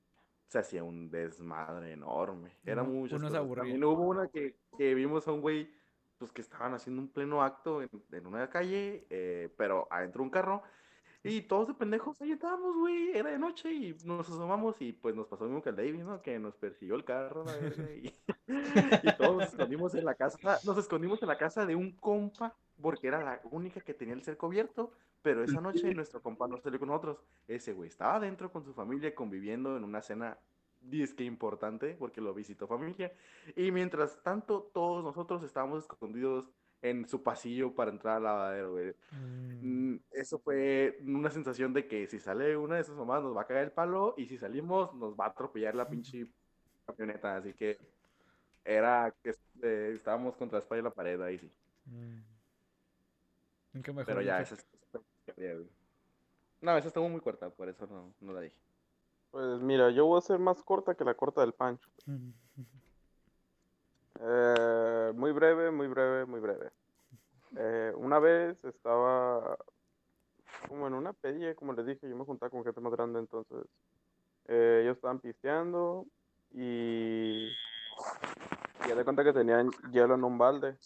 se 0.48 0.58
hacía 0.58 0.84
un 0.84 1.10
desmadre 1.10 1.92
enorme, 1.92 2.56
era 2.64 2.84
cosas. 2.84 3.34
aburría. 3.34 3.62
También 3.62 3.84
hubo 3.84 4.02
una 4.02 4.28
que, 4.28 4.56
que 4.78 4.94
vimos 4.94 5.26
a 5.28 5.32
un 5.32 5.40
güey, 5.40 5.70
pues 6.18 6.32
que 6.32 6.40
estaban 6.40 6.74
haciendo 6.74 7.02
un 7.02 7.08
pleno 7.08 7.42
acto 7.42 7.82
en, 7.82 7.90
en 8.12 8.26
una 8.26 8.48
calle, 8.48 9.06
eh, 9.10 9.52
pero 9.56 9.88
adentro 9.90 10.20
de 10.20 10.24
un 10.24 10.30
carro, 10.30 10.62
y 11.26 11.40
todos 11.42 11.68
de 11.68 11.74
pendejos 11.74 12.20
ahí 12.20 12.32
estábamos, 12.32 12.76
güey, 12.76 13.16
era 13.16 13.30
de 13.30 13.38
noche 13.38 13.72
y 13.72 13.96
nos 14.04 14.28
asomamos 14.28 14.80
y 14.82 14.92
pues 14.92 15.14
nos 15.14 15.26
pasó 15.26 15.44
lo 15.44 15.50
mismo 15.50 15.62
que 15.62 15.70
al 15.70 15.76
David, 15.76 16.02
¿no? 16.02 16.20
Que 16.20 16.38
nos 16.38 16.54
persiguió 16.54 16.96
el 16.96 17.04
carro, 17.04 17.44
la 17.44 17.56
verga, 17.56 17.90
y, 17.94 18.14
y 19.02 19.16
todos 19.16 19.36
nos 19.36 19.48
escondimos 19.48 19.94
en 19.94 20.04
la 20.04 20.14
casa, 20.14 20.60
nos 20.64 20.76
escondimos 20.76 21.22
en 21.22 21.28
la 21.28 21.38
casa 21.38 21.64
de 21.64 21.74
un 21.74 21.92
compa 21.92 22.54
porque 22.80 23.08
era 23.08 23.22
la 23.22 23.40
única 23.50 23.80
que 23.80 23.94
tenía 23.94 24.14
el 24.14 24.22
cerco 24.22 24.46
abierto, 24.46 24.92
pero 25.22 25.42
esa 25.44 25.60
noche 25.60 25.92
nuestro 25.94 26.22
compa 26.22 26.46
no 26.48 26.58
salió 26.58 26.78
con 26.78 26.88
nosotros, 26.88 27.18
ese 27.48 27.72
güey 27.72 27.88
estaba 27.88 28.16
adentro 28.16 28.50
con 28.52 28.64
su 28.64 28.74
familia 28.74 29.14
conviviendo 29.14 29.76
en 29.76 29.84
una 29.84 30.02
cena 30.02 30.38
disque 30.80 31.24
importante 31.24 31.94
porque 31.94 32.20
lo 32.20 32.34
visitó 32.34 32.66
familia 32.68 33.12
y 33.56 33.70
mientras 33.72 34.22
tanto 34.22 34.70
todos 34.74 35.02
nosotros 35.02 35.42
estábamos 35.42 35.84
escondidos 35.84 36.50
en 36.82 37.08
su 37.08 37.22
pasillo 37.22 37.74
para 37.74 37.90
entrar 37.90 38.16
al 38.18 38.24
lavadero, 38.24 38.72
güey. 38.72 38.94
Mm, 39.10 39.60
Mm, 39.60 39.96
Eso 40.10 40.38
fue 40.40 40.98
una 41.02 41.30
sensación 41.30 41.72
de 41.72 41.86
que 41.88 42.06
si 42.06 42.18
sale 42.20 42.56
una 42.56 42.76
de 42.76 42.84
sus 42.84 42.96
mamás 42.96 43.22
nos 43.22 43.36
va 43.36 43.42
a 43.42 43.46
caer 43.46 43.64
el 43.64 43.72
palo 43.72 44.14
y 44.18 44.26
si 44.26 44.36
salimos 44.38 44.94
nos 44.94 45.14
va 45.16 45.26
a 45.26 45.28
atropellar 45.30 45.74
la 45.74 45.88
pinche 45.88 46.28
camioneta. 46.86 47.36
Así 47.36 47.54
que 47.54 47.78
era 48.64 49.14
que 49.22 49.30
eh, 49.62 49.92
estábamos 49.96 50.36
contra 50.36 50.58
la 50.58 50.62
espalda 50.64 50.80
y 50.80 50.84
la 50.84 50.94
pared 50.94 51.20
ahí 51.22 51.38
sí. 51.38 51.52
mm. 51.86 52.33
Nunca 53.74 53.92
mejor 53.92 54.06
Pero 54.06 54.22
ya, 54.22 54.40
esa. 54.40 54.56
No, 56.60 56.76
esa 56.78 56.88
estuvo 56.88 57.08
muy 57.08 57.20
corta, 57.20 57.50
por 57.50 57.68
eso 57.68 57.86
no, 57.86 58.14
no 58.20 58.32
la 58.32 58.40
dije. 58.40 58.56
Pues 59.30 59.60
mira, 59.60 59.90
yo 59.90 60.06
voy 60.06 60.18
a 60.18 60.22
ser 60.22 60.38
más 60.38 60.62
corta 60.62 60.94
que 60.94 61.04
la 61.04 61.14
corta 61.14 61.42
del 61.42 61.52
Pancho. 61.52 61.90
Eh, 64.20 65.12
muy 65.16 65.32
breve, 65.32 65.72
muy 65.72 65.88
breve, 65.88 66.24
muy 66.24 66.38
breve. 66.38 66.70
Eh, 67.56 67.92
una 67.96 68.20
vez 68.20 68.64
estaba 68.64 69.58
como 70.68 70.86
en 70.86 70.94
una 70.94 71.12
pedilla, 71.12 71.54
como 71.56 71.72
les 71.72 71.84
dije, 71.84 72.08
yo 72.08 72.16
me 72.16 72.24
juntaba 72.24 72.48
con 72.48 72.64
gente 72.64 72.80
más 72.80 72.92
grande, 72.92 73.18
entonces 73.18 73.66
eh, 74.46 74.82
ellos 74.82 74.96
estaban 74.96 75.18
pisteando 75.18 76.06
y 76.52 77.48
ya 78.86 78.94
de 78.94 79.04
cuenta 79.04 79.24
que 79.24 79.32
tenían 79.32 79.68
hielo 79.90 80.14
en 80.14 80.24
un 80.24 80.38
balde 80.38 80.78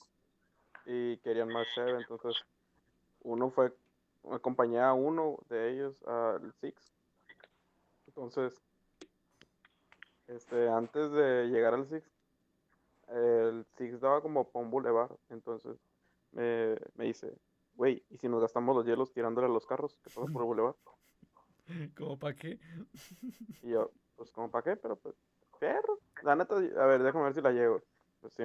y 0.87 1.19
querían 1.19 1.49
más 1.49 1.67
cheve, 1.75 1.99
entonces 1.99 2.35
uno 3.29 3.51
fue, 3.51 3.73
acompañé 4.31 4.81
a 4.81 4.93
uno 4.93 5.39
de 5.49 5.73
ellos 5.73 6.03
al 6.07 6.53
Six. 6.61 6.93
Entonces, 8.07 8.61
este, 10.27 10.69
antes 10.69 11.11
de 11.13 11.49
llegar 11.49 11.75
al 11.75 11.87
Six, 11.87 12.11
el 13.09 13.65
Six 13.77 14.01
daba 14.01 14.21
como 14.21 14.51
para 14.51 14.65
un 14.65 14.71
bulevar, 14.71 15.11
entonces 15.29 15.79
me, 16.33 16.77
me 16.95 17.07
dice, 17.07 17.37
güey, 17.75 18.05
¿y 18.11 18.19
si 18.19 18.29
nos 18.29 18.41
gastamos 18.41 18.75
los 18.75 18.85
hielos 18.85 19.13
tirándole 19.13 19.47
a 19.47 19.51
los 19.51 19.67
carros 19.67 19.97
que 20.03 20.11
pasan 20.11 20.33
por 20.33 20.43
el 20.43 20.47
bulevar? 20.47 20.75
¿Cómo 21.97 22.19
para 22.19 22.35
qué? 22.35 22.59
Y 23.63 23.71
yo, 23.71 23.91
pues, 24.17 24.31
¿como 24.31 24.51
para 24.51 24.65
qué? 24.65 24.77
Pero, 24.77 24.97
pues, 24.97 25.15
perro. 25.59 25.99
La 26.23 26.35
neta, 26.37 26.57
a 26.57 26.87
ver, 26.87 27.03
déjame 27.03 27.25
ver 27.25 27.35
si 27.35 27.41
la 27.41 27.53
llego. 27.53 27.83
Pues, 28.21 28.35
sí, 28.35 28.45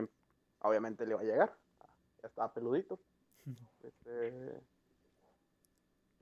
obviamente 0.59 1.05
le 1.05 1.11
iba 1.11 1.21
a 1.21 1.23
llegar. 1.23 1.57
Ya 2.21 2.27
estaba 2.27 2.53
peludito. 2.53 2.99
Este, 3.83 4.61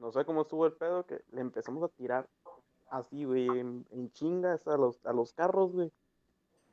no 0.02 0.12
sé 0.12 0.26
cómo 0.26 0.42
estuvo 0.42 0.66
el 0.66 0.74
pedo, 0.74 1.06
que 1.06 1.24
le 1.32 1.42
empezamos 1.42 1.84
a 1.84 1.88
tirar 1.88 2.28
así, 2.90 3.24
güey, 3.24 3.48
en, 3.48 3.86
en 3.92 4.12
chingas 4.12 4.68
a 4.68 4.76
los, 4.76 5.06
a 5.06 5.14
los 5.14 5.32
carros, 5.32 5.72
güey. 5.72 5.92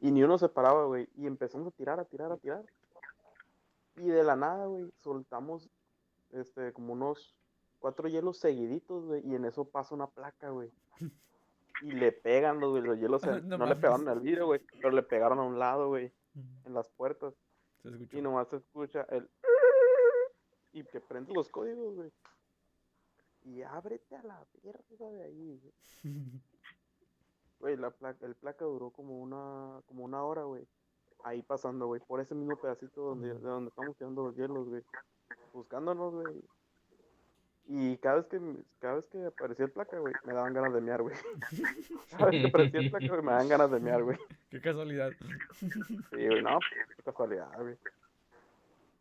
Y 0.01 0.11
ni 0.11 0.23
uno 0.23 0.39
se 0.39 0.49
paraba, 0.49 0.87
güey. 0.87 1.09
Y 1.15 1.27
empezamos 1.27 1.69
a 1.69 1.71
tirar, 1.73 2.01
a 2.01 2.07
tirar, 2.07 2.33
a 2.33 2.39
tirar. 2.39 2.65
Y 3.97 4.09
de 4.09 4.25
la 4.25 4.35
nada, 4.35 4.65
güey, 4.65 4.91
soltamos, 4.97 5.69
este, 6.31 6.73
como 6.73 6.95
unos 6.95 7.37
cuatro 7.81 8.09
hielos 8.09 8.39
seguiditos, 8.39 9.05
güey. 9.05 9.21
Y 9.27 9.35
en 9.35 9.45
eso 9.45 9.67
pasa 9.67 9.95
una 9.95 10.07
placa, 10.07 10.49
güey. 10.49 10.73
Y 11.83 11.93
le 11.93 12.13
pegan 12.13 12.61
los, 12.61 12.71
güey, 12.71 12.83
los 12.83 12.99
hielos, 12.99 13.23
No 13.45 13.59
no, 13.59 13.67
le 13.67 13.77
pegaron 13.77 14.09
al 14.09 14.21
vidrio, 14.21 14.47
güey, 14.47 14.61
pero 14.73 14.91
le 14.91 15.03
pegaron 15.03 15.39
a 15.39 15.43
un 15.43 15.59
lado, 15.59 15.89
güey, 15.89 16.11
en 16.65 16.73
las 16.73 16.89
puertas. 16.89 17.35
Se. 17.83 17.91
Y 18.17 18.23
nomás 18.23 18.49
se 18.49 18.57
escucha 18.57 19.07
el. 19.11 19.29
Y 20.73 20.83
que 20.85 21.01
prende 21.01 21.35
los 21.35 21.51
códigos, 21.51 21.95
güey. 21.95 22.11
Y 23.49 23.63
ábrete 23.63 24.15
a 24.15 24.23
la 24.23 24.47
verga 24.63 25.11
de 25.11 25.23
ahí, 25.23 25.61
güey. 25.63 25.75
Güey, 27.61 27.77
la 27.77 27.91
placa, 27.91 28.25
el 28.25 28.37
placa 28.37 28.65
duró 28.65 28.91
como 28.91 29.19
una, 29.19 29.81
como 29.87 30.05
una 30.05 30.23
hora, 30.23 30.45
güey. 30.45 30.65
Ahí 31.25 31.43
pasando, 31.43 31.89
güey, 31.89 32.01
por 32.01 32.21
ese 32.21 32.33
mismo 32.33 32.55
pedacito 32.55 33.01
donde, 33.01 33.35
de 33.35 33.41
donde 33.41 33.71
estamos 33.71 33.97
tirando 33.97 34.23
los 34.23 34.37
hielos, 34.37 34.69
güey. 34.69 34.85
Buscándonos, 35.53 36.15
güey. 36.15 36.41
Y 37.67 37.97
cada 37.97 38.19
vez 38.19 38.27
que, 38.27 38.41
cada 38.79 38.95
vez 38.95 39.07
que 39.07 39.27
aparecía 39.27 39.65
el 39.65 39.73
placa, 39.73 39.99
güey, 39.99 40.15
me 40.25 40.35
daban 40.35 40.55
ganas 40.55 40.73
de 40.73 40.81
mear, 40.81 41.03
güey. 41.03 41.17
Cada 42.11 42.31
vez 42.31 42.43
que 42.43 42.49
aparecía 42.49 42.81
el 42.81 42.91
placa, 42.91 43.09
güey, 43.09 43.23
me 43.23 43.33
daban 43.33 43.49
ganas 43.49 43.71
de 43.73 43.81
mear, 43.81 44.05
güey. 44.05 44.19
Qué 44.51 44.61
casualidad. 44.61 45.11
Sí, 45.59 45.69
güey, 46.13 46.43
no, 46.43 46.61
pues, 46.61 46.97
qué 46.97 47.03
casualidad, 47.03 47.61
güey. 47.61 47.77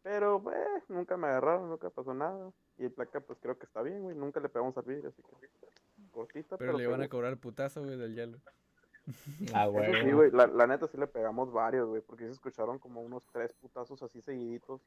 Pero, 0.01 0.39
güey, 0.39 0.57
nunca 0.89 1.15
me 1.15 1.27
agarraron, 1.27 1.69
nunca 1.69 1.91
pasó 1.91 2.13
nada. 2.15 2.51
Y 2.77 2.85
el 2.85 2.91
placa, 2.91 3.19
pues 3.21 3.39
creo 3.41 3.57
que 3.57 3.65
está 3.65 3.81
bien, 3.81 4.03
güey. 4.03 4.15
Nunca 4.15 4.39
le 4.39 4.49
pegamos 4.49 4.77
al 4.77 4.83
vidrio, 4.85 5.09
así 5.09 5.21
que. 5.23 5.49
Cortita, 6.11 6.57
Pero 6.57 6.73
pero. 6.73 6.77
le 6.77 6.83
iban 6.83 7.01
a 7.01 7.03
pegó. 7.05 7.11
cobrar 7.17 7.37
putazo, 7.37 7.83
güey, 7.83 7.97
del 7.97 8.15
hielo. 8.15 8.37
Ah, 9.55 9.67
Eso 9.73 10.03
sí, 10.03 10.11
güey. 10.11 10.31
la, 10.31 10.47
la 10.47 10.67
neta 10.67 10.85
sí 10.87 10.97
le 10.97 11.07
pegamos 11.07 11.51
varios, 11.53 11.87
güey, 11.87 12.01
porque 12.01 12.23
sí 12.25 12.29
se 12.29 12.33
escucharon 12.33 12.77
como 12.77 13.01
unos 13.01 13.23
tres 13.31 13.53
putazos 13.53 14.03
así 14.03 14.21
seguiditos. 14.21 14.81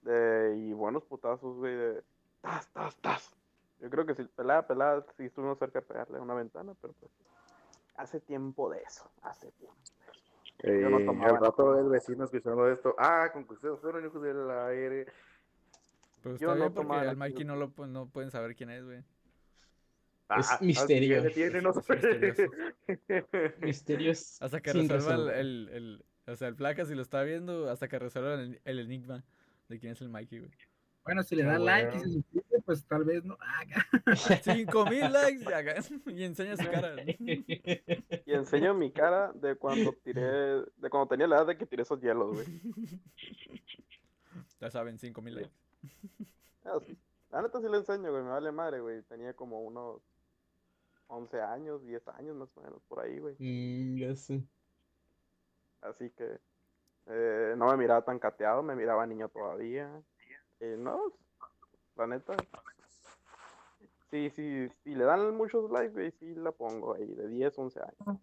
De, 0.00 0.56
y 0.56 0.72
buenos 0.72 1.04
putazos, 1.04 1.56
güey, 1.58 1.76
de 1.76 2.02
tas, 2.40 2.66
tas, 2.72 2.96
tas. 2.96 3.36
Yo 3.80 3.90
creo 3.90 4.06
que 4.06 4.14
si 4.14 4.24
pelada, 4.24 4.66
pelada, 4.66 5.04
sí 5.16 5.24
estuvimos 5.26 5.58
cerca 5.58 5.80
de 5.80 5.86
pegarle 5.86 6.18
a 6.18 6.22
una 6.22 6.34
ventana, 6.34 6.74
pero 6.80 6.94
pues 6.94 7.12
hace 7.96 8.18
tiempo 8.20 8.70
de 8.70 8.80
eso, 8.82 9.10
hace 9.22 9.50
tiempo. 9.52 9.76
Yo 10.62 10.88
no 10.90 10.98
Eh, 11.00 11.04
tomaba 11.04 11.36
al 11.36 11.44
rato 11.44 11.78
el 11.78 11.88
vecino 11.88 12.24
escuchando 12.24 12.66
esto. 12.68 12.94
Ah, 12.98 13.28
con 13.32 13.44
que 13.46 13.54
ustedes 13.54 13.78
fueron 13.80 14.04
hijos 14.06 14.22
del 14.22 14.50
aire. 14.50 15.06
Pero 16.22 16.36
Yo 16.36 16.46
está 16.46 16.54
no 16.54 16.54
bien 16.54 16.72
porque 16.74 16.88
tomaba 16.88 17.10
al 17.10 17.16
Mikey 17.16 17.44
no 17.44 17.56
lo 17.56 17.72
no 17.86 18.08
pueden 18.08 18.30
saber 18.30 18.54
quién 18.54 18.70
es, 18.70 18.84
güey. 18.84 18.98
Es 18.98 19.04
Ah, 20.28 20.38
ah, 20.52 20.58
misterio. 20.62 21.30
tiene, 21.32 21.60
no 21.60 21.70
Es 21.70 21.84
sé. 21.84 21.94
misterioso. 21.94 22.42
Misterios. 23.60 24.40
Hasta 24.40 24.60
que 24.60 24.72
resuelva 24.72 25.34
el, 25.38 25.68
el, 25.68 25.68
el- 25.68 26.04
O 26.32 26.36
sea, 26.36 26.48
el 26.48 26.54
placa, 26.56 26.84
si 26.86 26.94
lo 26.94 27.02
está 27.02 27.22
viendo, 27.22 27.68
hasta 27.68 27.88
que 27.88 27.98
resuelva 27.98 28.34
el, 28.34 28.60
el 28.64 28.78
enigma 28.78 29.24
de 29.68 29.78
quién 29.78 29.92
es 29.92 30.00
el 30.00 30.08
Mikey, 30.08 30.38
güey. 30.38 30.50
Bueno, 31.04 31.22
si 31.24 31.34
le 31.34 31.42
Ah, 31.42 31.46
da 31.48 31.58
like 31.58 31.96
y 31.96 32.00
se 32.00 32.08
suscribe, 32.10 32.62
pues 32.64 32.84
tal 32.86 33.02
vez 33.04 33.24
no. 33.24 33.36
Ah, 33.40 33.64
Cinco 34.42 34.86
mil 34.86 35.12
likes 35.12 35.42
y, 35.42 35.52
acá- 35.52 35.74
y 36.06 36.22
enseña 36.24 36.56
su 36.56 36.70
cara. 36.70 37.02
Y 37.04 38.32
enseño 38.32 38.72
mi 38.72 38.92
cara 38.92 39.32
de 39.32 39.56
cuando 39.56 39.92
tiré, 40.04 40.22
de 40.76 40.88
cuando 40.88 41.08
tenía 41.08 41.26
la 41.26 41.36
edad 41.38 41.46
de 41.48 41.56
que 41.58 41.66
tiré 41.66 41.82
esos 41.82 42.00
hielos, 42.00 42.32
güey. 42.32 42.46
Ya 44.60 44.70
saben, 44.70 44.96
cinco 44.98 45.20
mil 45.20 45.34
likes. 45.34 45.50
Ah. 46.64 46.78
La 47.30 47.42
neta 47.42 47.60
sí 47.60 47.66
le 47.68 47.78
enseño, 47.78 48.10
güey, 48.12 48.22
me 48.22 48.28
vale 48.30 48.52
madre, 48.52 48.80
güey. 48.80 49.02
Tenía 49.02 49.34
como 49.34 49.62
unos 49.62 50.00
11 51.08 51.40
años, 51.40 51.84
10 51.84 52.06
años 52.08 52.36
más 52.36 52.56
o 52.56 52.60
menos, 52.60 52.80
por 52.88 53.00
ahí, 53.00 53.18
güey. 53.18 53.34
Mm, 53.38 53.96
ya 53.98 54.14
sé. 54.14 54.44
Así 55.80 56.10
que 56.10 56.38
eh, 57.06 57.54
no 57.56 57.66
me 57.66 57.76
miraba 57.76 58.04
tan 58.04 58.18
cateado, 58.20 58.62
me 58.62 58.76
miraba 58.76 59.06
niño 59.06 59.28
todavía. 59.28 59.90
Eh, 60.60 60.76
no, 60.78 61.12
la 61.96 62.06
neta. 62.06 62.36
Sí, 64.10 64.28
sí, 64.30 64.68
sí, 64.84 64.94
le 64.94 65.04
dan 65.04 65.34
muchos 65.34 65.70
likes, 65.70 65.94
güey, 65.94 66.10
sí 66.20 66.34
la 66.34 66.52
pongo 66.52 66.94
ahí, 66.94 67.06
de 67.14 67.28
10, 67.28 67.58
11 67.58 67.80
años. 67.80 68.20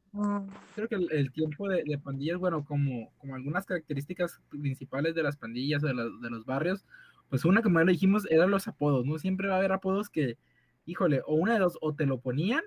creo 0.76 0.88
que 0.88 0.95
el, 0.95 1.12
el 1.12 1.32
tiempo 1.34 1.68
de, 1.68 1.84
de 1.84 1.97
pandillas, 1.97 2.38
bueno, 2.38 2.64
como, 2.64 3.12
como 3.18 3.34
algunas 3.34 3.66
características 3.66 4.39
principales 4.49 5.16
de 5.16 5.24
las 5.24 5.36
pandillas 5.36 5.84
o 5.84 5.88
de, 5.88 5.95
los- 5.95 6.22
de 6.22 6.30
los 6.30 6.45
barrios, 6.45 6.86
pues 7.30 7.45
una, 7.45 7.61
como 7.61 7.80
ya 7.80 7.86
lo 7.86 7.91
dijimos, 7.91 8.25
eran 8.30 8.51
los 8.51 8.67
apodos, 8.67 9.05
¿no? 9.05 9.17
Siempre 9.19 9.47
va 9.47 9.55
a 9.55 9.57
haber 9.59 9.71
apodos 9.71 10.09
que, 10.09 10.38
híjole, 10.86 11.21
o 11.25 11.36
una 11.36 11.53
de 11.53 11.59
dos, 11.59 11.77
o 11.82 11.93
te 11.93 12.05
lo 12.05 12.19
ponían, 12.19 12.63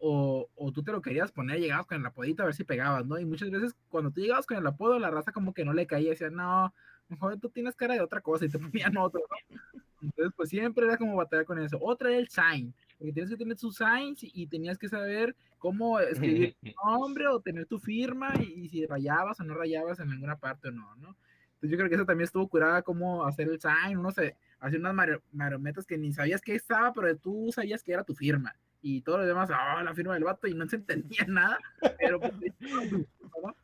o, 0.00 0.48
o 0.54 0.72
tú 0.72 0.82
te 0.82 0.92
lo 0.92 1.00
querías 1.00 1.32
poner, 1.32 1.60
llegabas 1.60 1.86
con 1.86 1.98
el 2.00 2.06
apodito 2.06 2.42
a 2.42 2.46
ver 2.46 2.54
si 2.54 2.64
pegabas, 2.64 3.06
¿no? 3.06 3.18
Y 3.18 3.24
muchas 3.24 3.50
veces 3.50 3.74
cuando 3.88 4.10
tú 4.10 4.20
llegabas 4.20 4.46
con 4.46 4.56
el 4.56 4.66
apodo, 4.66 4.98
la 4.98 5.10
raza 5.10 5.32
como 5.32 5.54
que 5.54 5.64
no 5.64 5.72
le 5.72 5.86
caía, 5.86 6.10
decía, 6.10 6.30
no, 6.30 6.74
mejor 7.08 7.38
tú 7.38 7.48
tienes 7.48 7.76
cara 7.76 7.94
de 7.94 8.00
otra 8.00 8.20
cosa, 8.20 8.44
y 8.44 8.48
te 8.48 8.58
ponían 8.92 8.96
otro, 8.96 9.20
¿no? 9.20 9.60
Entonces, 10.02 10.32
pues 10.36 10.48
siempre 10.48 10.84
era 10.84 10.98
como 10.98 11.14
batallar 11.16 11.44
con 11.44 11.60
eso. 11.60 11.78
Otra 11.80 12.10
era 12.10 12.18
el 12.18 12.28
sign, 12.28 12.74
porque 12.98 13.12
tienes 13.12 13.30
que 13.30 13.36
tener 13.36 13.56
tus 13.56 13.76
signs 13.76 14.18
y, 14.22 14.46
tenías 14.48 14.76
que 14.76 14.88
saber 14.88 15.36
cómo 15.58 16.00
escribir 16.00 16.56
tu 16.62 16.72
nombre 16.84 17.28
o 17.28 17.40
tener 17.40 17.66
tu 17.66 17.78
firma 17.78 18.32
y, 18.40 18.64
y 18.64 18.68
si 18.68 18.84
rayabas 18.84 19.38
o 19.38 19.44
no 19.44 19.54
rayabas 19.54 20.00
en 20.00 20.10
alguna 20.10 20.36
parte 20.36 20.68
o 20.68 20.72
no, 20.72 20.96
¿no? 20.96 21.16
Entonces 21.62 21.70
yo 21.70 21.76
creo 21.78 21.88
que 21.88 21.94
eso 21.94 22.04
también 22.06 22.24
estuvo 22.24 22.48
curada, 22.48 22.82
cómo 22.82 23.24
hacer 23.24 23.48
el 23.48 23.60
sign, 23.60 23.96
uno 23.96 24.10
se 24.10 24.36
hacía 24.58 24.80
unas 24.80 24.94
mario- 24.94 25.22
marionetas 25.32 25.86
que 25.86 25.96
ni 25.96 26.12
sabías 26.12 26.40
que 26.42 26.56
estaba, 26.56 26.92
pero 26.92 27.16
tú 27.16 27.50
sabías 27.54 27.84
que 27.84 27.92
era 27.92 28.02
tu 28.02 28.16
firma. 28.16 28.52
Y 28.80 29.00
todo 29.02 29.18
lo 29.18 29.26
demás, 29.26 29.48
ah, 29.54 29.80
la 29.84 29.94
firma 29.94 30.14
del 30.14 30.24
vato, 30.24 30.48
y 30.48 30.54
no 30.54 30.66
se 30.68 30.74
entendía 30.76 31.24
nada, 31.28 31.58
pero 32.00 32.18
pues, 32.18 32.32
¿no? 32.60 33.54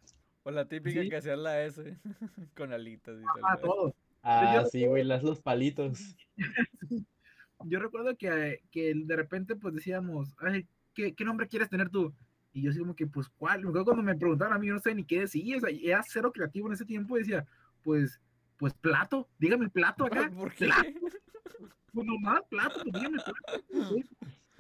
O 0.45 0.51
la 0.53 0.65
típica 0.69 1.03
Sí. 1.03 1.09
que 1.11 1.17
hacía 1.17 1.37
la 1.37 1.65
S 1.65 1.97
con 2.57 2.73
alitas 2.73 3.19
y 3.21 3.25
tal. 3.25 3.43
Ah, 3.43 3.57
todo. 3.57 3.95
Ah, 4.23 4.61
yo- 4.63 4.67
sí, 4.69 4.87
güey, 4.87 5.03
las 5.03 5.25
los 5.25 5.41
palitos. 5.41 6.15
yo 7.65 7.81
recuerdo 7.81 8.17
que, 8.17 8.63
que 8.71 8.93
de 8.95 9.17
repente 9.17 9.57
pues 9.57 9.75
decíamos, 9.75 10.35
Ay, 10.39 10.67
¿qué, 10.95 11.15
¿qué 11.15 11.25
nombre 11.25 11.49
quieres 11.49 11.69
tener 11.69 11.91
tú? 11.91 12.15
Y 12.53 12.63
yo 12.63 12.71
así 12.71 12.79
como 12.79 12.95
que, 12.97 13.07
pues, 13.07 13.29
¿cuál? 13.29 13.61
Me 13.63 13.69
acuerdo 13.69 13.85
cuando 13.87 14.03
me 14.03 14.17
preguntaban 14.17 14.55
a 14.55 14.59
mí, 14.59 14.69
yo 14.69 14.75
no 14.75 14.81
sé 14.81 14.95
ni 14.95 15.05
qué 15.05 15.21
decir, 15.21 15.57
o 15.57 15.61
sea, 15.61 15.71
era 15.71 16.03
cero 16.07 16.33
creativo 16.33 16.67
en 16.69 16.73
ese 16.75 16.85
tiempo, 16.85 17.17
y 17.17 17.21
decía, 17.21 17.45
pues, 17.89 18.21
pues, 18.59 18.75
plato, 18.75 19.31
dígame 19.39 19.71
plato 19.71 20.05
acá, 20.05 20.31
¿Por 20.37 20.53
qué? 20.53 20.67
Plato. 20.67 20.91
pues 21.95 22.07
nomás, 22.07 22.43
plato, 22.51 22.83
pues 22.83 22.93
dígame 22.93 23.17
plato. 23.17 23.97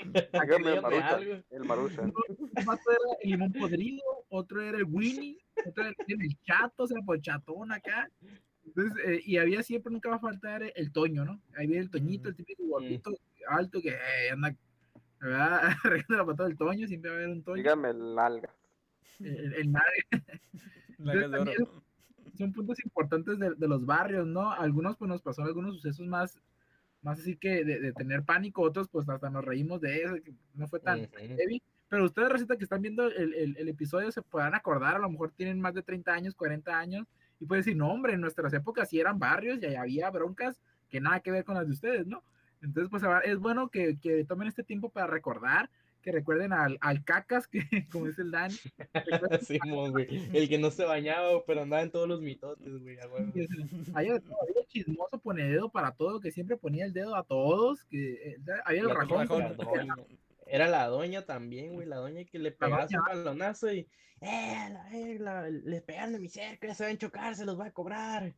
el 0.00 0.96
algo. 1.02 1.42
el 1.50 2.64
vato 2.64 2.90
era 2.90 3.18
el 3.22 3.30
limón 3.30 3.52
podrido, 3.52 4.02
otro 4.30 4.62
era 4.62 4.78
el 4.78 4.84
Winnie, 4.84 5.36
otro 5.66 5.84
era 5.84 5.94
el 6.08 6.38
chato, 6.42 6.84
o 6.84 6.86
sea, 6.86 7.02
pues 7.04 7.20
chatón 7.20 7.70
acá. 7.70 8.10
Entonces, 8.64 9.04
eh, 9.04 9.20
y 9.26 9.36
había 9.36 9.62
siempre, 9.62 9.92
nunca 9.92 10.08
va 10.08 10.16
a 10.16 10.20
faltar 10.20 10.62
el 10.74 10.90
Toño, 10.90 11.26
¿no? 11.26 11.42
Ahí 11.54 11.66
viene 11.66 11.82
el 11.82 11.90
Toñito, 11.90 12.30
el 12.30 12.34
típico 12.34 12.64
gordito, 12.64 13.12
alto 13.46 13.82
que 13.82 13.90
eh, 13.90 14.30
anda, 14.32 14.56
¿verdad? 15.20 15.60
Regando 15.84 16.16
la 16.16 16.24
patada 16.24 16.48
del 16.48 16.56
Toño, 16.56 16.86
siempre 16.88 17.10
va 17.10 17.16
a 17.16 17.18
haber 17.18 17.30
un 17.30 17.42
Toño. 17.42 17.62
Dígame 17.62 17.90
el 17.90 18.14
nalga. 18.14 18.54
El, 19.20 19.52
el 19.52 19.74
oro. 21.04 21.30
también- 21.30 21.87
Son 22.36 22.52
puntos 22.52 22.78
importantes 22.84 23.38
de, 23.38 23.54
de 23.54 23.68
los 23.68 23.84
barrios, 23.86 24.26
¿no? 24.26 24.52
Algunos, 24.52 24.96
pues 24.96 25.08
nos 25.08 25.22
pasó 25.22 25.42
algunos 25.42 25.76
sucesos 25.76 26.06
más, 26.06 26.38
más 27.02 27.20
así 27.20 27.36
que 27.36 27.64
de, 27.64 27.80
de 27.80 27.92
tener 27.92 28.24
pánico, 28.24 28.62
otros, 28.62 28.88
pues 28.88 29.08
hasta 29.08 29.30
nos 29.30 29.44
reímos 29.44 29.80
de 29.80 30.02
eso, 30.02 30.14
que 30.22 30.34
no 30.54 30.66
fue 30.68 30.80
tan 30.80 31.00
Ujú. 31.00 31.36
heavy. 31.36 31.62
Pero 31.88 32.04
ustedes, 32.04 32.28
receta 32.30 32.56
que 32.56 32.64
están 32.64 32.82
viendo 32.82 33.06
el, 33.06 33.34
el, 33.34 33.56
el 33.56 33.68
episodio, 33.68 34.12
se 34.12 34.22
podrán 34.22 34.54
acordar, 34.54 34.96
a 34.96 34.98
lo 34.98 35.08
mejor 35.10 35.32
tienen 35.32 35.60
más 35.60 35.74
de 35.74 35.82
30 35.82 36.12
años, 36.12 36.34
40 36.34 36.78
años, 36.78 37.06
y 37.40 37.46
pueden 37.46 37.60
decir, 37.62 37.76
no, 37.76 37.90
hombre, 37.90 38.14
en 38.14 38.20
nuestras 38.20 38.52
épocas 38.52 38.90
sí 38.90 39.00
eran 39.00 39.18
barrios 39.18 39.58
y 39.62 39.66
ahí 39.66 39.76
había 39.76 40.10
broncas 40.10 40.60
que 40.90 41.00
nada 41.00 41.20
que 41.20 41.30
ver 41.30 41.44
con 41.44 41.54
las 41.54 41.66
de 41.66 41.72
ustedes, 41.72 42.06
¿no? 42.06 42.24
Entonces, 42.60 42.90
pues 42.90 43.02
es 43.24 43.38
bueno 43.38 43.70
que, 43.70 43.98
que 43.98 44.24
tomen 44.24 44.48
este 44.48 44.64
tiempo 44.64 44.90
para 44.90 45.06
recordar, 45.06 45.70
que 46.08 46.12
recuerden 46.12 46.54
al, 46.54 46.78
al 46.80 47.04
cacas, 47.04 47.46
que 47.46 47.60
como 47.92 48.06
dice 48.06 48.22
el 48.22 48.30
Dan, 48.30 48.50
Simón, 49.42 49.92
güey. 49.92 50.06
El 50.32 50.48
que 50.48 50.56
no 50.58 50.70
se 50.70 50.84
bañaba, 50.84 51.44
pero 51.44 51.62
andaba 51.62 51.82
en 51.82 51.90
todos 51.90 52.08
los 52.08 52.22
mitotes, 52.22 52.80
güey. 52.80 52.96
es- 52.96 53.48
había 53.94 54.14
el 54.14 54.22
chismoso 54.68 55.18
pone 55.20 55.44
dedo 55.44 55.70
para 55.70 55.92
todo, 55.92 56.20
que 56.20 56.30
siempre 56.30 56.56
ponía 56.56 56.86
el 56.86 56.94
dedo 56.94 57.14
a 57.14 57.24
todos, 57.24 57.84
que 57.84 58.12
eh, 58.14 58.36
había 58.64 58.82
el 58.82 58.90
rajón. 58.90 59.56
Era 60.46 60.68
la 60.68 60.86
doña 60.86 61.26
también, 61.26 61.74
güey. 61.74 61.86
La 61.86 61.96
doña 61.96 62.24
que 62.24 62.38
le 62.38 62.52
pegabas 62.52 62.90
doña. 62.90 63.00
un 63.00 63.06
balonazo 63.24 63.70
y. 63.70 63.80
¡Eh! 64.20 64.68
La, 64.72 64.88
eh, 64.92 65.18
la- 65.18 65.48
le 65.50 65.80
pegaron 65.82 66.14
a 66.14 66.18
mi 66.18 66.28
cerco, 66.28 66.66
ya 66.66 66.74
se 66.74 66.84
van 66.84 66.94
a 66.94 66.98
chocar, 66.98 67.34
se 67.36 67.44
los 67.44 67.56
voy 67.56 67.66
a 67.68 67.72
cobrar. 67.72 68.34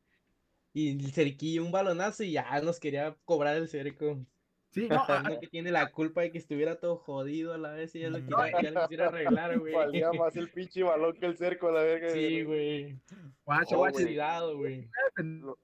Y 0.72 0.90
el 1.04 1.12
cerquillo 1.12 1.64
un 1.64 1.72
balonazo 1.72 2.24
y 2.24 2.32
ya 2.32 2.60
nos 2.62 2.80
quería 2.80 3.16
cobrar 3.24 3.56
el 3.56 3.68
cerco. 3.68 4.26
Sí, 4.70 4.88
no, 4.88 5.04
que 5.40 5.48
tiene 5.48 5.70
la 5.72 5.90
culpa 5.90 6.20
de 6.22 6.30
que 6.30 6.38
estuviera 6.38 6.76
todo 6.78 6.96
jodido 6.96 7.52
a 7.52 7.58
la 7.58 7.72
vez 7.72 7.94
y 7.96 8.00
ya 8.00 8.08
lo, 8.10 8.18
quería, 8.18 8.62
ya 8.62 8.70
lo 8.70 8.80
quisiera 8.82 9.06
arreglar, 9.08 9.58
güey. 9.58 9.74
Valía 9.74 10.12
más 10.12 10.36
el 10.36 10.48
pinche 10.50 10.82
balón 10.82 11.14
que 11.14 11.26
el 11.26 11.36
cerco 11.36 11.68
a 11.68 11.72
la 11.72 11.82
verga. 11.82 12.10
Sí, 12.10 12.42
güey. 12.44 12.96
guacho, 13.44 13.74
Oh, 13.74 13.78
guacho, 13.78 13.94
güey. 13.94 14.04
Cuidado, 14.06 14.56
güey. 14.56 14.88
Yo, 15.18 15.56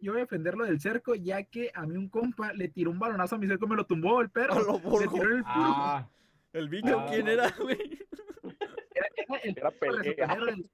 yo 0.00 0.12
voy 0.12 0.20
a 0.20 0.24
defenderlo 0.24 0.64
del 0.64 0.80
cerco, 0.80 1.14
ya 1.14 1.42
que 1.44 1.70
a 1.74 1.86
mí 1.86 1.96
un 1.96 2.08
compa 2.08 2.52
le 2.52 2.68
tiró 2.68 2.90
un 2.90 2.98
balonazo 2.98 3.36
a 3.36 3.38
mi 3.38 3.46
cerco, 3.46 3.66
me 3.66 3.76
lo 3.76 3.86
tumbó 3.86 4.20
el 4.22 4.30
perro. 4.30 4.54
Le 4.60 4.78
burro. 4.78 5.12
tiró 5.12 5.36
el. 5.36 5.42
Ah, 5.46 6.08
¿El 6.52 6.68
bicho 6.68 6.98
Ah. 6.98 7.06
quién 7.08 7.28
era, 7.28 7.50
güey? 7.60 7.76
Era, 8.94 9.06
era 9.16 9.38
el, 9.42 9.54
Era 9.58 9.70
perro 9.70 9.98
pelea. 10.02 10.36
del- 10.36 10.70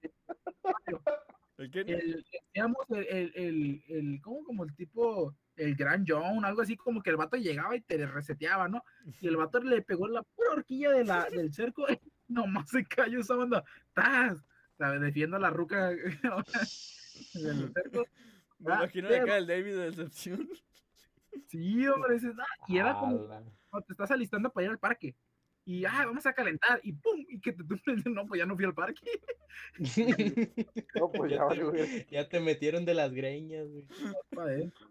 ¿El 1.60 1.70
quién? 1.70 1.88
el, 1.88 2.24
digamos, 2.54 2.78
el, 2.90 3.06
el, 3.08 3.32
el, 3.36 3.84
el- 3.88 4.20
¿cómo? 4.22 4.42
Como 4.44 4.64
el 4.64 4.74
tipo, 4.74 5.34
el 5.56 5.74
gran 5.76 6.04
John, 6.08 6.44
algo 6.44 6.62
así 6.62 6.76
como 6.76 7.02
que 7.02 7.10
el 7.10 7.16
vato 7.16 7.36
llegaba 7.36 7.76
y 7.76 7.80
te 7.82 8.06
reseteaba, 8.06 8.66
¿no? 8.68 8.82
Y 9.20 9.28
el 9.28 9.36
vato 9.36 9.60
le 9.60 9.82
pegó 9.82 10.06
en 10.06 10.14
la 10.14 10.22
pura 10.22 10.52
horquilla 10.52 10.90
de 10.92 11.04
la, 11.04 11.28
del 11.30 11.52
cerco, 11.52 11.86
nomás 12.28 12.70
se 12.70 12.84
cayó 12.86 13.20
esa 13.20 13.34
banda, 13.36 13.64
¡tas! 13.92 14.38
Defiendo 14.78 15.36
a 15.36 15.40
la 15.40 15.50
ruca. 15.50 15.88
de 17.34 17.54
los 17.54 17.72
cercos. 17.72 18.06
Me 18.58 18.72
Ah, 18.72 18.76
imagino 18.78 19.08
pero- 19.08 19.24
acá 19.24 19.36
el 19.38 19.46
David 19.46 19.74
de 19.76 19.90
decepción. 19.90 20.48
Sí, 21.48 21.86
hombre, 21.86 22.14
dices, 22.14 22.34
ah, 22.38 22.64
y 22.68 22.78
era 22.78 22.94
como 22.94 23.24
Ala. 23.24 23.42
cuando 23.68 23.86
te 23.86 23.92
estás 23.92 24.10
alistando 24.10 24.50
para 24.50 24.64
ir 24.64 24.70
al 24.70 24.78
parque. 24.78 25.14
Y, 25.64 25.84
ah, 25.84 26.04
vamos 26.06 26.24
a 26.26 26.32
calentar, 26.32 26.80
y 26.82 26.92
pum, 26.92 27.24
y 27.28 27.40
que 27.40 27.52
te 27.52 27.62
tumben, 27.64 28.02
no, 28.14 28.26
pues 28.26 28.38
ya 28.38 28.46
no 28.46 28.56
fui 28.56 28.64
al 28.64 28.74
parque. 28.74 29.02
No, 30.94 31.10
pues 31.10 31.32
ya, 31.32 31.44
vale, 31.44 31.64
güey. 31.64 32.06
Ya 32.10 32.28
te 32.28 32.40
metieron 32.40 32.84
de 32.84 32.94
las 32.94 33.12
greñas, 33.12 33.68
güey. 33.68 33.86
Adentro. 34.38 34.86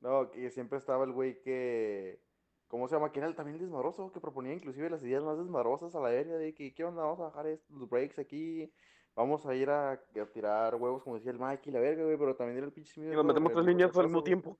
No, 0.00 0.30
que 0.30 0.50
siempre 0.50 0.78
estaba 0.78 1.04
el 1.04 1.12
güey 1.12 1.40
que. 1.40 2.20
¿Cómo 2.68 2.88
se 2.88 2.94
llama? 2.94 3.12
Que 3.12 3.20
era 3.20 3.28
el 3.28 3.34
también 3.34 3.58
desmadroso, 3.58 4.12
que 4.12 4.20
proponía 4.20 4.52
inclusive 4.52 4.90
las 4.90 5.02
ideas 5.02 5.22
más 5.22 5.38
desmadrosas 5.38 5.94
a 5.94 6.00
la 6.00 6.10
verga, 6.10 6.36
de 6.36 6.54
que, 6.54 6.74
¿qué 6.74 6.84
onda? 6.84 7.02
Vamos 7.02 7.20
a 7.20 7.24
bajar 7.24 7.46
estos 7.46 7.88
breaks 7.88 8.18
aquí, 8.18 8.72
vamos 9.14 9.46
a 9.46 9.54
ir 9.54 9.70
a, 9.70 9.92
a 9.92 10.26
tirar 10.32 10.74
huevos, 10.74 11.02
como 11.02 11.16
decía 11.16 11.32
el 11.32 11.38
Mike 11.38 11.70
y 11.70 11.72
la 11.72 11.80
verga, 11.80 12.04
güey, 12.04 12.18
pero 12.18 12.36
también 12.36 12.58
era 12.58 12.66
el 12.66 12.72
pinche 12.72 13.00
Y 13.00 13.04
nos 13.04 13.24
metemos 13.24 13.52
tres 13.52 13.64
líneas 13.64 13.96
al 13.96 14.04
mismo 14.04 14.22
tiempo. 14.22 14.58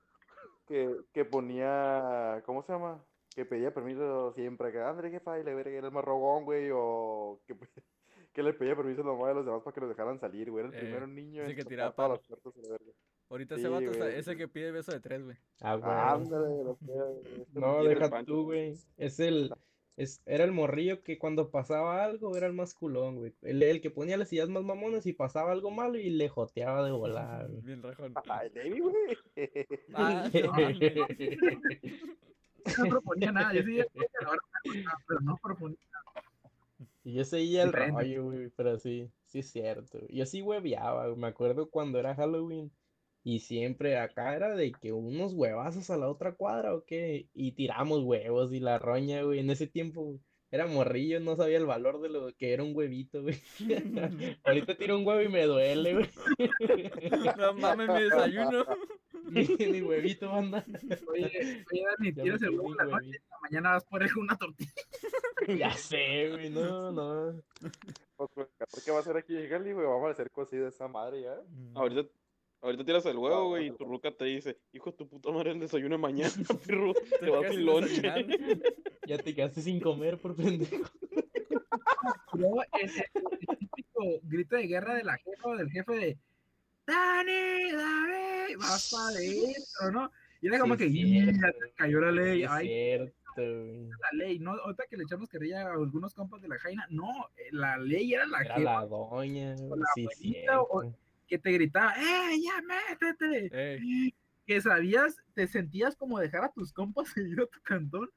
Que, 0.65 0.95
que 1.13 1.25
ponía, 1.25 2.41
¿cómo 2.45 2.63
se 2.63 2.73
llama? 2.73 3.03
Que 3.35 3.45
pedía 3.45 3.73
permiso 3.73 4.31
siempre, 4.33 4.71
que 4.71 4.79
André, 4.79 5.11
jefa, 5.11 5.37
y 5.39 5.43
la 5.43 5.53
verga, 5.53 5.77
era 5.77 5.87
el 5.87 5.93
más 5.93 6.05
rogón, 6.05 6.45
güey, 6.45 6.69
o 6.73 7.41
que, 7.45 7.55
que 8.33 8.41
le 8.43 8.53
pedía 8.53 8.75
permiso 8.75 9.01
a 9.01 9.05
la 9.05 9.11
mamá 9.11 9.27
de 9.29 9.33
los 9.35 9.45
demás 9.45 9.61
para 9.61 9.73
que 9.73 9.81
los 9.81 9.89
dejaran 9.89 10.19
salir, 10.19 10.49
güey, 10.51 10.65
era 10.65 10.73
el 10.73 10.79
Eh, 10.79 10.79
primero 10.85 11.07
niño 11.07 11.41
ese 11.41 11.51
en 11.51 11.57
que 11.57 11.65
tiraba 11.65 11.91
todas 11.91 12.09
palo. 12.09 12.13
las 12.15 12.27
puertas 12.41 12.57
a 12.57 12.61
la 12.63 12.69
verga. 12.77 12.91
Ahorita 13.29 13.55
Sí, 13.55 13.61
ese 13.61 13.69
vato 13.69 13.91
está- 13.91 14.15
ese 14.15 14.37
que 14.37 14.47
pide 14.47 14.71
beso 14.71 14.91
de 14.93 14.99
tres, 15.01 15.23
güey. 15.23 15.35
Ah, 15.61 15.75
güey. 15.75 15.91
Ándale, 15.91 16.63
lo 16.63 16.77
que- 16.77 17.41
este 17.41 17.59
No, 17.59 17.83
deja 17.83 18.23
tú, 18.23 18.43
güey. 18.45 18.73
Es 18.97 19.19
el. 19.19 19.51
Es, 19.97 20.21
era 20.25 20.43
el 20.43 20.51
morrillo 20.51 21.01
que 21.03 21.17
cuando 21.17 21.49
pasaba 21.51 22.03
algo 22.03 22.35
era 22.35 22.47
el 22.47 22.53
más 22.53 22.73
culón, 22.75 23.15
güey. 23.17 23.33
El, 23.41 23.63
el 23.63 23.79
que 23.81 23.89
ponía 23.89 24.17
las 24.17 24.31
ideas 24.33 24.49
más 24.49 24.63
mamonas 24.63 25.05
y 25.05 25.13
pasaba 25.13 25.51
algo 25.53 25.71
malo 25.71 25.97
y 25.97 26.09
le 26.09 26.27
joteaba 26.27 26.83
de 26.85 26.91
volar, 26.91 27.47
güey. 27.49 27.61
Bien 27.65 27.81
rajón. 27.81 28.13
Ay, 28.29 28.49
David, 28.53 28.81
güey. 28.83 29.17
Ah, 29.93 30.29
no. 30.33 30.51
No 32.77 32.89
proponía 32.89 33.31
nada, 33.31 33.53
yo 33.53 33.63
sí, 33.63 33.79
pero 35.07 35.21
no 35.21 35.37
proponía. 35.41 35.77
Y 37.03 37.13
yo 37.13 37.23
seguía 37.23 37.63
el 37.63 37.71
rollo, 37.73 38.23
güey, 38.25 38.49
pero 38.55 38.79
sí, 38.79 39.11
sí 39.27 39.39
es 39.39 39.51
cierto. 39.51 39.99
güey. 39.99 40.15
Yo 40.15 40.25
sí 40.25 40.41
hueveaba. 40.41 41.15
Me 41.15 41.27
acuerdo 41.27 41.69
cuando 41.69 41.99
era 41.99 42.15
Halloween 42.15 42.71
y 43.23 43.39
siempre 43.39 43.97
acá 43.97 44.35
era 44.35 44.55
de 44.55 44.71
que 44.71 44.91
unos 44.91 45.33
huevazos 45.33 45.89
a 45.89 45.97
la 45.97 46.09
otra 46.09 46.33
cuadra 46.33 46.73
o 46.75 46.83
qué, 46.85 47.27
y 47.33 47.51
tiramos 47.53 48.03
huevos 48.03 48.51
y 48.53 48.59
la 48.59 48.79
roña, 48.79 49.21
güey. 49.21 49.39
En 49.39 49.49
ese 49.49 49.67
tiempo 49.67 50.19
era 50.51 50.67
morrillo, 50.67 51.19
no 51.19 51.35
sabía 51.35 51.57
el 51.57 51.65
valor 51.65 52.01
de 52.01 52.09
lo 52.09 52.33
que 52.35 52.53
era 52.53 52.63
un 52.63 52.75
huevito, 52.75 53.21
güey. 53.21 53.39
Ahorita 54.43 54.75
tiro 54.75 54.97
un 54.97 55.05
huevo 55.05 55.21
y 55.21 55.29
me 55.29 55.43
duele, 55.45 55.93
güey. 55.93 56.09
No 57.37 57.53
mames, 57.53 57.89
mi 57.89 58.03
desayuno. 58.03 58.63
Ni 59.31 59.81
huevito, 59.81 60.29
banda. 60.29 60.63
Oye, 61.07 61.65
oye, 61.71 61.83
Dani, 61.97 62.11
me 62.11 62.23
el 62.23 62.49
huevo 62.51 62.71
en 62.71 62.77
la 62.77 62.85
noche, 62.85 63.21
mañana 63.41 63.71
vas 63.71 63.85
por 63.85 64.01
una 64.17 64.37
tortilla. 64.37 64.71
Ya 65.59 65.71
sé, 65.73 66.29
güey, 66.31 66.49
no, 66.49 66.91
no. 66.91 67.43
¿Por 68.15 68.29
qué 68.83 68.91
va 68.91 68.99
a 68.99 69.03
ser 69.03 69.17
aquí 69.17 69.35
Gali, 69.47 69.73
güey? 69.73 69.85
Vamos 69.85 70.07
a 70.07 70.11
hacer 70.11 70.31
cosida 70.31 70.69
esa 70.69 70.87
madre 70.87 71.21
ya. 71.21 71.35
Ahorita, 71.75 72.09
ahorita 72.61 72.83
tiras 72.85 73.05
el 73.05 73.17
huevo, 73.17 73.49
güey, 73.49 73.67
y 73.67 73.71
tu 73.71 73.85
ruca 73.85 74.11
te 74.11 74.25
dice, 74.25 74.57
hijo 74.71 74.91
de 74.91 74.97
tu 74.97 75.07
puta 75.07 75.31
madre, 75.31 75.51
el 75.51 75.59
desayuno 75.59 75.95
de 75.95 76.01
mañana, 76.01 76.33
perro, 76.65 76.93
te 77.19 77.29
vas 77.29 77.49
sin 77.49 77.65
lonche. 77.65 78.01
Ya 79.07 79.19
te 79.19 79.35
quedaste 79.35 79.61
sin 79.61 79.79
comer 79.79 80.17
por 80.17 80.35
pendejo. 80.35 80.83
El- 82.33 82.89
el 82.89 83.57
típico 83.59 84.01
grito 84.23 84.55
de 84.55 84.65
guerra 84.67 84.95
de 84.95 85.03
la 85.03 85.15
jefa 85.17 85.47
o 85.49 85.55
del 85.55 85.69
jefe 85.69 85.93
de 85.93 86.17
Dani, 86.87 87.71
David, 87.71 88.57
vas 88.59 88.89
para 88.89 89.07
adentro, 89.17 89.91
¿no? 89.91 90.11
Y 90.41 90.47
era 90.47 90.59
como 90.59 90.75
Sí, 90.75 90.79
que, 90.79 90.91
cierto. 90.91 91.31
"Ya 91.41 91.51
te 91.51 91.73
cayó 91.75 91.99
la 92.01 92.11
ley, 92.11 92.43
es 92.43 92.51
ay, 92.51 92.67
cierto, 92.67 93.13
la 93.37 94.09
ley, 94.13 94.39
¿no? 94.39 94.51
Ahorita 94.51 94.83
que 94.89 94.97
le 94.97 95.03
echamos 95.03 95.29
carrilla 95.29 95.67
a 95.67 95.73
algunos 95.73 96.13
compas 96.13 96.41
de 96.41 96.47
la 96.47 96.57
Jaina, 96.59 96.85
no, 96.89 97.09
eh, 97.37 97.49
la 97.51 97.77
ley 97.77 98.13
era 98.13 98.25
la 98.27 98.41
Era 98.41 98.55
jefa 98.57 98.81
la 98.81 98.85
doña, 98.85 99.55
güey, 99.55 99.79
la 99.79 99.87
sí, 99.95 100.01
abuelita 100.01 100.61
o- 100.61 100.81
cierto. 100.81 100.99
que 101.27 101.39
te 101.39 101.51
gritaba, 101.51 101.93
¡eh, 101.97 102.37
ya 102.39 102.61
métete! 102.61 103.49
Ey, 103.51 104.13
que 104.45 104.61
sabías, 104.61 105.15
te 105.33 105.47
sentías 105.47 105.95
como 105.95 106.19
dejar 106.19 106.43
a 106.43 106.51
tus 106.51 106.71
compas 106.71 107.07
seguir 107.15 107.41
a 107.41 107.47
tu 107.47 107.59
cantón 107.63 108.09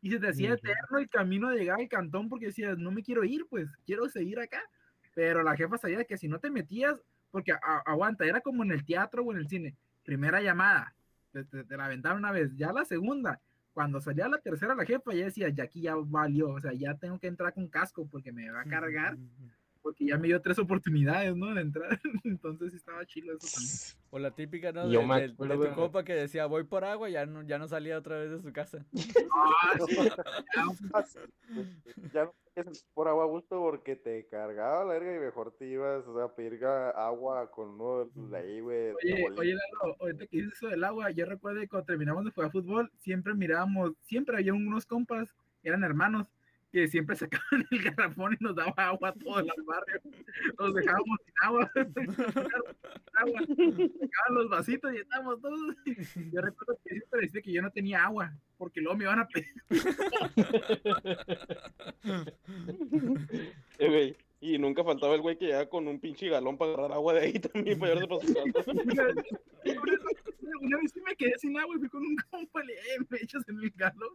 y 0.00 0.10
se 0.10 0.20
te 0.20 0.28
hacía 0.28 0.52
eterno 0.52 0.98
el 0.98 1.08
camino 1.08 1.48
de 1.50 1.58
llegar 1.58 1.80
al 1.80 1.88
cantón 1.88 2.28
porque 2.28 2.46
decías, 2.46 2.78
no 2.78 2.92
me 2.92 3.02
quiero 3.02 3.24
ir, 3.24 3.46
pues 3.48 3.68
quiero 3.86 4.08
seguir 4.08 4.38
acá. 4.38 4.62
Pero 5.14 5.42
la 5.42 5.56
jefa 5.56 5.78
sabía 5.78 6.04
que 6.04 6.16
si 6.18 6.28
no 6.28 6.38
te 6.40 6.50
metías, 6.50 7.02
porque 7.34 7.50
a- 7.50 7.82
aguanta, 7.84 8.24
era 8.24 8.40
como 8.40 8.62
en 8.62 8.70
el 8.70 8.84
teatro 8.84 9.24
o 9.24 9.32
en 9.32 9.38
el 9.38 9.48
cine, 9.48 9.74
primera 10.04 10.40
llamada, 10.40 10.94
te, 11.32 11.42
te- 11.44 11.64
te 11.64 11.76
la 11.76 11.86
aventaron 11.86 12.18
una 12.18 12.30
vez, 12.30 12.54
ya 12.56 12.72
la 12.72 12.84
segunda, 12.84 13.40
cuando 13.72 14.00
salía 14.00 14.28
la 14.28 14.38
tercera 14.38 14.76
la 14.76 14.84
jefa 14.84 15.12
ya 15.12 15.24
decía, 15.24 15.48
ya 15.48 15.64
aquí 15.64 15.80
ya 15.80 15.96
valió, 15.96 16.50
o 16.50 16.60
sea, 16.60 16.72
ya 16.74 16.94
tengo 16.94 17.18
que 17.18 17.26
entrar 17.26 17.52
con 17.52 17.66
casco 17.66 18.06
porque 18.06 18.30
me 18.30 18.48
va 18.52 18.60
a 18.60 18.64
cargar, 18.66 19.16
porque 19.84 20.06
ya 20.06 20.16
me 20.16 20.28
dio 20.28 20.40
tres 20.40 20.58
oportunidades, 20.58 21.36
¿no? 21.36 21.54
De 21.54 21.60
entrar, 21.60 22.00
entonces 22.24 22.70
sí 22.70 22.78
estaba 22.78 23.04
chido 23.04 23.36
eso 23.36 23.46
también. 23.54 23.76
O 24.10 24.18
la 24.18 24.30
típica, 24.30 24.72
¿no? 24.72 24.90
Yo 24.90 25.00
De, 25.00 25.06
me 25.06 25.28
tu 25.28 25.74
compa 25.74 26.04
que 26.04 26.14
decía, 26.14 26.46
voy 26.46 26.64
por 26.64 26.84
agua, 26.84 27.10
ya 27.10 27.26
no, 27.26 27.42
ya 27.42 27.58
no 27.58 27.68
salía 27.68 27.98
otra 27.98 28.16
vez 28.16 28.30
de 28.30 28.40
su 28.40 28.50
casa. 28.50 28.86
Ah, 29.30 29.78
sí, 31.06 31.18
Ya 32.14 32.24
no 32.24 32.32
podías 32.54 32.86
por 32.94 33.08
agua 33.08 33.24
a 33.24 33.26
gusto 33.26 33.60
porque 33.60 33.94
te 33.94 34.26
cargaba 34.26 34.86
la 34.86 34.94
verga 34.94 35.16
y 35.16 35.18
mejor 35.20 35.52
te 35.52 35.66
ibas 35.66 36.06
o 36.06 36.16
sea, 36.16 36.24
a 36.24 36.34
pedir 36.34 36.64
agua 36.64 37.50
con 37.50 37.78
uno 37.78 38.06
de 38.14 38.38
ahí, 38.38 38.60
güey. 38.60 38.92
Oye, 38.92 39.28
oye, 39.36 39.54
Lalo, 39.54 39.96
ahorita 40.00 40.26
que 40.28 40.38
dices 40.38 40.54
eso 40.54 40.68
del 40.68 40.82
agua, 40.82 41.10
yo 41.10 41.26
recuerdo 41.26 41.60
que 41.60 41.68
cuando 41.68 41.84
terminamos 41.84 42.24
de 42.24 42.30
jugar 42.30 42.50
fútbol, 42.50 42.90
siempre 43.00 43.34
mirábamos, 43.34 43.92
siempre 44.04 44.38
había 44.38 44.54
unos 44.54 44.86
compas, 44.86 45.28
eran 45.62 45.84
hermanos, 45.84 46.32
que 46.74 46.88
siempre 46.88 47.14
sacaban 47.14 47.64
el 47.70 47.82
garrafón 47.84 48.36
y 48.38 48.42
nos 48.42 48.56
daba 48.56 48.74
agua 48.76 49.10
a 49.10 49.12
todo 49.12 49.38
el 49.38 49.46
barrio. 49.64 50.00
Los 50.58 50.74
dejábamos 50.74 51.18
sin 51.24 51.34
agua. 51.40 51.70
Sacaban 53.14 54.34
los 54.34 54.48
vasitos 54.50 54.92
y 54.92 54.96
estábamos 54.96 55.40
todos. 55.40 55.76
Yo 56.32 56.40
recuerdo 56.40 56.76
que 56.82 56.90
siempre 56.90 57.20
decía 57.20 57.42
que 57.42 57.52
yo 57.52 57.62
no 57.62 57.70
tenía 57.70 58.04
agua, 58.04 58.32
porque 58.58 58.80
luego 58.80 58.98
me 58.98 59.04
iban 59.04 59.20
a 59.20 59.28
pedir. 59.28 59.54
Eh, 63.78 64.16
Y 64.40 64.58
nunca 64.58 64.84
faltaba 64.84 65.14
el 65.14 65.22
güey 65.22 65.38
que 65.38 65.46
llegaba 65.46 65.68
con 65.68 65.88
un 65.88 65.98
pinche 66.00 66.28
galón 66.28 66.58
para 66.58 66.72
agarrar 66.72 66.92
agua 66.92 67.14
de 67.14 67.20
ahí 67.20 67.32
también 67.40 67.78
para 67.78 67.94
llevarse 67.94 68.34
para 68.34 68.44
su 68.44 68.52
casa. 68.52 68.72
Una 68.84 69.04
vez, 69.04 70.00
una 70.60 70.76
vez 70.78 70.92
sí 70.92 71.00
me 71.00 71.16
quedé 71.16 71.38
sin 71.38 71.58
agua 71.58 71.74
y 71.76 71.78
fui 71.78 71.88
con 71.88 72.02
un 72.02 72.16
compa 72.30 72.62
le 72.62 72.74
"Eh, 72.74 72.98
me 73.08 73.18
echas 73.22 73.42
en 73.48 73.58
el 73.60 73.70
galón. 73.70 74.12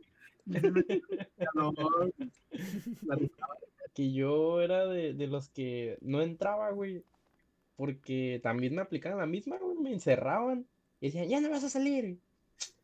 Que 3.94 4.14
yo 4.14 4.62
era 4.62 4.86
de, 4.86 5.14
de 5.14 5.28
los 5.28 5.50
que 5.50 5.98
no 6.02 6.22
entraba, 6.22 6.70
güey, 6.72 7.04
porque 7.76 8.40
también 8.44 8.76
me 8.76 8.82
aplicaban 8.82 9.18
la 9.20 9.26
misma, 9.26 9.58
güey, 9.58 9.78
me 9.78 9.92
encerraban 9.94 10.68
y 11.02 11.08
decían, 11.08 11.28
ya 11.30 11.42
no 11.42 11.50
vas 11.50 11.64
a 11.64 11.70
salir. 11.70 12.20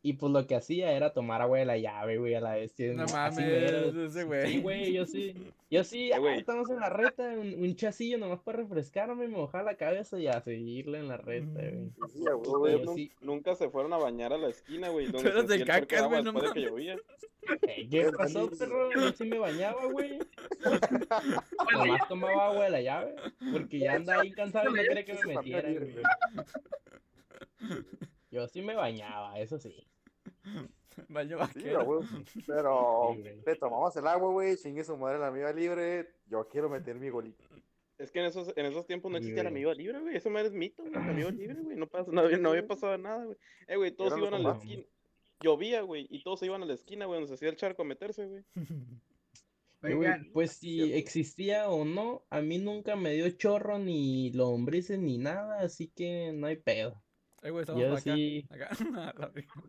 Y 0.01 0.13
pues 0.13 0.31
lo 0.31 0.45
que 0.45 0.53
hacía 0.55 0.91
era 0.91 1.13
tomar 1.13 1.41
agua 1.41 1.57
de 1.57 1.65
la 1.65 1.79
llave, 1.79 2.19
güey, 2.19 2.35
a 2.35 2.39
la 2.39 2.53
bestia. 2.53 2.93
No 2.93 3.05
mames, 3.07 3.37
mero. 3.39 4.05
ese 4.05 4.19
Sí, 4.19 4.23
güey. 4.25 4.61
güey, 4.61 4.93
yo 4.93 5.05
sí. 5.07 5.33
Yo 5.71 5.83
sí, 5.83 6.09
Eh, 6.11 6.13
ah, 6.13 6.19
güey. 6.19 6.37
estamos 6.37 6.69
en 6.69 6.79
la 6.79 6.89
reta, 6.91 7.23
un, 7.23 7.55
un 7.55 7.75
chasillo 7.75 8.19
nomás 8.19 8.39
para 8.41 8.59
refrescarme, 8.59 9.15
me 9.15 9.27
mojaba 9.35 9.63
la 9.63 9.77
cabeza 9.77 10.19
y 10.19 10.27
a 10.27 10.39
seguirle 10.41 10.99
en 10.99 11.07
la 11.07 11.17
reta, 11.17 11.59
güey. 11.59 11.89
Sí, 12.13 12.23
a 12.29 12.35
huevo, 12.35 12.59
Güey, 12.59 12.73
Yo 12.73 12.83
nun- 12.85 12.95
sí. 12.95 13.11
Nunca 13.21 13.55
se 13.55 13.67
fueron 13.71 13.93
a 13.93 13.97
bañar 13.97 14.31
a 14.31 14.37
la 14.37 14.49
esquina, 14.49 14.89
güey. 14.89 15.07
eras 15.43 15.47
de 15.47 15.65
cacas, 15.65 16.07
güey, 16.07 16.21
no 16.21 16.33
que 16.33 16.39
mames. 16.49 16.63
llovía. 16.63 16.97
Eh, 17.67 17.87
¿Qué 17.89 18.11
pasó, 18.15 18.47
perro? 18.51 18.91
Yo 18.93 19.11
sí 19.11 19.23
me 19.25 19.39
bañaba, 19.39 19.85
güey. 19.87 20.19
Nomás 21.73 22.07
tomaba 22.07 22.47
agua 22.51 22.65
de 22.65 22.69
la 22.69 22.81
llave, 22.81 23.15
porque 23.51 23.79
ya 23.79 23.95
andaba 23.95 24.21
ahí 24.21 24.31
cansado 24.31 24.69
y 24.69 24.73
no 24.75 24.83
quería 24.83 25.03
que 25.05 25.13
me 25.15 25.35
metiera, 25.35 25.69
güey. 25.71 25.95
Yo 28.35 28.49
sí 28.49 28.61
me 28.61 28.75
bañaba, 28.75 29.39
eso 29.39 29.57
sí. 29.57 29.87
Baño 31.07 31.37
vaquero. 31.37 32.01
Pero 32.45 33.15
Sí, 33.15 33.23
le 33.45 33.55
tomamos 33.55 33.95
el 33.95 34.07
agua, 34.07 34.29
güey, 34.29 34.57
chingue 34.57 34.83
su 34.83 34.97
madre 34.97 35.19
la 35.19 35.27
amiga 35.27 35.53
libre. 35.53 36.15
Yo 36.27 36.45
quiero 36.49 36.69
meter 36.69 36.97
mi 36.97 37.09
golito. 37.09 37.45
Es 37.97 38.11
que 38.11 38.19
en 38.19 38.25
esos, 38.25 38.51
en 38.57 38.65
esos 38.65 38.85
tiempos 38.85 39.09
no 39.09 39.17
existía 39.17 39.39
el 39.39 39.47
amigo 39.47 39.73
libre, 39.73 40.01
güey. 40.01 40.17
Eso 40.17 40.29
madre 40.29 40.47
es 40.49 40.53
mito, 40.53 40.83
güey. 40.83 40.93
El 40.93 41.09
amigo 41.09 41.31
libre, 41.31 41.61
güey. 41.61 41.77
No, 41.77 41.87
pasa, 41.87 42.11
no, 42.11 42.21
había, 42.21 42.37
no 42.37 42.49
había 42.49 42.67
pasado 42.67 42.97
nada, 42.97 43.23
güey. 43.23 43.37
Eh, 43.67 43.77
güey, 43.77 43.91
todos 43.91 44.17
iban 44.17 44.33
a 44.33 44.39
la 44.39 44.51
esquina. 44.51 44.83
Llovía, 45.39 45.81
güey, 45.81 46.05
y 46.09 46.21
todos 46.21 46.41
se 46.41 46.47
iban 46.47 46.61
a 46.61 46.65
la 46.65 46.73
esquina, 46.73 47.05
güey, 47.05 47.21
donde 47.21 47.29
se 47.29 47.35
hacía 47.35 47.49
el 47.49 47.55
charco 47.55 47.83
a 47.83 47.85
meterse, 47.85 48.25
güey. 48.25 48.43
Eh, 49.83 49.93
Oigan, 49.93 50.29
pues 50.33 50.51
si 50.51 50.93
existía 50.93 51.69
o 51.69 51.85
no, 51.85 52.25
a 52.29 52.41
mí 52.41 52.57
nunca 52.57 52.97
me 52.97 53.13
dio 53.13 53.29
chorro 53.29 53.79
ni 53.79 54.31
lombrices 54.31 54.99
ni 54.99 55.17
nada, 55.17 55.59
así 55.59 55.87
que 55.87 56.33
no 56.33 56.47
hay 56.47 56.57
pedo. 56.57 57.04
Eh, 57.45 57.51
güey, 57.51 57.61
estamos 57.61 57.81
Yo 57.81 57.87
para 57.89 57.99
acá. 57.99 58.13
sí, 58.15 58.45
Acá. 58.49 58.69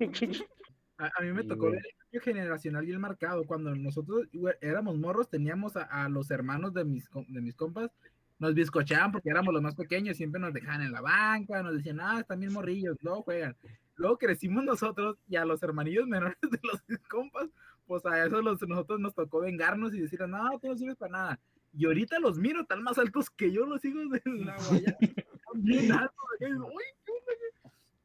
A 0.99 1.23
mí 1.23 1.31
me 1.31 1.43
Sí, 1.43 1.49
tocó 1.49 1.63
güey. 1.67 1.73
ver 1.75 1.83
el 1.87 1.95
cambio 1.99 2.21
generacional 2.23 2.87
bien 2.87 3.01
marcado. 3.01 3.45
Cuando 3.45 3.75
nosotros 3.75 4.27
güey, 4.33 4.55
éramos 4.63 4.97
morros, 4.97 5.29
teníamos 5.29 5.77
a, 5.77 5.83
a 5.83 6.09
los 6.09 6.31
hermanos 6.31 6.73
de 6.73 6.85
mis, 6.87 7.09
de 7.29 7.41
mis 7.43 7.55
compas 7.55 7.91
nos 8.39 8.53
bizcochaban 8.55 9.13
porque 9.13 9.31
éramos 9.31 9.55
los 9.55 9.63
más 9.63 9.75
pequeños, 9.75 10.17
siempre 10.19 10.39
nos 10.39 10.53
dejaban 10.53 10.83
en 10.83 10.93
la 10.93 11.01
banca, 11.01 11.63
nos 11.63 11.73
decían, 11.75 12.01
ah, 12.01 12.21
están 12.21 12.39
bien 12.41 12.53
morrillos, 12.53 12.99
luego 13.01 13.23
juegan. 13.23 13.57
Luego 13.95 14.19
crecimos 14.19 14.63
nosotros 14.63 15.17
y 15.27 15.37
a 15.37 15.47
los 15.47 15.63
hermanillos 15.63 16.07
menores 16.09 16.37
de 16.43 16.59
los 16.63 16.83
compas, 17.09 17.49
pues 17.87 18.05
a 18.05 18.25
eso 18.27 18.43
los, 18.43 18.61
nosotros 18.69 19.01
nos 19.01 19.15
tocó 19.15 19.41
vengarnos 19.41 19.95
y 19.95 20.01
decir, 20.01 20.21
no, 20.29 20.59
tú 20.61 20.69
no 20.69 20.77
sirves 20.77 20.97
para 20.97 21.13
nada. 21.13 21.41
Y 21.73 21.87
ahorita 21.87 22.19
los 22.21 22.39
miro 22.39 22.65
tan 22.67 22.83
más 22.83 22.99
altos 22.99 23.31
que 23.31 23.51
yo, 23.53 23.65
los 23.67 23.83
hijos 23.87 24.11
de 24.11 24.21
la 24.25 24.57
guayana. 24.69 24.97
Están 25.01 25.63
bien 25.63 25.93
altos. 25.93 26.15
y 26.41 26.45
"Uy, 26.45 26.53
¿qué 26.53 26.53
onda, 26.61 26.85
qué?". 27.05 27.06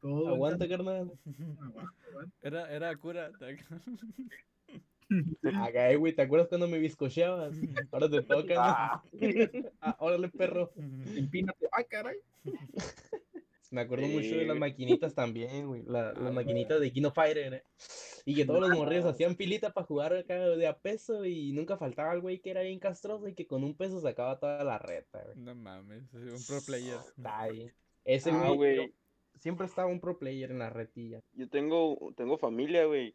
Todo 0.02 0.28
Aguanta, 0.28 0.68
carnal. 0.68 1.12
aguanta, 1.24 1.92
aguanta. 2.08 2.36
Era, 2.42 2.70
era 2.74 2.96
cura. 2.96 3.30
Acá, 5.54 5.90
eh, 5.90 5.96
güey, 5.96 6.12
¿te 6.14 6.22
acuerdas 6.22 6.48
cuando 6.48 6.66
me 6.68 6.78
bizcocheabas? 6.78 7.54
Ahora 7.90 8.08
te 8.10 8.22
toca, 8.22 8.54
¿no? 8.54 8.60
Ah, 8.60 9.02
Ah, 9.80 9.96
órale, 10.00 10.28
perro. 10.28 10.72
Empínate. 10.76 11.68
Ay, 11.70 11.84
caray. 11.88 12.16
Me 13.70 13.82
acuerdo 13.82 14.06
mucho 14.06 14.36
de 14.36 14.44
las 14.46 14.56
maquinitas 14.58 15.14
también, 15.14 15.66
güey. 15.66 15.82
la- 15.86 16.10
Ah, 16.10 16.14
las 16.20 16.32
maquinitas 16.34 16.80
de 16.80 16.92
Kino 16.92 17.10
Fighter, 17.10 17.54
eh. 17.54 17.62
Y 18.24 18.34
que 18.34 18.44
todos 18.44 18.60
los 18.60 18.70
morrillos 18.70 19.04
hacían 19.04 19.36
filita 19.36 19.72
para 19.72 19.86
jugar 19.86 20.14
acá 20.14 20.34
de 20.38 20.66
a 20.66 20.78
peso 20.78 21.24
y 21.24 21.52
nunca 21.52 21.76
faltaba 21.76 22.12
el 22.14 22.20
güey 22.20 22.38
que 22.40 22.50
era 22.50 22.62
bien 22.62 22.78
castroso 22.78 23.28
y 23.28 23.34
que 23.34 23.46
con 23.46 23.64
un 23.64 23.74
peso 23.76 24.00
sacaba 24.00 24.38
toda 24.38 24.62
la 24.64 24.78
reta, 24.78 25.22
güey. 25.24 25.36
No 25.38 25.54
mames, 25.54 26.04
un 26.12 26.42
pro 26.46 26.60
player. 26.64 26.98
Ay, 27.24 27.70
Ese 28.04 28.30
Ah, 28.30 28.48
güey, 28.52 28.76
güey. 28.76 28.94
Siempre 29.42 29.66
estaba 29.66 29.88
un 29.88 30.00
pro 30.00 30.18
player 30.18 30.52
en 30.52 30.60
la 30.60 30.70
retilla. 30.70 31.20
Yo 31.34 31.48
tengo, 31.48 32.12
tengo 32.16 32.38
familia, 32.38 32.86
güey, 32.86 33.14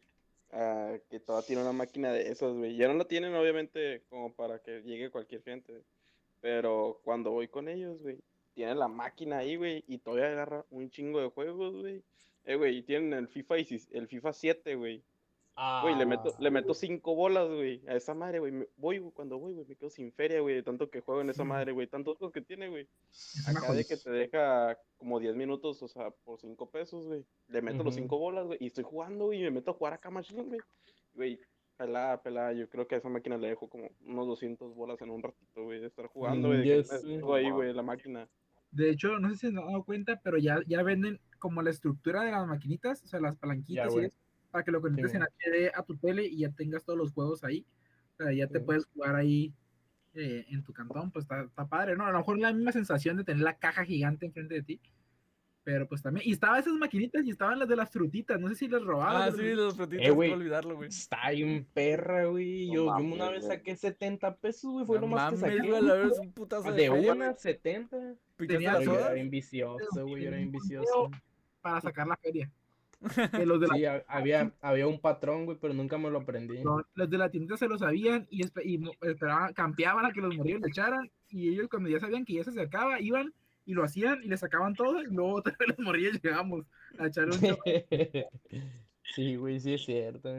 ah, 0.52 0.94
que 1.08 1.20
todavía 1.20 1.46
tiene 1.46 1.62
una 1.62 1.72
máquina 1.72 2.12
de 2.12 2.30
esas, 2.30 2.52
güey. 2.52 2.76
Ya 2.76 2.86
no 2.86 2.94
la 2.94 3.06
tienen, 3.06 3.34
obviamente, 3.34 4.02
como 4.10 4.34
para 4.34 4.58
que 4.58 4.82
llegue 4.82 5.10
cualquier 5.10 5.42
gente. 5.42 5.82
Pero 6.40 7.00
cuando 7.02 7.30
voy 7.30 7.48
con 7.48 7.68
ellos, 7.68 8.00
güey, 8.02 8.18
tienen 8.52 8.78
la 8.78 8.88
máquina 8.88 9.38
ahí, 9.38 9.56
güey, 9.56 9.84
y 9.88 9.98
todavía 9.98 10.26
agarra 10.26 10.66
un 10.70 10.90
chingo 10.90 11.20
de 11.20 11.28
juegos, 11.30 11.74
güey. 11.74 12.02
Eh, 12.44 12.56
güey, 12.56 12.78
y 12.78 12.82
tienen 12.82 13.14
el 13.14 13.28
FIFA, 13.28 13.54
16 13.56 13.88
el 13.92 14.06
FIFA 14.06 14.32
7, 14.34 14.74
güey. 14.74 15.02
Güey, 15.82 15.96
le 15.96 16.06
meto, 16.06 16.32
le 16.38 16.50
meto 16.50 16.72
cinco 16.72 17.14
bolas, 17.16 17.48
güey, 17.48 17.82
a 17.88 17.94
esa 17.96 18.14
madre, 18.14 18.38
güey. 18.38 18.52
Me- 18.52 18.68
Voy, 18.76 18.98
güey, 18.98 19.12
cuando 19.12 19.38
voy, 19.38 19.54
güey, 19.54 19.66
me 19.66 19.74
quedo 19.74 19.90
sin 19.90 20.12
feria, 20.12 20.40
güey, 20.40 20.54
de 20.54 20.62
tanto 20.62 20.88
que 20.88 21.00
juego 21.00 21.20
en 21.20 21.30
esa 21.30 21.42
madre, 21.44 21.72
güey. 21.72 21.86
Tantos 21.88 22.16
juegos 22.16 22.32
que 22.32 22.40
tiene, 22.42 22.68
güey. 22.68 22.86
Acá 23.46 23.72
de 23.72 23.84
que 23.84 23.96
te 23.96 24.10
deja 24.10 24.78
como 24.96 25.18
10 25.18 25.34
minutos, 25.34 25.82
o 25.82 25.88
sea, 25.88 26.10
por 26.24 26.38
5 26.38 26.70
pesos, 26.70 27.06
güey. 27.06 27.24
Le 27.48 27.60
meto 27.62 27.82
los 27.82 27.94
Ujú. 27.94 28.02
5 28.04 28.18
bolas, 28.18 28.46
güey. 28.46 28.58
Y 28.60 28.66
estoy 28.66 28.84
jugando, 28.84 29.26
güey, 29.26 29.40
y 29.40 29.42
me 29.44 29.50
meto 29.50 29.72
a 29.72 29.74
jugar 29.74 29.94
acá 29.94 30.10
machine, 30.10 30.42
güey. 30.44 30.60
Güey, 31.14 31.40
pelada, 31.76 32.22
pelada. 32.22 32.52
Yo 32.52 32.68
creo 32.68 32.86
que 32.86 32.94
a 32.94 32.98
esa 32.98 33.08
máquina 33.08 33.36
le 33.36 33.48
dejo 33.48 33.68
como 33.68 33.88
unos 34.06 34.26
200 34.28 34.74
bolas 34.76 35.00
en 35.02 35.10
un 35.10 35.22
ratito, 35.22 35.64
güey, 35.64 35.80
de 35.80 35.88
estar 35.88 36.06
jugando, 36.06 36.48
güey. 36.48 36.70
estuvo 36.70 37.34
ahí, 37.34 37.50
güey, 37.50 37.72
la 37.72 37.82
máquina. 37.82 38.28
De 38.70 38.90
hecho, 38.90 39.18
no 39.18 39.28
sé 39.30 39.34
si 39.34 39.40
se 39.40 39.46
han 39.48 39.54
dado 39.54 39.82
cuenta, 39.82 40.20
pero 40.22 40.36
ya, 40.38 40.60
ya 40.66 40.82
venden 40.82 41.18
como 41.38 41.62
la 41.62 41.70
estructura 41.70 42.22
de 42.22 42.30
las 42.32 42.46
maquinitas, 42.46 43.02
o 43.02 43.08
sea, 43.08 43.18
las 43.18 43.34
palanquitas 43.36 43.86
y 43.94 43.98
eso, 44.04 44.14
para 44.50 44.64
que 44.64 44.70
lo 44.70 44.80
conectes 44.80 45.14
en 45.14 45.20
güey. 45.20 45.66
HD 45.68 45.72
a 45.74 45.82
tu 45.82 45.96
tele 45.96 46.24
y 46.26 46.38
ya 46.38 46.50
tengas 46.50 46.84
todos 46.84 46.98
los 46.98 47.12
juegos 47.12 47.44
ahí. 47.44 47.66
O 48.14 48.16
sea, 48.24 48.32
ya 48.32 48.46
te 48.48 48.58
Sí. 48.58 48.64
puedes 48.64 48.86
jugar 48.86 49.14
ahí 49.16 49.52
eh, 50.14 50.46
en 50.48 50.64
tu 50.64 50.72
cantón, 50.72 51.10
pues 51.12 51.24
está, 51.26 51.42
está 51.42 51.68
padre, 51.68 51.94
¿no? 51.94 52.04
A 52.04 52.10
lo 52.10 52.18
mejor 52.18 52.38
la 52.38 52.52
misma 52.52 52.72
sensación 52.72 53.16
de 53.18 53.24
tener 53.24 53.42
la 53.42 53.56
caja 53.58 53.84
gigante 53.84 54.26
enfrente 54.26 54.54
de 54.54 54.62
ti. 54.62 54.80
Pero 55.62 55.86
pues 55.86 56.00
también, 56.02 56.26
y 56.26 56.32
estaban 56.32 56.58
esas 56.58 56.72
maquinitas 56.72 57.24
y 57.26 57.30
estaban 57.30 57.58
las 57.58 57.68
de 57.68 57.76
las 57.76 57.90
frutitas, 57.90 58.40
no 58.40 58.48
sé 58.48 58.54
si 58.54 58.68
las 58.68 58.82
robaban. 58.82 59.28
Ah, 59.28 59.30
sí, 59.30 59.52
los 59.54 59.76
frutitos, 59.76 60.04
Eh, 60.04 60.08
no 60.08 60.14
güey. 60.14 60.30
puedo 60.30 60.40
olvidarlo, 60.40 60.76
güey. 60.76 60.88
Está 60.88 61.30
bien 61.30 61.68
perra, 61.74 62.24
güey. 62.24 62.68
No 62.68 62.74
Yo, 62.74 62.84
yo 62.86 62.90
mames, 62.92 63.12
una 63.12 63.30
vez 63.30 63.46
saqué 63.46 63.76
70 63.76 64.34
pesos, 64.36 64.72
güey. 64.72 64.86
Fue 64.86 64.96
No 64.96 65.02
lo 65.02 65.08
más 65.08 65.30
que 65.30 65.36
mames, 65.36 65.40
saqué. 65.58 65.68
güey, 65.70 65.82
la 65.82 65.94
verdad 65.94 66.12
es 66.12 66.18
un 66.18 66.32
putazo 66.32 66.72
de, 66.72 66.82
De 66.82 66.90
una, 66.90 67.34
70. 67.34 67.96
güey. 67.96 68.14
¿Pichaste 68.38 68.54
Tenía 68.54 68.72
las 68.72 68.84
yo 68.84 68.90
era 68.92 69.00
sodas? 69.02 69.14
bien 69.14 69.30
vicioso, 69.30 70.06
güey. 70.06 70.22
Yo 70.22 70.28
era 70.28 70.36
bien 70.38 70.48
Un 70.48 70.52
vicioso. 70.52 71.10
para 71.60 71.80
sacar 71.82 72.06
la 72.06 72.16
feria. 72.16 72.50
Que 73.32 73.46
los 73.46 73.60
de 73.60 73.68
la 73.68 73.74
Sí, 73.74 73.84
ha- 73.84 74.04
había, 74.08 74.52
había 74.60 74.86
un 74.86 75.00
patrón, 75.00 75.44
güey, 75.44 75.56
pero 75.60 75.72
nunca 75.72 75.98
me 75.98 76.10
lo 76.10 76.18
aprendí. 76.18 76.62
No, 76.64 76.82
los 76.94 77.08
de 77.10 77.18
la 77.18 77.30
tiendita 77.30 77.56
se 77.56 77.68
lo 77.68 77.78
sabían 77.78 78.26
y, 78.30 78.42
esperaban, 79.02 79.52
campeaban 79.54 80.04
a 80.04 80.12
que 80.12 80.20
los 80.20 80.34
morrillos 80.36 80.60
le 80.60 80.68
echaran 80.68 81.10
y 81.28 81.48
ellos 81.48 81.68
cuando 81.70 81.88
ya 81.88 82.00
sabían 82.00 82.24
que 82.24 82.34
ya 82.34 82.44
se 82.44 82.50
acercaba, 82.50 83.00
iban 83.00 83.32
y 83.64 83.74
lo 83.74 83.84
hacían 83.84 84.22
y 84.22 84.28
le 84.28 84.36
sacaban 84.36 84.74
todo 84.74 85.00
y 85.02 85.06
luego 85.06 85.34
otra 85.34 85.54
vez 85.58 85.68
los 85.68 85.78
morrillos 85.78 86.20
llegamos 86.22 86.66
a 86.98 87.06
echar 87.06 87.26
un 87.26 87.32
sí, 89.14 89.36
güey, 89.36 89.60
sí 89.60 89.74
es 89.74 89.84
cierto. 89.84 90.30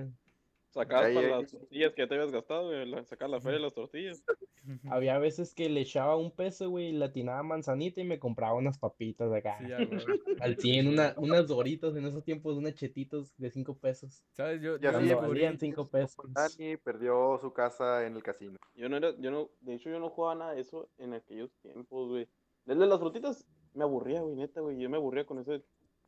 Sacar 0.71 1.05
Ahí, 1.05 1.15
para 1.15 1.27
ahí. 1.37 1.41
las 1.41 1.51
tortillas 1.51 1.93
que 1.93 2.01
ya 2.03 2.07
te 2.07 2.13
habías 2.15 2.31
gastado, 2.31 2.67
güey. 2.67 2.85
la- 2.85 3.03
Sacar 3.03 3.29
la 3.29 3.41
feria 3.41 3.57
de 3.57 3.63
las 3.63 3.73
tortillas. 3.73 4.23
Había 4.93 5.17
veces 5.17 5.55
que 5.55 5.67
le 5.67 5.81
echaba 5.81 6.15
un 6.15 6.29
peso, 6.31 6.69
güey, 6.69 6.89
y 6.89 6.91
le 6.91 7.05
atinaba 7.05 7.41
manzanita 7.41 8.01
y 8.01 8.03
me 8.03 8.19
compraba 8.19 8.53
unas 8.53 8.77
papitas 8.77 9.31
de 9.31 9.37
acá. 9.39 9.57
Sí, 9.61 9.67
ya, 9.69 9.77
güey. 9.83 10.05
Al 10.41 10.57
100, 10.57 10.87
una, 10.89 11.13
unas 11.17 11.47
doritos 11.47 11.95
en 11.95 12.05
esos 12.05 12.23
tiempos, 12.23 12.55
unas 12.55 12.75
chetitos 12.75 13.35
de 13.37 13.49
5 13.49 13.77
pesos. 13.79 14.21
¿Sabes? 14.33 14.61
Yo, 14.61 14.77
Ya 14.77 14.91
sí, 14.99 15.11
valían 15.13 15.57
5 15.57 15.87
pesos. 15.89 16.23
Dani 16.33 16.77
perdió 16.77 17.39
su 17.41 17.51
casa 17.51 18.05
en 18.05 18.15
el 18.15 18.21
casino. 18.21 18.59
Yo 18.75 18.89
no 18.89 18.97
era, 18.97 19.15
yo 19.17 19.31
no, 19.31 19.49
de 19.61 19.73
hecho 19.75 19.89
yo 19.89 19.99
no 19.99 20.09
jugaba 20.11 20.35
nada 20.35 20.53
de 20.53 20.61
eso 20.61 20.87
en 20.99 21.13
aquellos 21.13 21.49
tiempos, 21.63 22.09
güey. 22.09 22.27
Desde 22.65 22.85
las 22.85 22.99
frutitas 22.99 23.47
me 23.73 23.83
aburría, 23.85 24.21
güey, 24.21 24.35
neta, 24.35 24.61
güey. 24.61 24.77
Yo 24.77 24.87
me 24.89 24.97
aburría 24.97 25.25
con 25.25 25.39
eso. 25.39 25.59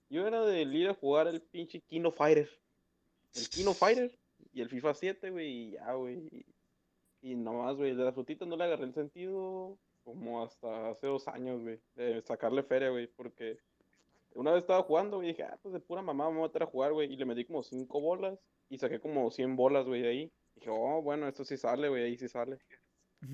Yo 0.09 0.28
era 0.28 0.45
de 0.45 0.62
ir 0.62 0.88
a 0.89 0.93
jugar 0.93 1.28
el 1.28 1.41
pinche 1.41 1.82
Kino 1.82 2.12
Fighter. 2.12 2.47
El 3.34 3.47
Kino 3.49 3.74
Fighter 3.74 4.12
y 4.52 4.62
el 4.62 4.70
FIFA 4.70 4.93
7, 4.93 5.30
güey, 5.32 5.47
y 5.49 5.72
ya, 5.72 5.93
güey. 5.93 6.28
Y, 6.32 6.45
y 7.32 7.36
nomás, 7.36 7.76
güey, 7.78 7.95
de 7.95 8.04
las 8.04 8.14
frutitas 8.14 8.47
no 8.47 8.58
le 8.58 8.64
agarré 8.64 8.86
el 8.86 8.93
sentido 8.93 9.78
como 10.04 10.43
hasta 10.43 10.89
hace 10.89 11.08
dos 11.08 11.28
años, 11.28 11.62
güey. 11.62 11.80
De 11.95 12.22
sacarle 12.24 12.64
feria, 12.64 12.89
güey, 12.89 13.08
porque 13.08 13.58
una 14.34 14.52
vez 14.52 14.62
estaba 14.62 14.84
jugando, 14.84 15.18
güey, 15.18 15.30
y 15.30 15.32
dije, 15.34 15.43
ah, 15.43 15.60
pues 15.62 15.74
de 15.74 15.80
pura 15.80 16.02
mamá 16.02 16.30
me 16.30 16.36
voy 16.38 16.45
a 16.45 16.47
meter 16.47 16.64
a 16.64 16.68
jugar, 16.68 16.93
güey. 16.93 17.12
Y 17.14 17.18
le 17.18 17.26
metí 17.26 17.45
como 17.45 17.64
cinco 17.64 18.02
bolas 18.02 18.39
y 18.70 18.78
saqué 18.78 18.99
como 18.99 19.30
100 19.30 19.56
bolas, 19.56 19.86
güey, 19.86 20.02
de 20.02 20.08
ahí. 20.10 20.32
Dije, 20.56 20.70
oh, 20.72 21.02
bueno, 21.02 21.28
esto 21.28 21.43
sí 21.45 21.58
sale, 21.58 21.89
güey, 21.89 22.04
ahí 22.04 22.18
sí 22.18 22.28
sale. 22.28 22.58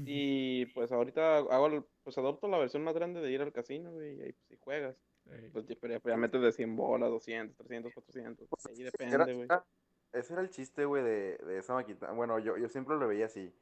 Y 0.05 0.65
pues 0.67 0.91
ahorita 0.91 1.37
hago, 1.37 1.67
el- 1.67 1.85
pues 2.03 2.17
adopto 2.17 2.47
la 2.49 2.57
versión 2.57 2.83
más 2.83 2.93
grande 2.93 3.21
de 3.21 3.31
ir 3.31 3.41
al 3.41 3.53
casino, 3.53 3.91
güey, 3.93 4.17
y 4.17 4.21
ahí 4.21 4.33
pues 4.33 4.47
sí 4.49 4.57
juegas. 4.59 4.97
Pues 5.53 5.65
ya, 5.65 5.75
ya- 6.11 6.17
metes 6.17 6.41
de 6.41 6.51
100 6.51 6.75
bolas, 6.75 7.09
200, 7.09 7.55
300, 7.55 7.93
400. 7.93 8.47
Ahí 8.65 8.83
depende, 8.83 9.33
güey. 9.35 9.47
Ese 10.19 10.33
era 10.33 10.41
el 10.41 10.49
chiste, 10.49 10.85
güey, 10.85 11.03
de, 11.03 11.37
de 11.37 11.57
esa 11.59 11.73
maquinita. 11.73 12.11
Bueno, 12.11 12.39
yo, 12.39 12.57
yo 12.57 12.67
siempre 12.69 12.95
lo 12.95 13.07
veía 13.07 13.25
así. 13.25 13.53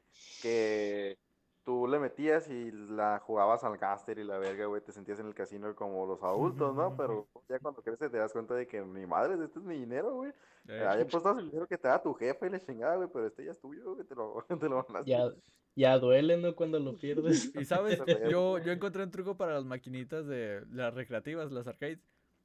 Que 0.42 1.18
tú 1.64 1.88
le 1.88 1.98
metías 1.98 2.48
y 2.48 2.70
la 2.70 3.18
jugabas 3.18 3.64
al 3.64 3.76
gaster 3.76 4.18
y 4.18 4.24
la 4.24 4.38
verga, 4.38 4.66
güey. 4.66 4.80
Te 4.80 4.92
sentías 4.92 5.18
en 5.18 5.26
el 5.26 5.34
casino 5.34 5.74
como 5.74 6.06
los 6.06 6.22
adultos, 6.22 6.74
¿no? 6.74 6.96
Pero 6.96 7.26
ya 7.48 7.58
cuando 7.58 7.82
creces 7.82 8.10
te 8.10 8.18
das 8.18 8.32
cuenta 8.32 8.54
de 8.54 8.66
que 8.66 8.82
mi 8.82 9.04
madre, 9.04 9.34
este 9.44 9.58
es 9.58 9.64
mi 9.64 9.76
dinero, 9.76 10.14
güey. 10.14 10.32
Ey. 10.68 10.80
Ahí 10.80 11.02
apostas 11.02 11.38
el 11.38 11.46
dinero 11.46 11.66
que 11.66 11.76
te 11.76 11.88
da 11.88 12.00
tu 12.00 12.14
jefe 12.14 12.46
y 12.46 12.50
le 12.50 12.60
chingada, 12.64 12.96
güey. 12.96 13.08
Pero 13.12 13.26
este 13.26 13.44
ya 13.44 13.50
es 13.50 13.60
tuyo, 13.60 13.94
güey. 13.94 14.06
Te 14.06 14.14
lo, 14.14 14.44
te 14.60 14.68
lo 14.68 14.84
ganaste. 14.84 15.10
Ya, 15.10 15.28
ya 15.74 15.98
duele, 15.98 16.36
¿no? 16.36 16.54
Cuando 16.54 16.78
lo 16.78 16.96
pierdes. 16.96 17.52
Y 17.54 17.64
sabes, 17.64 18.00
yo, 18.30 18.58
yo 18.58 18.72
encontré 18.72 19.02
un 19.02 19.10
truco 19.10 19.36
para 19.36 19.54
las 19.54 19.64
maquinitas 19.64 20.26
de 20.26 20.64
las 20.70 20.94
recreativas, 20.94 21.50
las 21.50 21.66
arcades, 21.66 21.98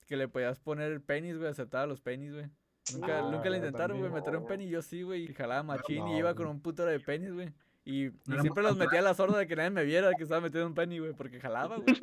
que 0.07 0.18
le 0.18 0.28
podías 0.28 0.59
poner 0.59 0.99
pennies, 1.01 1.38
güey, 1.38 1.49
aceptaba 1.49 1.86
los 1.86 2.01
pennies, 2.01 2.34
güey. 2.34 2.49
Nunca, 2.94 3.20
Ah, 3.20 3.32
nunca 3.32 3.50
le 3.50 3.58
intentaron, 3.58 4.00
güey, 4.00 4.12
meter 4.12 4.36
un 4.36 4.46
penny, 4.46 4.70
yo 4.70 4.82
sí, 4.82 5.04
güey, 5.04 5.24
y 5.30 5.34
jalaba 5.34 5.64
machín 5.64 6.08
y 6.08 6.12
no, 6.12 6.18
iba 6.18 6.36
con 6.36 6.48
un 6.48 6.62
putero 6.62 6.89
de 6.89 7.00
pennies, 7.00 7.34
güey. 7.34 7.50
Y, 7.84 8.06
y 8.08 8.12
No, 8.28 8.42
siempre 8.42 8.62
los 8.64 8.78
metía 8.78 9.00
a 9.00 9.02
la 9.04 9.14
sorda 9.16 9.39
de 9.39 9.48
que 9.48 9.56
nadie 9.56 9.72
me 9.72 9.84
viera 9.84 10.12
que 10.16 10.24
estaba 10.24 10.39
metiendo 10.42 10.68
un 10.68 10.76
penny, 10.76 11.00
güey, 11.00 11.14
porque 11.14 11.39
jalaba, 11.39 11.78
güey. 11.78 11.98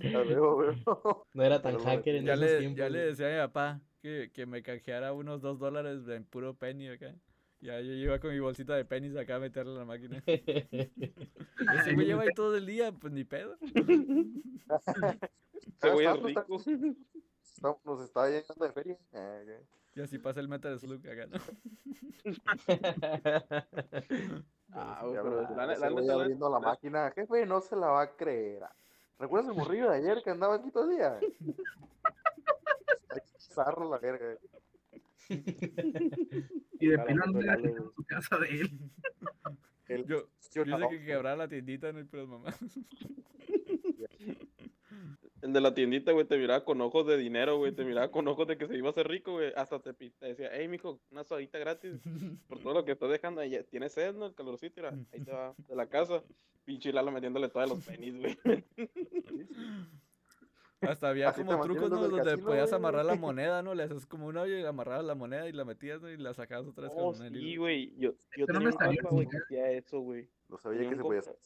Ya 0.00 0.18
veo, 0.22 0.54
güey. 0.56 0.76
No 1.34 1.42
era 1.42 1.62
tan 1.62 1.78
hacker 1.78 2.16
en 2.16 2.24
Ya 2.26 2.34
esos 2.34 2.44
le, 2.44 2.58
tiempos. 2.58 2.78
ya 2.78 2.88
le 2.90 2.98
decía 2.98 3.26
a 3.28 3.30
mi 3.30 3.38
papá 3.48 3.80
que, 4.02 4.30
que 4.34 4.46
me 4.46 4.62
canjeara 4.62 5.12
unos 5.12 5.40
dos 5.40 5.58
dólares 5.58 6.06
en 6.08 6.24
puro 6.24 6.54
penny 6.54 6.88
acá. 6.88 7.14
Ya 7.60 7.80
yo 7.80 7.92
iba 7.92 8.18
con 8.18 8.32
mi 8.32 8.40
bolsita 8.40 8.74
de 8.74 8.84
pennies 8.84 9.16
acá 9.16 9.36
a 9.36 9.40
meterle 9.40 9.76
a 9.76 9.78
la 9.78 9.84
máquina. 9.84 10.22
Ese 10.26 11.94
güey 11.94 12.06
lleva 12.06 12.22
ahí 12.24 12.34
todo 12.34 12.56
el 12.56 12.66
día, 12.66 12.92
pues 12.92 13.12
ni 13.12 13.24
pedo. 13.24 13.56
Güey 15.80 16.06
es 16.06 16.22
rico. 16.22 16.58
Está- 17.70 17.80
Nos 17.84 18.00
está 18.02 18.28
llegando 18.28 18.64
de 18.64 18.72
feria. 18.72 18.98
Ah, 19.14 19.40
ok. 19.42 19.50
Y 19.94 20.00
así 20.00 20.18
pasa 20.18 20.40
el 20.40 20.48
Metal 20.48 20.78
Slug 20.78 21.06
acá, 21.06 21.26
¿no? 21.26 21.38
Ah, 24.74 25.00
pero 25.02 25.22
veo, 25.24 25.42
la, 25.54 25.66
la 25.66 25.90
la 25.90 26.14
abriendo 26.14 26.48
la 26.48 26.58
máquina. 26.58 27.10
Jefe, 27.10 27.44
no 27.44 27.60
se 27.60 27.76
la 27.76 27.88
va 27.88 28.02
a 28.04 28.16
creer. 28.16 28.62
¿Recuerdas 29.18 29.50
el 29.50 29.56
morrillo 29.58 29.90
de 29.90 29.98
ayer 29.98 30.22
que 30.24 30.30
andaba 30.30 30.54
aquí 30.54 30.70
todo 30.70 30.90
el 30.90 30.96
día? 30.96 31.20
Que 31.20 31.52
usarlo 33.36 33.90
la 33.90 33.98
verga. 33.98 34.38
Y 35.28 36.86
de 36.86 36.96
Cara, 36.96 37.04
plano 37.04 37.26
no 37.26 37.32
no 37.32 37.40
era 37.42 37.56
regalo, 37.56 37.84
en 37.84 37.92
su 37.94 38.02
casa 38.04 38.38
de 38.38 38.48
él. 38.48 38.80
El- 39.88 40.06
Yo, 40.06 40.22
yo 40.54 40.64
yo 40.64 40.78
sé 40.78 40.88
que 40.88 41.04
quebraba 41.04 41.36
la 41.36 41.48
tiendita, 41.48 41.92
no 41.92 41.98
hay 41.98 42.04
puras 42.04 42.26
mamás. 42.26 42.58
De 45.52 45.60
la 45.60 45.74
tiendita, 45.74 46.12
güey, 46.12 46.24
te 46.26 46.38
miraba 46.38 46.64
con 46.64 46.80
ojos 46.80 47.06
de 47.06 47.16
dinero, 47.18 47.56
güey. 47.58 47.72
Te 47.72 47.84
miraba 47.84 48.10
con 48.12 48.26
ojos 48.28 48.46
de 48.48 48.56
que 48.56 48.66
se 48.66 48.76
iba 48.76 48.88
a 48.88 48.90
hacer 48.92 49.08
rico, 49.08 49.32
güey. 49.32 49.52
Hasta 49.56 49.78
te, 49.80 49.92
te 49.92 50.26
decía, 50.26 50.50
hey, 50.52 50.68
mijo, 50.68 51.00
una 51.10 51.24
sodita 51.24 51.58
gratis 51.58 52.00
por 52.48 52.58
todo 52.60 52.74
lo 52.74 52.84
que 52.84 52.92
estás 52.92 53.10
dejando. 53.10 53.40
ahí. 53.40 53.58
¿Tienes 53.70 53.92
sed, 53.92 54.14
no? 54.14 54.26
El 54.26 54.34
calorcito, 54.34 54.74
mira, 54.76 54.94
ahí 55.12 55.20
te 55.20 55.30
va, 55.32 55.54
de 55.68 55.76
la 55.76 55.86
casa. 55.88 56.22
Pinche 56.64 56.92
Lalo 56.92 57.10
metiéndole 57.10 57.48
todos 57.48 57.68
los 57.70 57.84
penis, 57.84 58.16
güey. 58.18 58.38
Hasta 60.80 61.10
había 61.10 61.28
Así 61.28 61.44
como 61.44 61.62
trucos, 61.62 61.90
¿no? 61.90 62.00
Donde 62.08 62.24
casino, 62.24 62.46
podías 62.48 62.70
güey. 62.70 62.76
amarrar 62.80 63.04
la 63.04 63.14
moneda, 63.16 63.62
¿no? 63.62 63.72
Le 63.74 63.84
haces 63.84 64.04
como 64.04 64.26
un 64.26 64.36
hoyo 64.36 64.58
y 64.58 64.64
amarrabas 64.64 65.04
la 65.04 65.14
moneda 65.14 65.48
y 65.48 65.52
la 65.52 65.64
metías, 65.64 66.00
¿no? 66.02 66.10
Y 66.10 66.16
la 66.16 66.34
sacabas 66.34 66.66
otra 66.66 66.84
vez 66.84 66.92
Oh, 66.96 67.12
con 67.12 67.22
el 67.24 67.32
sí, 67.34 67.38
hilo. 67.38 67.62
güey. 67.62 67.94
Yo, 67.98 68.14
yo 68.36 68.46
no 68.46 68.52
tenía 68.52 68.68
un 68.68 68.74
compa, 68.74 69.08
güey, 69.10 69.28
que 69.28 69.36
hacía 69.38 69.70
eso, 69.70 70.00
güey. 70.00 70.28
No 70.48 70.58
sabía 70.58 70.88
que 70.90 70.96
se 70.96 71.02
podía 71.02 71.20
hacer. 71.20 71.36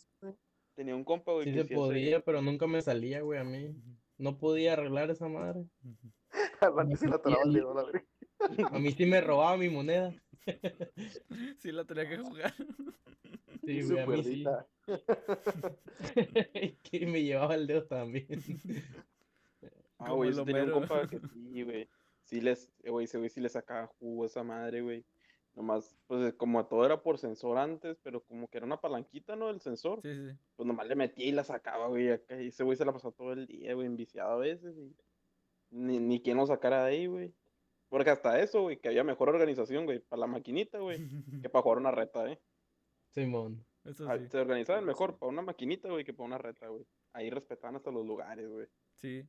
Tenía 0.77 0.95
un 0.95 1.05
compa, 1.05 1.33
güey, 1.33 1.47
Sí 1.47 1.53
que 1.55 1.65
se 1.65 1.75
podía, 1.75 2.21
pero 2.21 2.43
nunca 2.43 2.67
me 2.67 2.83
salía, 2.83 3.23
güey, 3.23 3.41
a 3.41 3.45
mí. 3.45 3.75
No 4.19 4.39
podía 4.39 4.75
arreglar 4.75 5.11
esa 5.11 5.27
madre. 5.27 5.65
Antes 6.61 7.01
se 7.01 7.09
la 7.09 7.17
atoraba 7.17 7.43
el 7.45 7.53
dedo, 7.55 7.75
la 7.75 7.85
verga. 7.85 8.05
A 8.77 8.79
mí 8.79 8.93
sí 8.93 9.07
me 9.07 9.21
robaba 9.23 9.57
mi 9.57 9.71
moneda. 9.71 10.15
Sí, 11.59 11.73
la 11.73 11.85
tenía 11.85 12.09
que 12.09 12.19
jugar. 12.19 12.55
Sí, 13.65 13.83
güey, 13.83 13.99
a 13.99 14.07
mí 14.07 14.23
sí. 14.23 14.45
que 16.85 17.07
me 17.07 17.25
llevaba 17.25 17.57
el 17.57 17.67
dedo 17.67 17.85
también. 17.87 18.41
Ah, 19.99 20.13
güey, 20.13 20.33
yo 20.33 20.45
tenía 20.45 20.63
un 20.63 20.71
compa 20.71 21.09
que 21.09 21.19
sí, 21.19 21.63
güey. 21.65 21.89
Sí 22.23 22.41
les, 22.41 22.71
eh, 22.85 22.91
güey, 22.91 23.07
ese 23.07 23.19
güey 23.19 23.29
sí 23.29 23.41
le 23.41 23.49
sacaba 23.49 23.89
jugo 23.99 24.23
a 24.23 24.27
esa 24.27 24.45
madre, 24.45 24.83
güey. 24.83 25.05
Nomás, 25.57 25.99
pues 26.07 26.23
eh, 26.33 26.37
como 26.37 26.67
todo 26.67 26.85
era 26.85 27.03
por 27.03 27.17
sensor 27.19 27.57
antes, 27.57 27.99
pero 28.03 28.23
como 28.23 28.47
que 28.47 28.59
era 28.59 28.67
una 28.67 28.81
palanquita, 28.81 29.37
¿no? 29.37 29.49
El 29.49 29.61
sensor. 29.61 30.03
Sí. 30.03 30.11
Pues 30.55 30.67
nomás 30.67 30.87
le 30.87 30.95
metía 30.97 31.27
y 31.27 31.33
la 31.33 31.45
sacaba, 31.45 31.89
güey. 31.89 32.11
acá, 32.11 32.41
Y 32.41 32.49
ese 32.49 32.63
güey 32.63 32.77
se 32.77 32.85
la 32.85 32.93
pasó 32.93 33.11
todo 33.11 33.33
el 33.33 33.47
día, 33.47 33.73
güey, 33.75 33.87
enviciado 33.87 34.33
a 34.33 34.37
veces. 34.37 34.77
Y 34.77 34.95
ni, 35.71 35.99
ni 35.99 36.21
quien 36.23 36.37
lo 36.37 36.47
sacara 36.47 36.85
de 36.85 36.91
ahí, 36.91 37.07
güey. 37.07 37.35
Porque 37.89 38.11
hasta 38.11 38.39
eso, 38.41 38.63
güey, 38.63 38.79
que 38.79 38.89
había 38.89 39.03
mejor 39.03 39.31
organización, 39.31 39.87
güey, 39.87 39.99
para 40.01 40.21
la 40.21 40.27
maquinita, 40.27 40.79
güey, 40.79 40.99
que 41.43 41.49
para 41.49 41.63
jugar 41.63 41.79
una 41.79 41.91
reta, 41.91 42.31
¿eh? 42.31 42.39
Simón. 43.09 43.65
Eso 43.83 44.09
Ah, 44.11 44.19
sí. 44.19 44.27
Se 44.29 44.39
organizaban 44.39 44.85
mejor 44.85 45.19
para 45.19 45.31
una 45.31 45.41
maquinita, 45.43 45.89
güey, 45.89 46.05
que 46.05 46.13
para 46.13 46.27
una 46.27 46.39
reta, 46.39 46.69
güey. 46.69 46.87
Ahí 47.15 47.31
respetaban 47.31 47.77
hasta 47.77 47.91
los 47.91 48.05
lugares, 48.05 48.47
güey. 48.51 48.67
Sí. 48.93 49.27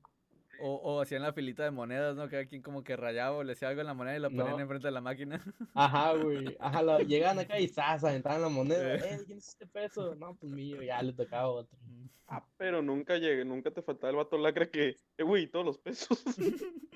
O, 0.60 0.74
o 0.76 1.01
hacían 1.01 1.22
la 1.22 1.34
filita 1.34 1.64
de 1.64 1.72
monedas, 1.72 2.16
¿no? 2.16 2.28
Cada 2.30 2.45
quien 2.45 2.62
como 2.62 2.84
que 2.84 2.95
rayaba 2.95 3.38
o 3.38 3.43
le 3.43 3.53
hacía 3.53 3.70
algo 3.70 3.82
en 3.82 3.88
la 3.88 3.93
moneda 3.93 4.18
y 4.18 4.20
la 4.20 4.30
ponían 4.30 4.51
No. 4.51 4.60
enfrente 4.60 4.88
de 4.88 4.91
la 4.91 5.01
máquina. 5.01 5.41
Ajá, 5.74 6.14
güey. 6.14 6.55
Ajá, 6.60 6.82
lo- 6.82 6.99
llegaban 6.99 7.39
acá 7.39 7.60
y 7.60 7.68
¡zas! 7.70 8.03
aventaban 8.03 8.41
la 8.41 8.49
moneda. 8.49 8.95
Eh. 8.95 8.99
Eh, 9.03 9.20
¿quién 9.26 9.38
es 9.38 9.49
este 9.49 9.68
peso? 9.68 10.16
No, 10.16 10.36
pues 10.36 10.51
mío, 10.51 10.82
ya 10.82 11.01
le 11.01 11.14
tocaba 11.14 11.47
otro. 11.49 11.78
Ah, 12.30 12.45
pero 12.58 12.82
nunca 12.82 13.18
llegué, 13.18 13.45
nunca 13.45 13.72
te 13.72 13.82
faltaba 13.82 14.10
el 14.12 14.18
vato 14.18 14.38
lacra 14.38 14.70
que, 14.70 14.97
eh, 15.18 15.24
güey, 15.24 15.47
todos 15.47 15.66
los 15.66 15.78
pesos. 15.78 16.24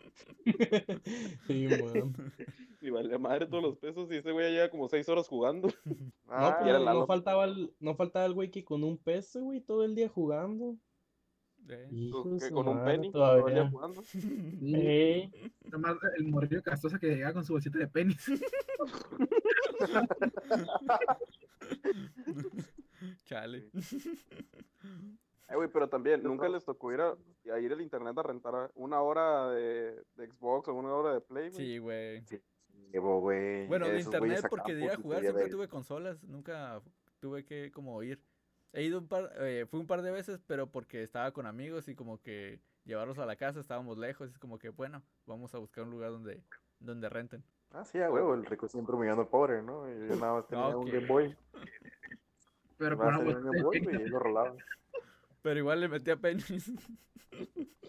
Sí, 1.47 1.67
weón. 1.67 2.33
y 2.81 2.89
vale 2.89 3.17
madre 3.17 3.45
todos 3.45 3.63
los 3.63 3.77
pesos. 3.77 4.11
Y 4.11 4.15
ese 4.17 4.31
güey 4.31 4.47
ya 4.47 4.51
lleva 4.51 4.69
como 4.69 4.89
seis 4.89 5.07
horas 5.09 5.27
jugando. 5.27 5.69
No, 5.85 5.95
Ah, 6.27 6.59
era 6.63 6.79
no, 6.79 6.85
Lalo. 6.85 6.99
no 7.01 7.05
faltaba 7.07 7.45
el, 7.45 7.73
no 7.79 7.95
faltaba 7.95 8.25
el 8.25 8.33
güey 8.33 8.49
que 8.49 8.63
con 8.63 8.83
un 8.83 8.97
peso, 8.97 9.41
güey, 9.43 9.61
todo 9.61 9.83
el 9.83 9.93
día 9.95 10.09
jugando. 10.09 10.71
Eh. 10.71 10.75
Hijo 10.75 10.79
con- 10.79 11.49
de 11.49 11.50
que 11.67 12.49
con 12.51 12.67
un 12.67 12.83
penny. 12.83 13.11
todo 13.11 13.47
el 13.47 13.53
día 13.53 13.63
todavía. 13.63 13.69
jugando. 13.71 14.03
Sí, 14.11 14.73
Eh, 14.75 15.31
nomás 15.71 15.95
el 16.17 16.25
morrillo 16.25 16.61
castoso 16.61 16.99
que 16.99 17.07
llegaba 17.07 17.33
con 17.33 17.45
su 17.45 17.53
bolsita 17.53 17.79
de 17.79 17.87
penis. 17.87 18.25
Chale. 23.25 23.69
Eh, 25.49 25.55
güey, 25.55 25.69
pero 25.71 25.89
también, 25.89 26.23
nunca 26.23 26.47
les 26.49 26.63
tocó 26.63 26.91
ir 26.93 27.01
a, 27.01 27.15
a 27.53 27.59
ir 27.59 27.71
al 27.73 27.81
internet 27.81 28.17
a 28.17 28.23
rentar 28.23 28.71
una 28.75 29.01
hora 29.01 29.49
de, 29.49 30.01
de 30.15 30.27
Xbox 30.27 30.67
o 30.69 30.73
una 30.75 30.93
hora 30.93 31.13
de 31.13 31.21
Play, 31.21 31.49
güey. 31.49 31.65
Sí, 31.65 31.77
güey. 31.77 32.23
Llevo, 32.91 33.19
güey. 33.21 33.67
Bueno, 33.67 33.87
de 33.87 33.99
internet 34.01 34.45
porque 34.49 34.75
de 34.75 34.85
ir 34.85 34.91
a 34.91 34.97
jugar 34.97 35.21
siempre 35.21 35.45
de- 35.45 35.49
tuve 35.49 35.67
consolas, 35.67 36.23
nunca 36.23 36.81
tuve 37.19 37.43
que 37.45 37.71
como 37.71 38.01
ir. 38.03 38.21
He 38.73 38.83
ido 38.83 38.99
un 38.99 39.07
par, 39.07 39.31
eh, 39.39 39.65
fui 39.69 39.79
un 39.79 39.87
par 39.87 40.01
de 40.01 40.11
veces, 40.11 40.41
pero 40.47 40.67
porque 40.67 41.03
estaba 41.03 41.31
con 41.31 41.45
amigos 41.45 41.87
y 41.89 41.95
como 41.95 42.21
que 42.21 42.59
llevarlos 42.85 43.19
a 43.19 43.25
la 43.25 43.35
casa, 43.35 43.59
estábamos 43.59 43.97
lejos, 43.97 44.29
es 44.29 44.39
como 44.39 44.57
que 44.57 44.69
bueno, 44.69 45.03
vamos 45.25 45.53
a 45.53 45.57
buscar 45.57 45.83
un 45.83 45.91
lugar 45.91 46.11
donde, 46.11 46.41
donde 46.79 47.09
renten. 47.09 47.43
Ah, 47.71 47.85
sí, 47.85 47.99
a 48.01 48.09
huevo, 48.11 48.33
el 48.33 48.45
rico 48.45 48.67
siempre 48.67 48.95
humillando 48.95 49.21
al 49.23 49.27
pobre, 49.29 49.61
¿no? 49.61 49.89
Y 49.89 50.07
yo 50.07 50.15
nada 50.17 50.33
más 50.33 50.47
tenía 50.47 50.75
un 50.75 50.87
Ok. 50.87 50.93
Game 50.93 51.07
Boy. 51.07 51.37
Pero 52.77 52.95
Nada 52.95 53.11
por 53.11 53.13
más 53.13 53.21
una 53.21 53.33
tenía 53.35 53.35
un 53.35 53.43
bolsita 53.43 53.51
Game 53.51 53.57
de 53.57 53.63
Boy, 53.63 53.79
penis. 53.79 53.93
güey, 53.95 54.07
y 54.07 54.09
lo 54.09 54.19
rolaba. 54.19 54.55
Pero 55.41 55.59
igual 55.59 55.79
le 55.81 55.87
metí 55.87 56.11
a 56.11 56.17
penis. 56.17 56.71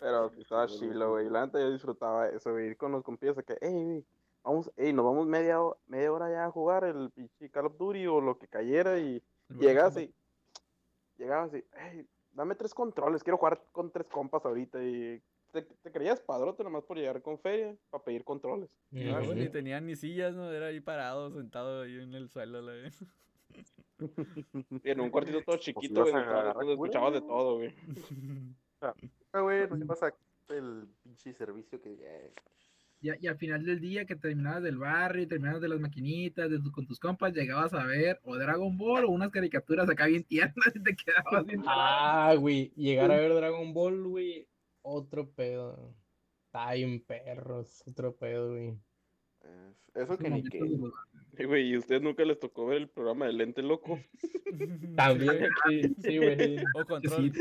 Pero 0.00 0.32
estaba 0.38 0.66
chilo, 0.66 1.10
güey. 1.12 1.28
La 1.28 1.46
neta 1.46 1.58
yo 1.60 1.70
disfrutaba 1.72 2.28
eso, 2.28 2.52
güey. 2.52 2.68
Ir 2.68 2.76
con 2.76 2.92
los 2.92 3.02
compillas 3.02 3.36
de 3.36 3.44
que, 3.44 3.56
hey, 3.60 3.82
güey, 3.84 4.04
vamos, 4.42 4.70
hey, 4.76 4.92
nos 4.92 5.04
vamos 5.04 5.26
media, 5.26 5.58
media 5.86 6.12
hora 6.12 6.30
ya 6.30 6.44
a 6.46 6.50
jugar 6.50 6.84
el 6.84 7.10
pinche 7.10 7.50
Call 7.50 7.66
of 7.66 7.78
Duty 7.78 8.06
o 8.06 8.20
lo 8.20 8.38
que 8.38 8.48
cayera 8.48 8.98
y 8.98 9.22
llegabas 9.58 9.96
y, 9.98 10.14
llegabas 11.16 11.54
y, 11.54 11.64
hey, 11.74 12.06
dame 12.32 12.54
tres 12.54 12.74
controles, 12.74 13.22
quiero 13.22 13.38
jugar 13.38 13.62
con 13.72 13.90
tres 13.90 14.08
compas 14.08 14.44
ahorita 14.44 14.82
y 14.82 15.22
te, 15.52 15.62
te 15.62 15.92
creías 15.92 16.20
padrote 16.20 16.64
nomás 16.64 16.84
por 16.84 16.96
llegar 16.96 17.20
con 17.22 17.38
feria 17.38 17.76
para 17.90 18.02
pedir 18.02 18.24
controles. 18.24 18.70
Y 18.90 19.08
Ah, 19.08 19.18
luego 19.18 19.34
sí. 19.34 19.40
ni 19.40 19.48
tenían 19.48 19.86
ni 19.86 19.96
sillas, 19.96 20.34
¿no? 20.34 20.50
Era 20.50 20.66
ahí 20.66 20.80
parado, 20.80 21.30
sentado 21.30 21.82
ahí 21.82 22.00
en 22.00 22.14
el 22.14 22.28
suelo. 22.30 22.62
La 22.62 22.72
vez. 22.72 23.04
Y 24.82 24.90
en 24.90 25.00
un 25.00 25.10
cuartito 25.10 25.42
todo 25.42 25.58
chiquito, 25.58 26.06
ibas 26.08 26.24
güey, 26.24 26.54
donde 26.54 26.72
escuchabas 26.72 27.12
de 27.12 27.20
todo, 27.20 27.56
güey. 27.56 27.74
Ah, 29.34 29.40
güey, 29.40 29.68
no 29.68 29.76
ibas 29.76 30.02
a 30.02 30.12
el 30.48 30.88
pinche 31.04 31.32
servicio 31.32 31.80
que 31.80 31.96
eh, 32.00 32.32
Y, 33.02 33.10
a- 33.10 33.18
y 33.20 33.26
al 33.26 33.36
final 33.36 33.64
del 33.64 33.80
día 33.80 34.04
que 34.04 34.14
terminabas 34.16 34.62
del 34.62 34.78
barrio, 34.78 35.26
terminabas 35.26 35.60
de 35.60 35.68
las 35.68 35.80
maquinitas, 35.80 36.48
de 36.48 36.60
tu- 36.60 36.70
con 36.70 36.86
tus 36.86 37.00
compas, 37.00 37.34
llegabas 37.34 37.74
a 37.74 37.84
ver 37.84 38.20
o 38.22 38.36
Dragon 38.36 38.76
Ball 38.78 39.04
o 39.04 39.10
unas 39.10 39.30
caricaturas 39.30 39.88
acá 39.90 40.06
bien 40.06 40.22
tiernas 40.24 40.74
y 40.74 40.80
te 40.82 40.94
quedabas 40.94 41.44
bien 41.44 41.62
Ah, 41.66 42.34
güey, 42.38 42.72
llegar 42.76 43.10
a 43.10 43.16
ver 43.16 43.34
Dragon 43.34 43.74
Ball, 43.74 44.04
güey, 44.08 44.46
otro 44.82 45.28
pedo. 45.28 45.94
Bien 46.74 47.00
perros, 47.02 47.82
otro 47.86 48.14
pedo, 48.14 48.50
güey. 48.50 48.68
es- 49.94 50.02
eso 50.04 50.16
que 50.18 50.30
ni 50.30 50.42
que. 50.44 50.58
Y, 51.38 51.44
güey, 51.44 51.70
¿y 51.70 51.74
a 51.74 51.78
ustedes 51.78 52.02
nunca 52.02 52.24
les 52.24 52.38
tocó 52.38 52.66
ver 52.66 52.76
el 52.82 52.88
programa 52.88 53.26
de 53.26 53.32
Lente 53.32 53.62
Loco? 53.62 53.98
También, 54.96 55.48
sí, 55.68 55.94
sí, 56.02 56.18
güey. 56.18 56.56
O 56.74 56.84
control. 56.84 57.32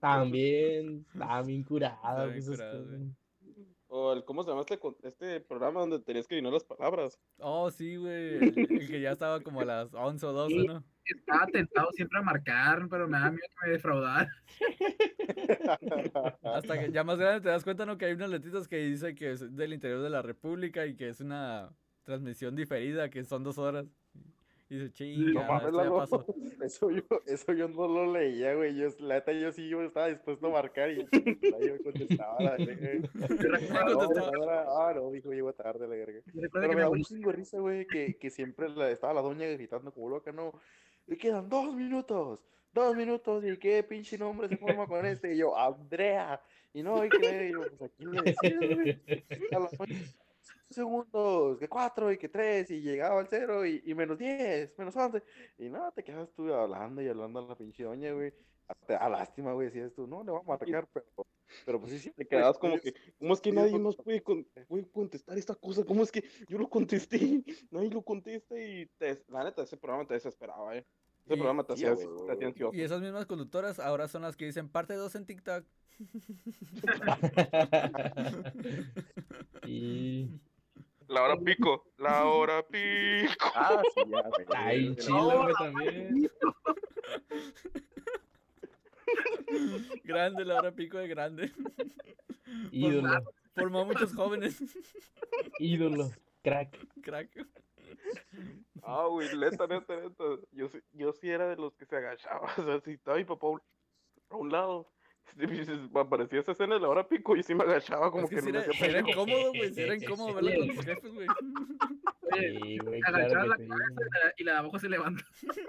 También, 0.00 1.04
está 1.12 1.42
bien 1.42 1.62
curada, 1.62 1.94
Está 1.96 2.24
bien 2.26 2.44
pues, 2.44 2.58
curado, 2.58 2.84
güey. 2.86 3.00
O 3.98 4.12
el, 4.12 4.24
¿cómo 4.24 4.42
se 4.42 4.50
llama 4.50 4.60
este, 4.60 4.78
con- 4.78 4.94
este 5.04 5.40
programa 5.40 5.80
donde 5.80 5.98
tenías 6.00 6.26
que 6.28 6.34
adivinar 6.34 6.52
las 6.52 6.64
palabras? 6.64 7.18
Oh, 7.38 7.70
sí, 7.70 7.96
güey. 7.96 8.34
El, 8.36 8.42
el 8.58 8.88
que 8.90 9.00
ya 9.00 9.12
estaba 9.12 9.40
como 9.40 9.62
a 9.62 9.64
las 9.64 9.94
11 9.94 10.26
o 10.26 10.32
12, 10.34 10.54
Sí. 10.54 10.66
¿no? 10.66 10.84
Estaba 11.06 11.46
tentado 11.46 11.90
siempre 11.92 12.18
a 12.18 12.22
marcar, 12.22 12.86
pero 12.90 13.08
me 13.08 13.18
da 13.18 13.30
miedo 13.30 13.46
que 13.58 13.66
me 13.66 13.72
defraudara. 13.72 14.28
Hasta 16.42 16.78
que 16.80 16.92
ya 16.92 17.04
más 17.04 17.18
grande 17.18 17.40
te 17.40 17.48
das 17.48 17.64
cuenta, 17.64 17.86
¿no? 17.86 17.96
Que 17.96 18.06
hay 18.06 18.12
unas 18.12 18.28
letritas 18.30 18.68
que 18.68 18.76
dice 18.78 19.14
que 19.14 19.32
es 19.32 19.56
del 19.56 19.72
interior 19.72 20.02
de 20.02 20.10
la 20.10 20.20
República 20.22 20.84
y 20.84 20.94
que 20.96 21.08
es 21.08 21.20
una 21.20 21.70
transmisión 22.02 22.54
diferida, 22.54 23.08
que 23.08 23.24
son 23.24 23.44
dos 23.44 23.56
horas. 23.58 23.86
Y 24.68 24.78
dice, 24.78 24.92
chinga, 24.94 25.40
No 25.42 25.46
mames, 25.46 25.64
esto 25.66 25.70
ya 25.78 25.84
Lalo. 25.84 25.96
pasó. 25.96 26.26
Eso 26.64 26.90
yo, 26.90 27.02
eso 27.26 27.52
yo 27.52 27.68
no 27.68 27.86
lo 27.86 28.12
leía, 28.12 28.54
güey. 28.54 28.74
Yo, 28.76 28.88
la 28.98 29.14
neta, 29.16 29.32
yo 29.32 29.52
sí 29.52 29.68
yo 29.68 29.80
estaba 29.82 30.08
dispuesto 30.08 30.46
a 30.48 30.50
marcar 30.50 30.90
y 30.90 31.06
me 31.12 31.78
contestaba. 31.84 32.40
La 32.42 32.56
verga. 32.56 33.08
Ah, 33.70 33.84
no, 33.88 34.50
ah, 34.50 34.92
no, 34.96 35.10
dijo, 35.12 35.32
llego 35.32 35.52
tarde, 35.52 35.86
la 35.86 35.94
verga. 35.94 36.20
Y 36.34 36.48
Pero 36.48 36.68
me 36.72 36.80
da 36.80 36.88
un 36.88 37.02
chingo 37.02 37.30
de 37.30 37.36
risa, 37.36 37.58
güey, 37.60 37.86
que, 37.86 38.16
que 38.18 38.30
siempre 38.30 38.68
la- 38.70 38.90
estaba 38.90 39.14
la 39.14 39.20
doña 39.22 39.46
gritando 39.46 39.92
como 39.92 40.08
loca, 40.08 40.32
¿no? 40.32 40.52
Le 41.06 41.16
quedan 41.16 41.48
dos 41.48 41.72
minutos, 41.72 42.40
dos 42.72 42.96
minutos, 42.96 43.44
y 43.44 43.56
qué 43.58 43.84
pinche 43.84 44.18
nombre 44.18 44.48
se 44.48 44.56
forma 44.56 44.86
con 44.88 45.06
este. 45.06 45.34
Y 45.34 45.38
yo, 45.38 45.56
Andrea. 45.56 46.40
Y 46.74 46.82
no, 46.82 47.04
y 47.04 47.08
que, 47.08 47.48
y 47.48 47.52
yo, 47.52 47.60
pues 47.78 47.82
aquí 47.92 48.04
le 48.04 48.22
decía, 48.22 48.74
güey. 48.74 49.02
Segundos, 50.70 51.58
que 51.58 51.68
cuatro, 51.68 52.10
y 52.12 52.18
que 52.18 52.28
tres, 52.28 52.70
y 52.70 52.80
llegaba 52.80 53.20
al 53.20 53.28
cero, 53.28 53.64
y, 53.64 53.82
y 53.84 53.94
menos 53.94 54.18
diez, 54.18 54.76
menos 54.76 54.96
once. 54.96 55.22
Y 55.58 55.68
no, 55.68 55.92
te 55.92 56.02
quedas 56.02 56.28
tú 56.34 56.52
hablando 56.52 57.00
y 57.02 57.08
hablando 57.08 57.38
a 57.38 57.42
la 57.48 57.56
pinche 57.56 57.84
doña, 57.84 58.12
güey. 58.12 58.32
Hasta 58.68 58.96
a 58.96 59.08
lástima, 59.08 59.52
güey, 59.52 59.68
decías 59.68 59.94
tú, 59.94 60.08
no, 60.08 60.24
le 60.24 60.32
vamos 60.32 60.48
a 60.48 60.58
marcar, 60.58 60.88
pero, 60.92 61.06
pero 61.64 61.78
pues 61.80 61.92
sí, 61.92 62.00
sí. 62.00 62.10
Te 62.10 62.26
quedabas 62.26 62.58
como 62.58 62.80
que, 62.80 62.92
¿cómo 63.16 63.32
es 63.34 63.40
que 63.40 63.52
nadie 63.52 63.70
pues, 63.70 63.82
nos 63.82 63.96
puede, 63.96 64.20
con- 64.24 64.44
puede 64.66 64.90
contestar 64.90 65.38
esta 65.38 65.54
cosa? 65.54 65.84
¿Cómo 65.84 66.02
es 66.02 66.10
que 66.10 66.24
yo 66.48 66.58
lo 66.58 66.68
contesté? 66.68 67.18
Nadie 67.70 67.90
lo 67.90 68.02
contesta 68.02 68.60
y 68.60 68.86
te, 68.98 69.22
la 69.28 69.44
neta, 69.44 69.62
ese 69.62 69.76
programa 69.76 70.04
te 70.08 70.14
desesperaba, 70.14 70.76
¿eh? 70.76 70.84
Ese 71.24 71.34
Y- 71.34 71.36
programa 71.36 71.62
te 71.62 71.74
hacía, 71.74 71.92
güey. 71.92 72.08
te 72.26 72.32
hacía 72.32 72.46
ansioso. 72.48 72.76
Y 72.76 72.80
esas 72.82 73.00
mismas 73.00 73.26
conductoras 73.26 73.78
ahora 73.78 74.08
son 74.08 74.22
las 74.22 74.36
que 74.36 74.46
dicen 74.46 74.68
parte 74.68 74.94
2 74.94 75.14
en 75.14 75.26
TikTok. 75.26 75.64
y 79.66 80.28
La 81.08 81.22
hora 81.22 81.36
pico, 81.36 81.86
la 81.98 82.24
hora 82.24 82.62
pico. 82.66 83.32
Ah, 83.54 83.82
sí, 83.94 84.00
ya, 84.08 84.22
güey. 84.22 84.46
Pero- 84.46 84.94
chido, 84.96 85.42
güey, 85.42 85.54
también. 85.58 86.30
grande, 90.04 90.44
la 90.44 90.56
hora 90.56 90.72
pico 90.72 90.98
de 90.98 91.08
grande. 91.08 91.52
Ídolo, 92.72 93.22
Formó 93.54 93.80
a 93.80 93.84
muchos 93.84 94.14
jóvenes. 94.14 94.60
ídolo, 95.58 96.10
crack. 96.42 96.76
Crack. 97.02 97.46
Ah, 98.82 99.06
güey, 99.08 99.28
neta, 99.36 99.66
neta, 99.66 99.96
neta. 99.96 100.24
Yo, 100.52 100.68
sí- 100.68 100.82
yo 100.92 101.12
sí 101.12 101.30
era 101.30 101.48
de 101.48 101.56
los 101.56 101.74
que 101.76 101.86
se 101.86 101.96
agachaba. 101.96 102.48
O 102.58 102.64
sea, 102.64 102.80
si 102.80 102.92
estaba 102.92 103.16
mi 103.16 103.24
papá 103.24 103.46
a 103.46 103.50
un- 103.50 103.62
a 104.30 104.36
un 104.36 104.50
lado, 104.52 104.88
aparecía 105.94 106.40
esa 106.40 106.52
escena 106.52 106.74
de 106.76 106.80
la 106.80 106.88
hora 106.88 107.06
pico 107.08 107.36
y 107.36 107.42
sí 107.42 107.54
me 107.54 107.64
agachaba 107.64 108.10
como 108.10 108.24
Es 108.24 108.30
que 108.30 108.36
que 108.36 108.42
sí 108.42 108.52
no 108.52 108.58
era, 108.58 108.68
me 108.68 108.74
hacía 108.74 108.86
era 108.88 109.00
incómodo, 109.00 109.52
güey. 109.52 109.72
sí 109.72 109.80
Era 109.82 109.94
incómodo 109.96 110.34
verlo 110.34 110.50
con 110.58 110.68
tus 110.76 110.84
jefes, 110.84 111.14
güey. 111.14 111.26
Sí, 112.32 112.78
güey, 112.78 113.00
agachaba 113.04 113.28
claro 113.28 113.46
la 113.48 113.56
que 113.56 113.66
cabeza 113.68 113.94
y 113.96 114.24
la- 114.24 114.34
y 114.38 114.44
la 114.44 114.52
de 114.52 114.58
abajo 114.58 114.78
se 114.78 114.88
levanta. 114.88 115.24
sí. 115.52 115.60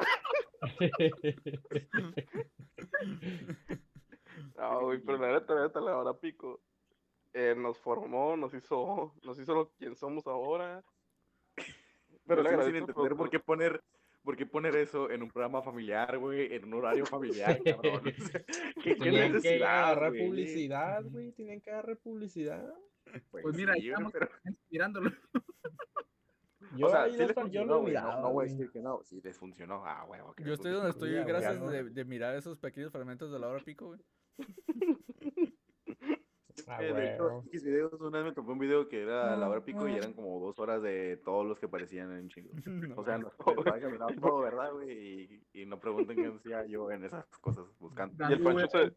Ah, 4.58 4.78
güey, 4.82 5.00
pero 5.00 5.18
la 5.18 5.32
neta, 5.40 5.54
la 5.54 5.68
la 5.82 5.98
hora 5.98 6.14
pico 6.20 6.62
eh, 7.34 7.56
nos 7.58 7.78
formó, 7.78 8.36
nos 8.38 8.54
hizo, 8.54 9.14
nos 9.24 9.40
hizo 9.40 9.54
lo 9.54 9.70
quien 9.72 9.96
somos 9.96 10.26
ahora. 10.28 10.84
Pero 12.26 12.44
le 12.44 12.50
sigo 12.50 12.64
sin 12.64 12.76
entender 12.76 13.16
por 13.16 13.30
qué 13.30 13.40
poner, 13.40 13.84
por 14.28 14.36
qué 14.36 14.46
poner 14.46 14.76
eso 14.76 15.10
en 15.10 15.24
un 15.24 15.30
programa 15.32 15.62
familiar, 15.62 16.18
güey, 16.18 16.54
en 16.54 16.66
un 16.66 16.74
horario 16.74 17.06
familiar, 17.56 17.58
cabrón. 17.64 18.02
¿Qué, 18.84 18.84
qué 18.84 18.96
Tenían 18.96 19.28
que 19.28 19.34
necesidad, 19.36 19.84
agarrar 19.86 20.12
publicidad, 20.12 21.04
güey. 21.06 21.32
Tenían 21.32 21.62
que 21.62 21.72
agarrar 21.72 21.96
publicidad. 21.96 22.74
Pues 23.32 23.56
mira, 23.56 23.72
ahí 23.72 23.84
sí, 23.84 23.88
estamos 23.88 24.12
pero- 24.12 24.28
mirándolo. 24.70 25.12
Yo, 26.76 26.88
o 26.88 26.90
sea, 26.90 27.06
sí 27.06 27.12
lo 27.14 27.18
les 27.20 27.28
yo 27.30 27.34
funcionó, 27.42 27.80
güey, 27.80 27.94
no- 27.94 28.02
miraba. 28.02 28.16
No, 28.22 28.22
voy 28.22 28.30
a 28.30 28.34
güey. 28.34 28.50
decir 28.50 28.72
que 28.74 28.82
no, 28.82 29.02
sí 29.06 29.22
les 29.24 29.38
funcionó. 29.38 29.86
Ah, 29.86 30.04
huevo. 30.10 30.36
Yo 30.44 30.54
estoy 30.56 30.72
donde 30.74 30.90
estoy 30.90 31.14
gracias 31.24 31.54
de, 31.54 31.84
¿no? 31.84 31.90
de 31.90 32.04
mirar 32.04 32.36
esos 32.36 32.58
pequeños 32.60 32.92
fragmentos 32.92 33.32
de 33.32 33.40
la 33.40 33.48
hora 33.48 33.64
pico, 33.64 33.86
güey. 33.88 34.02
Ah, 36.68 36.84
Eh, 36.84 36.94
de 36.94 37.06
hecho, 37.14 37.24
huevo. 37.24 37.44
X 37.48 37.64
videos, 37.64 37.94
una 37.94 38.18
vez 38.20 38.26
me 38.28 38.34
topé 38.34 38.52
un 38.52 38.60
video 38.60 38.88
que 38.90 39.02
era 39.02 39.34
a 39.34 39.38
la 39.38 39.50
hora 39.50 39.64
pico 39.64 39.88
y 39.88 39.96
eran 39.96 40.14
como 40.14 40.40
dos 40.40 40.60
horas 40.60 40.82
de 40.82 41.18
todos 41.24 41.46
los 41.46 41.58
que 41.60 41.68
aparecían 41.68 42.12
en 42.12 42.28
chingo. 42.30 42.50
No 42.96 42.96
O 43.02 43.04
sea, 43.06 43.18
no, 43.18 43.30
todo, 44.22 44.40
¿verdad, 44.42 44.74
güey? 44.74 45.42
Y, 45.54 45.62
y 45.62 45.66
no 45.66 45.80
pregunten 45.80 46.18
qué 46.18 46.28
hacía 46.28 46.66
yo 46.66 46.92
en 46.92 47.06
esas 47.06 47.26
cosas 47.40 47.66
buscando. 47.80 48.28
Y 48.30 48.34
el 48.34 48.42
Pancho 48.44 48.68
se, 48.68 48.94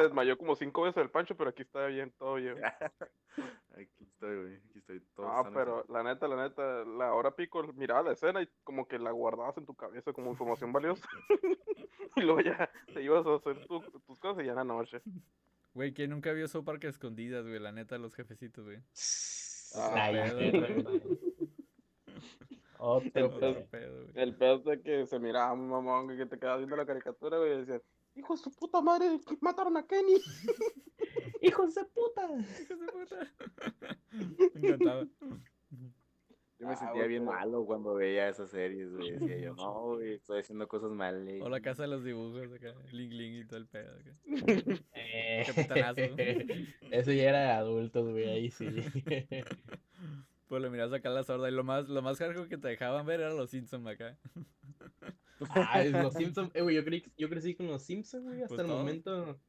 desmayó 0.00 0.36
como 0.36 0.56
cinco 0.56 0.82
veces 0.82 1.02
el 1.02 1.10
Pancho, 1.10 1.36
pero 1.36 1.50
aquí 1.50 1.62
está 1.62 1.86
bien, 1.86 2.12
todo 2.18 2.34
bien. 2.34 2.56
Aquí 3.76 4.04
estoy, 4.04 4.40
güey. 4.40 4.56
Aquí 4.56 4.78
estoy 4.78 5.00
todo 5.14 5.28
Ah, 5.28 5.48
pero 5.52 5.84
la 5.90 6.02
neta, 6.02 6.26
la 6.26 6.42
neta, 6.48 6.84
la 6.86 7.12
hora 7.12 7.32
pico, 7.32 7.62
miraba 7.74 8.02
la 8.02 8.12
escena 8.12 8.40
y 8.42 8.48
como 8.64 8.88
que 8.88 8.98
la 8.98 9.10
guardabas 9.10 9.58
en 9.58 9.66
tu 9.66 9.74
cabeza 9.74 10.14
como 10.14 10.30
información 10.30 10.72
valiosa. 10.72 11.06
y 12.16 12.22
luego 12.22 12.40
ya 12.40 12.70
te 12.94 13.02
ibas 13.02 13.26
a 13.26 13.34
hacer 13.34 13.66
tu- 13.66 13.82
tus 14.06 14.18
cosas 14.18 14.42
y 14.42 14.46
ya 14.46 14.52
en 14.52 14.56
la 14.56 14.64
noche. 14.64 15.02
Güey, 15.76 15.92
¿quién 15.92 16.08
nunca 16.08 16.32
vio 16.32 16.48
South 16.48 16.64
Park 16.64 16.86
a 16.86 16.88
escondidas, 16.88 17.46
güey? 17.46 17.58
La 17.58 17.70
neta, 17.70 17.98
los 17.98 18.14
jefecitos, 18.14 18.64
güey. 18.64 18.78
Ah, 19.74 20.08
pedo. 20.10 21.02
Otro 22.78 23.46
El 23.46 23.64
pedo. 23.66 24.06
El 24.14 24.34
pedo 24.36 24.58
de 24.60 24.80
que 24.80 25.04
se 25.04 25.18
miraba 25.18 25.54
muy 25.54 25.68
mamón, 25.68 26.16
que 26.16 26.24
te 26.24 26.38
quedabas 26.38 26.60
viendo 26.60 26.76
la 26.76 26.86
caricatura, 26.86 27.36
güey, 27.36 27.52
y 27.52 27.56
decías, 27.58 27.82
hijo 28.14 28.34
de 28.34 28.42
su 28.42 28.50
puta 28.52 28.80
madre, 28.80 29.20
mataron 29.42 29.76
a 29.76 29.86
Kenny. 29.86 30.16
¡Hijos 31.42 31.74
de 31.74 31.84
puta! 31.84 32.26
Hijos 32.62 32.80
de 32.80 32.86
puta. 32.86 33.34
Me 34.54 34.68
encantaba. 34.68 35.06
Yo 36.58 36.66
me 36.68 36.72
Ah, 36.72 36.76
sentía 36.76 37.00
güey, 37.02 37.08
bien 37.08 37.24
pero- 37.26 37.36
malo 37.38 37.66
cuando 37.66 37.94
veía 37.94 38.28
esas 38.28 38.50
series, 38.50 38.90
güey. 38.92 39.10
Decía 39.18 39.38
yo, 39.38 39.54
no, 39.56 39.94
güey, 39.96 40.14
estoy 40.14 40.40
haciendo 40.40 40.66
cosas 40.68 40.90
mal. 40.90 41.28
eh". 41.28 41.40
O 41.42 41.48
la 41.50 41.60
casa 41.60 41.82
de 41.82 41.88
los 41.88 42.02
dibujos 42.02 42.50
acá. 42.52 42.74
Ling 42.92 43.10
Ling 43.12 43.40
y 43.42 43.46
todo 43.46 43.58
el 43.58 43.66
pedo 43.66 43.92
acá. 43.94 44.16
Eh, 44.94 45.44
Capitanazo. 45.46 46.00
Eso 46.90 47.12
ya 47.12 47.28
era 47.28 47.40
de 47.40 47.50
adultos, 47.50 48.08
güey, 48.10 48.28
ahí 48.28 48.50
sí. 48.50 48.66
Pues 50.48 50.62
le 50.62 50.70
miras 50.70 50.92
acá 50.92 51.08
a 51.08 51.12
la 51.12 51.24
sorda 51.24 51.48
y 51.48 51.52
lo 51.52 51.64
más, 51.64 51.88
lo 51.88 52.02
más 52.02 52.18
hardcore 52.18 52.48
que 52.48 52.56
te 52.56 52.68
dejaban 52.68 53.04
ver 53.04 53.18
era 53.20 53.34
los 53.34 53.50
Simpsons 53.50 53.84
acá. 53.88 54.16
Ah, 55.50 55.82
es 55.82 55.90
los 55.90 56.14
Simpsons, 56.14 56.52
eh, 56.54 56.62
güey, 56.62 56.76
yo, 56.76 56.84
creí- 56.84 57.12
yo 57.18 57.28
crecí 57.28 57.56
con 57.56 57.66
los 57.66 57.82
Simpsons, 57.82 58.24
güey, 58.24 58.42
hasta 58.42 58.54
Pues 58.54 58.60
el 58.60 58.72
momento. 58.72 59.40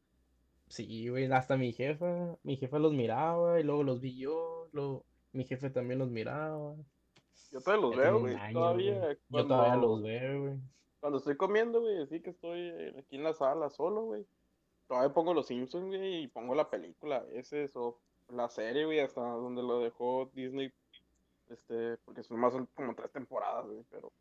Sí, 0.69 1.07
güey, 1.07 1.31
hasta 1.31 1.55
mi 1.55 1.71
jefa, 1.71 2.37
mi 2.41 2.57
jefa 2.57 2.79
los 2.79 2.93
miraba 2.93 3.59
y 3.59 3.63
luego 3.63 3.83
los 3.83 4.01
vi 4.01 4.17
yo, 4.17 4.69
luego 4.73 5.05
mi 5.33 5.45
jefe 5.45 5.69
también 5.69 5.99
los 5.99 6.09
miraba. 6.09 6.75
Yo 7.51 7.61
todavía 7.61 7.81
los 7.81 7.95
Ya 7.95 8.01
veo, 8.01 8.19
güey, 8.19 8.53
todavía. 8.53 8.99
güey. 8.99 9.17
Yo 9.29 9.47
todavía 9.47 9.75
los 9.75 10.01
veo, 10.03 10.41
güey. 10.41 10.59
cuando 10.99 11.17
estoy 11.19 11.37
comiendo, 11.37 11.81
güey, 11.81 12.01
así 12.01 12.19
que 12.21 12.31
estoy 12.31 12.69
aquí 12.97 13.15
en 13.15 13.23
la 13.23 13.33
sala 13.33 13.69
solo, 13.69 14.03
güey. 14.03 14.25
Todavía 14.87 15.13
pongo 15.13 15.33
los 15.33 15.47
Simpsons, 15.47 15.87
güey, 15.87 16.23
y 16.23 16.27
pongo 16.27 16.55
la 16.55 16.69
película 16.69 17.17
a 17.17 17.23
veces, 17.23 17.71
o 17.75 17.99
la 18.29 18.49
serie, 18.49 18.85
güey, 18.85 18.99
hasta 18.99 19.21
donde 19.21 19.61
lo 19.63 19.79
dejó 19.79 20.29
Disney. 20.33 20.71
Este, 21.49 21.97
porque 22.03 22.23
son 22.23 22.39
más 22.39 22.51
son 22.53 22.67
como 22.75 22.93
tres 22.95 23.11
temporadas, 23.11 23.65
güey, 23.65 23.83
pero. 23.89 24.11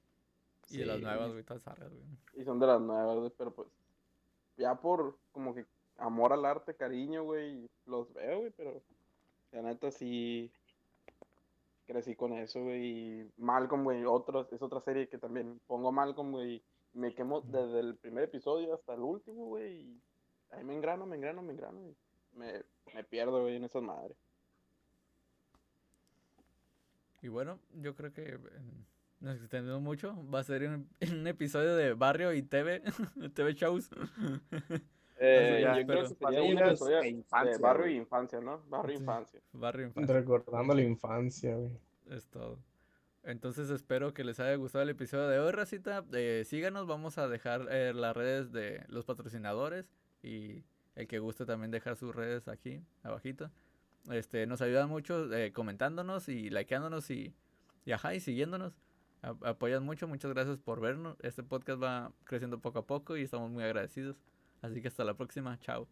Y 0.71 0.79
de 0.79 0.87
las 0.87 1.01
nuevas, 1.01 1.33
güey, 1.33 1.43
todas 1.45 1.63
zarras, 1.63 1.91
güey. 1.93 2.05
Y 2.35 2.45
son 2.45 2.59
de 2.61 2.67
las 2.67 2.81
nuevas, 2.81 3.17
güey, 3.19 3.33
pero 3.37 3.53
pues. 3.53 3.69
Ya 4.57 4.75
por 4.75 5.17
como 5.33 5.55
que 5.55 5.67
amor 5.99 6.33
al 6.33 6.45
arte, 6.45 6.75
cariño, 6.75 7.25
güey, 7.25 7.69
los 7.87 8.13
veo, 8.13 8.41
güey, 8.41 8.53
pero. 8.57 8.81
La 9.53 9.63
neta 9.63 9.91
sí. 9.91 10.53
Crecí 11.87 12.17
con 12.17 12.33
eso, 12.33 12.63
güey. 12.63 12.85
Y 12.85 13.33
Malcolm, 13.37 13.85
güey, 13.85 14.05
otro, 14.05 14.49
es 14.51 14.61
otra 14.63 14.81
serie 14.81 15.09
que 15.09 15.19
también 15.19 15.61
pongo 15.67 15.93
Malcolm, 15.93 16.33
güey. 16.33 16.63
Me 16.93 17.15
quemo 17.15 17.43
desde 17.43 17.81
el 17.81 17.97
primer 17.97 18.25
episodio 18.25 18.75
hasta 18.75 18.95
el 18.95 19.01
último, 19.01 19.47
güey. 19.47 19.81
Y 19.81 20.03
ahí 20.51 20.65
me 20.65 20.75
engrano, 20.75 21.07
me 21.07 21.17
engrano, 21.17 21.43
me 21.43 21.53
engrano. 21.53 21.81
Y 21.81 21.97
me, 22.37 22.65
me 22.95 23.05
pierdo, 23.05 23.43
güey, 23.43 23.57
en 23.57 23.65
esas 23.65 23.83
madres. 23.83 24.17
Y 27.23 27.29
bueno, 27.29 27.59
yo 27.75 27.95
creo 27.95 28.13
que 28.13 28.23
eh, 28.23 28.39
nos 29.21 29.41
extendimos 29.41 29.81
mucho. 29.81 30.17
Va 30.33 30.41
a 30.41 30.45
ser 30.45 30.63
un, 30.69 30.89
un 31.13 31.27
episodio 31.27 31.77
de 31.77 31.95
Barrio 31.95 32.33
y 32.33 32.43
TV, 32.43 32.83
TV 33.35 33.55
shows. 33.55 33.91
Eh, 35.19 35.61
ya, 35.63 35.81
yo 35.81 35.87
pero- 35.87 36.01
creo 36.01 36.03
que 36.11 36.15
sería 36.27 36.41
Sí, 36.43 36.53
una 36.53 36.67
episodio 36.69 36.97
de 36.97 37.03
de 37.03 37.09
infancia, 37.09 37.59
barrio 37.61 37.87
infancia, 37.97 38.41
¿no? 38.41 38.63
Barrio 38.69 38.97
Sí. 38.97 39.03
infancia. 39.03 39.41
Barrio 39.53 39.87
Infancia. 39.87 40.15
Recordando 40.15 40.75
la 40.75 40.83
infancia, 40.83 41.55
güey. 41.57 41.71
Es 42.11 42.27
todo. 42.29 42.59
Entonces 43.23 43.71
espero 43.71 44.15
que 44.15 44.23
les 44.25 44.39
haya 44.39 44.55
gustado 44.55 44.83
el 44.85 44.91
episodio 44.91 45.27
de 45.29 45.39
hoy, 45.41 45.51
Racita. 45.53 46.05
Eh, 46.13 46.45
síganos, 46.47 46.87
vamos 46.87 47.19
a 47.19 47.29
dejar 47.29 47.67
eh, 47.71 47.93
las 47.95 48.17
redes 48.17 48.53
de 48.53 48.85
los 48.89 49.05
patrocinadores 49.05 49.91
y 50.23 50.63
el 50.95 51.09
que 51.09 51.19
guste 51.19 51.45
también 51.45 51.71
dejar 51.73 51.97
sus 51.97 52.15
redes 52.15 52.47
aquí, 52.47 52.83
abajito. 53.03 53.51
Este, 54.11 54.47
nos 54.47 54.63
ayudan 54.63 54.89
mucho 54.89 55.33
eh, 55.35 55.53
comentándonos 55.53 56.29
y 56.29 56.51
likeándonos 56.51 57.11
y, 57.11 57.35
y 57.85 57.93
ajá, 57.93 58.15
y 58.15 58.21
siguiéndonos. 58.21 58.79
A- 59.23 59.35
apoyan 59.49 59.83
mucho, 59.83 60.07
muchas 60.07 60.33
gracias 60.33 60.59
por 60.59 60.81
vernos. 60.81 61.17
Este 61.23 61.43
podcast 61.43 61.83
va 61.83 62.13
creciendo 62.25 62.61
poco 62.61 62.79
a 62.79 62.87
poco 62.87 63.17
y 63.17 63.23
estamos 63.23 63.51
muy 63.51 63.65
agradecidos. 63.65 64.17
Así 64.67 64.83
que 64.83 64.89
hasta 64.89 65.05
la 65.05 65.17
próxima, 65.17 65.59
chao. 65.61 65.89